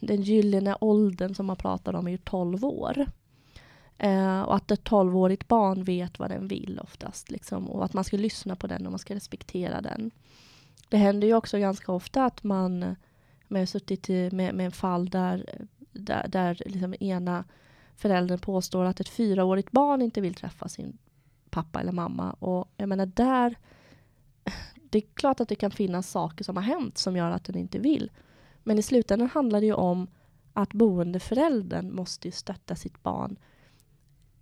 den 0.00 0.22
gyllene 0.22 0.76
åldern 0.80 1.34
som 1.34 1.46
man 1.46 1.56
pratar 1.56 1.94
om 1.94 2.06
är 2.06 2.10
ju 2.10 2.18
12 2.18 2.64
år. 2.64 3.06
Eh, 3.98 4.40
och 4.40 4.54
att 4.56 4.70
ett 4.70 4.84
12-årigt 4.84 5.48
barn 5.48 5.84
vet 5.84 6.18
vad 6.18 6.30
den 6.30 6.48
vill 6.48 6.80
oftast. 6.82 7.30
Liksom, 7.30 7.70
och 7.70 7.84
att 7.84 7.92
man 7.92 8.04
ska 8.04 8.16
lyssna 8.16 8.56
på 8.56 8.66
den 8.66 8.86
och 8.86 8.92
man 8.92 8.98
ska 8.98 9.14
respektera 9.14 9.80
den. 9.80 10.10
Det 10.88 10.96
händer 10.96 11.28
ju 11.28 11.34
också 11.34 11.58
ganska 11.58 11.92
ofta 11.92 12.24
att 12.24 12.44
man 12.44 12.96
med 13.48 13.68
suttit 13.68 14.08
med, 14.08 14.54
med 14.54 14.66
en 14.66 14.72
fall 14.72 15.08
där, 15.08 15.66
där, 15.92 16.28
där 16.28 16.62
liksom 16.66 16.94
ena 17.00 17.44
föräldern 17.96 18.38
påstår 18.38 18.84
att 18.84 19.00
ett 19.00 19.08
fyraårigt 19.08 19.70
barn 19.70 20.02
inte 20.02 20.20
vill 20.20 20.34
träffa 20.34 20.68
sin 20.68 20.98
pappa 21.50 21.80
eller 21.80 21.92
mamma. 21.92 22.32
Och 22.32 22.68
jag 22.76 22.88
menar 22.88 23.06
där 23.06 23.54
det 24.90 24.98
är 24.98 25.04
klart 25.14 25.40
att 25.40 25.48
det 25.48 25.54
kan 25.54 25.70
finnas 25.70 26.10
saker 26.10 26.44
som 26.44 26.56
har 26.56 26.62
hänt 26.62 26.98
som 26.98 27.16
gör 27.16 27.30
att 27.30 27.44
den 27.44 27.56
inte 27.56 27.78
vill. 27.78 28.10
Men 28.62 28.78
i 28.78 28.82
slutändan 28.82 29.28
handlar 29.28 29.60
det 29.60 29.66
ju 29.66 29.74
om 29.74 30.06
att 30.52 30.72
boendeföräldern 30.72 31.94
måste 31.94 32.32
stötta 32.32 32.76
sitt 32.76 33.02
barn. 33.02 33.36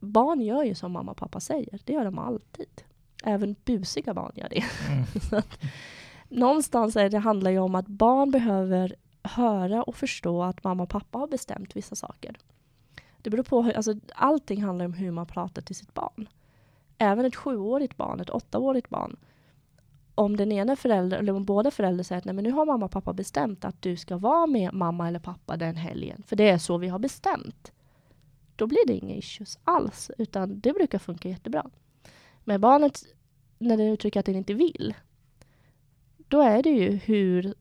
Barn 0.01 0.41
gör 0.41 0.63
ju 0.63 0.75
som 0.75 0.93
mamma 0.93 1.11
och 1.11 1.17
pappa 1.17 1.41
säger. 1.41 1.81
Det 1.85 1.93
gör 1.93 2.05
de 2.05 2.19
alltid. 2.19 2.83
Även 3.25 3.57
busiga 3.65 4.15
barn 4.15 4.33
gör 4.35 4.49
det. 4.49 4.65
Mm. 4.89 5.43
någonstans 6.29 6.97
är 6.97 7.11
det 7.11 7.19
handlar 7.19 7.51
ju 7.51 7.59
om 7.59 7.75
att 7.75 7.87
barn 7.87 8.31
behöver 8.31 8.95
höra 9.23 9.83
och 9.83 9.97
förstå 9.97 10.43
att 10.43 10.65
mamma 10.65 10.83
och 10.83 10.89
pappa 10.89 11.19
har 11.19 11.27
bestämt 11.27 11.77
vissa 11.77 11.95
saker. 11.95 12.39
Det 13.23 13.31
beror 13.31 13.43
på, 13.43 13.73
alltså, 13.77 13.95
allting 14.15 14.63
handlar 14.63 14.85
om 14.85 14.93
hur 14.93 15.11
man 15.11 15.27
pratar 15.27 15.63
till 15.63 15.77
sitt 15.77 15.95
barn. 15.95 16.29
Även 16.99 17.25
ett 17.25 17.37
sjuårigt 17.37 17.97
barn, 17.97 18.21
ett 18.21 18.31
åttaårigt 18.31 18.91
barn 18.91 19.17
om 20.17 20.37
den 20.37 20.53
ena 20.53 20.77
föräldern, 20.77 21.21
eller 21.21 21.33
om 21.33 21.45
båda 21.45 21.71
föräldrar 21.71 22.03
säger 22.03 22.19
att 22.19 22.25
nej 22.25 22.35
men 22.35 22.45
nu 22.45 22.51
har 22.51 22.67
mamma 22.67 22.85
och 22.85 22.91
pappa 22.91 23.13
bestämt 23.13 23.65
att 23.65 23.83
du 23.83 23.97
ska 23.97 24.17
vara 24.17 24.47
med 24.47 24.75
mamma 24.75 25.09
eller 25.09 25.19
pappa 25.19 25.57
den 25.57 25.77
helgen, 25.77 26.23
för 26.27 26.37
det 26.37 26.49
är 26.49 26.59
så 26.59 26.79
vi 26.79 26.89
har 26.89 26.99
bestämt. 26.99 27.73
Då 28.57 28.67
blir 28.67 28.87
det 28.87 28.93
inga 28.93 29.15
issues 29.15 29.59
alls, 29.65 30.11
utan 30.19 30.61
det 30.61 30.73
brukar 30.73 30.99
funka 30.99 31.29
jättebra. 31.29 31.71
Men 32.45 32.61
barnet, 32.61 33.03
när 33.59 33.77
den 33.77 33.87
uttrycker 33.87 34.21
att 34.21 34.27
den 34.27 34.37
inte 34.37 34.55
vill, 34.55 34.95
då 36.29 36.41
är 36.41 36.63
det 36.63 36.71
ju 36.71 36.91
hur 36.91 37.55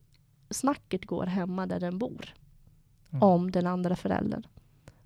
snacket 0.50 1.04
går 1.04 1.26
hemma 1.26 1.66
där 1.66 1.80
den 1.80 1.98
bor. 1.98 2.34
Mm. 3.10 3.22
Om 3.22 3.50
den 3.50 3.66
andra 3.66 3.96
föräldern. 3.96 4.46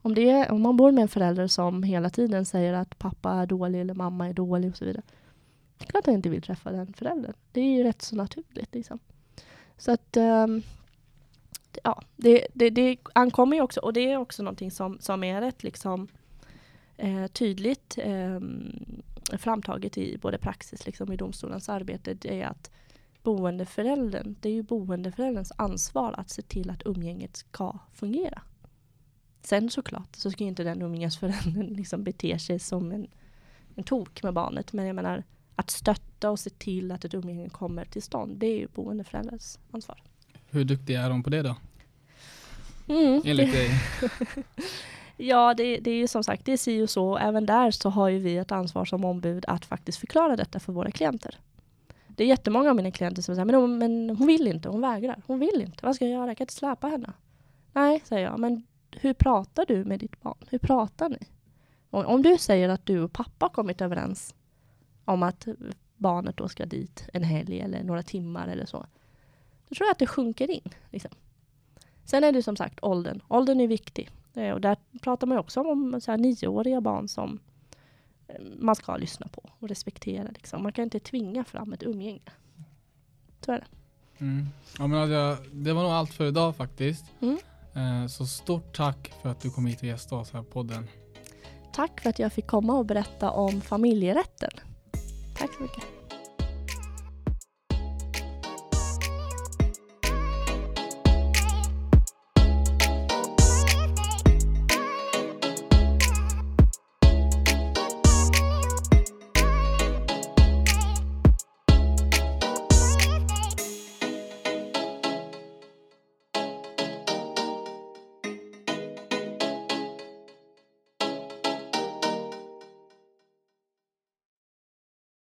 Om, 0.02 0.14
det 0.14 0.30
är, 0.30 0.50
om 0.50 0.62
man 0.62 0.76
bor 0.76 0.92
med 0.92 1.02
en 1.02 1.08
förälder 1.08 1.46
som 1.46 1.82
hela 1.82 2.10
tiden 2.10 2.44
säger 2.44 2.72
att 2.72 2.98
pappa 2.98 3.32
är 3.32 3.46
dålig 3.46 3.80
eller 3.80 3.94
mamma 3.94 4.28
är 4.28 4.32
dålig 4.32 4.70
och 4.70 4.76
så 4.76 4.84
vidare. 4.84 5.02
Klart 5.86 6.02
att 6.02 6.06
jag 6.06 6.14
inte 6.14 6.28
vill 6.28 6.42
träffa 6.42 6.72
den 6.72 6.92
föräldern. 6.92 7.34
Det 7.52 7.60
är 7.60 7.76
ju 7.76 7.82
rätt 7.82 8.02
så 8.02 8.16
naturligt. 8.16 8.74
Liksom. 8.74 8.98
Så 9.76 9.92
att 9.92 10.16
um, 10.16 10.62
ja, 11.84 12.02
det, 12.16 12.46
det, 12.54 12.70
det 12.70 12.96
ankommer 13.12 13.56
ju 13.56 13.62
också, 13.62 13.80
och 13.80 13.92
det 13.92 14.12
är 14.12 14.16
också 14.16 14.42
någonting 14.42 14.70
som, 14.70 14.98
som 15.00 15.24
är 15.24 15.40
rätt 15.40 15.62
liksom, 15.62 16.08
eh, 16.96 17.26
tydligt 17.26 17.98
eh, 17.98 18.40
framtaget 19.38 19.98
i 19.98 20.18
både 20.18 20.38
praxis 20.38 20.86
liksom 20.86 21.12
i 21.12 21.16
domstolens 21.16 21.68
arbete. 21.68 22.14
Det 22.14 22.40
är 22.40 22.46
att 22.46 22.70
boendeföräldern, 23.22 24.36
det 24.40 24.48
är 24.48 24.52
ju 24.52 24.62
boendeförälderns 24.62 25.52
ansvar 25.56 26.14
att 26.18 26.30
se 26.30 26.42
till 26.42 26.70
att 26.70 26.86
umgänget 26.86 27.36
ska 27.36 27.78
fungera. 27.94 28.42
Sen 29.42 29.70
såklart 29.70 30.16
så 30.16 30.30
ska 30.30 30.44
inte 30.44 30.64
den 30.64 30.82
umgängesföräldern 30.82 31.66
liksom 31.76 32.04
bete 32.04 32.38
sig 32.38 32.58
som 32.58 32.92
en, 32.92 33.06
en 33.74 33.84
tok 33.84 34.22
med 34.22 34.34
barnet. 34.34 34.72
Men 34.72 34.86
jag 34.86 34.96
menar 34.96 35.24
att 35.60 35.70
stötta 35.70 36.30
och 36.30 36.38
se 36.38 36.50
till 36.50 36.92
att 36.92 37.04
ett 37.04 37.14
umgänge 37.14 37.48
kommer 37.48 37.84
till 37.84 38.02
stånd. 38.02 38.36
Det 38.36 38.46
är 38.46 38.58
ju 38.58 38.68
boendeförälderns 38.74 39.58
ansvar. 39.70 40.02
Hur 40.50 40.64
duktiga 40.64 41.02
är 41.02 41.10
de 41.10 41.22
på 41.22 41.30
det 41.30 41.42
då? 41.42 41.56
Mm, 42.88 43.22
Enligt 43.24 43.52
dig? 43.52 43.70
ja, 45.16 45.54
det, 45.54 45.76
det, 45.76 45.90
är 45.90 45.94
ju 45.94 46.08
som 46.08 46.24
sagt, 46.24 46.44
det 46.44 46.52
är 46.52 46.56
si 46.56 46.82
och 46.82 46.90
så. 46.90 47.16
Även 47.16 47.46
där 47.46 47.70
så 47.70 47.90
har 47.90 48.08
ju 48.08 48.18
vi 48.18 48.36
ett 48.36 48.52
ansvar 48.52 48.84
som 48.84 49.04
ombud 49.04 49.44
att 49.48 49.64
faktiskt 49.64 49.98
förklara 49.98 50.36
detta 50.36 50.60
för 50.60 50.72
våra 50.72 50.90
klienter. 50.90 51.38
Det 52.08 52.24
är 52.24 52.28
jättemånga 52.28 52.70
av 52.70 52.76
mina 52.76 52.90
klienter 52.90 53.22
som 53.22 53.34
säger, 53.34 53.46
men 53.46 53.54
hon, 53.54 53.78
men 53.78 54.10
hon 54.10 54.26
vill 54.26 54.46
inte, 54.46 54.68
hon 54.68 54.80
vägrar. 54.80 55.22
Hon 55.26 55.38
vill 55.38 55.60
inte, 55.60 55.86
vad 55.86 55.94
ska 55.94 56.04
jag 56.04 56.12
göra? 56.12 56.26
Jag 56.26 56.36
kan 56.36 56.44
inte 56.44 56.54
släpa 56.54 56.88
henne. 56.88 57.12
Nej, 57.72 58.02
säger 58.04 58.26
jag, 58.26 58.38
men 58.38 58.62
hur 58.90 59.14
pratar 59.14 59.66
du 59.66 59.84
med 59.84 60.00
ditt 60.00 60.22
barn? 60.22 60.44
Hur 60.50 60.58
pratar 60.58 61.08
ni? 61.08 61.18
om 61.90 62.22
du 62.22 62.38
säger 62.38 62.68
att 62.68 62.86
du 62.86 63.00
och 63.00 63.12
pappa 63.12 63.48
kommit 63.48 63.80
överens 63.80 64.34
om 65.04 65.22
att 65.22 65.48
barnet 65.96 66.36
då 66.36 66.48
ska 66.48 66.66
dit 66.66 67.08
en 67.12 67.24
helg 67.24 67.60
eller 67.60 67.82
några 67.82 68.02
timmar 68.02 68.48
eller 68.48 68.66
så. 68.66 68.86
Då 69.68 69.74
tror 69.74 69.86
jag 69.86 69.92
att 69.92 69.98
det 69.98 70.06
sjunker 70.06 70.50
in. 70.50 70.74
Liksom. 70.90 71.10
Sen 72.04 72.24
är 72.24 72.32
det 72.32 72.42
som 72.42 72.56
sagt 72.56 72.78
åldern. 72.82 73.22
Åldern 73.28 73.60
är 73.60 73.68
viktig. 73.68 74.10
Eh, 74.34 74.50
och 74.50 74.60
där 74.60 74.76
pratar 75.02 75.26
man 75.26 75.38
också 75.38 75.60
om 75.60 76.00
så 76.00 76.10
här 76.10 76.18
nioåriga 76.18 76.80
barn 76.80 77.08
som 77.08 77.40
eh, 78.28 78.34
man 78.58 78.76
ska 78.76 78.96
lyssna 78.96 79.28
på 79.28 79.50
och 79.58 79.68
respektera. 79.68 80.28
Liksom. 80.34 80.62
Man 80.62 80.72
kan 80.72 80.84
inte 80.84 81.00
tvinga 81.00 81.44
fram 81.44 81.72
ett 81.72 81.82
umgänge. 81.82 82.32
Så 83.40 83.52
är 83.52 83.58
det. 83.58 83.66
Mm. 84.24 84.46
Ja, 84.78 84.86
men 84.86 84.98
alltså, 84.98 85.50
det 85.52 85.72
var 85.72 85.82
nog 85.82 85.92
allt 85.92 86.12
för 86.12 86.26
idag 86.26 86.56
faktiskt. 86.56 87.04
Mm. 87.20 87.38
Eh, 87.74 88.06
så 88.06 88.26
stort 88.26 88.76
tack 88.76 89.12
för 89.22 89.28
att 89.28 89.40
du 89.40 89.50
kom 89.50 89.66
hit 89.66 89.78
och 89.78 89.84
gästade 89.84 90.22
oss 90.22 90.32
här 90.32 90.42
på 90.42 90.50
podden. 90.50 90.88
Tack 91.72 92.00
för 92.00 92.10
att 92.10 92.18
jag 92.18 92.32
fick 92.32 92.46
komma 92.46 92.74
och 92.74 92.86
berätta 92.86 93.30
om 93.30 93.60
familjerätten. 93.60 94.50
Tack 95.40 95.54
så 95.54 95.62
mycket. 95.62 95.99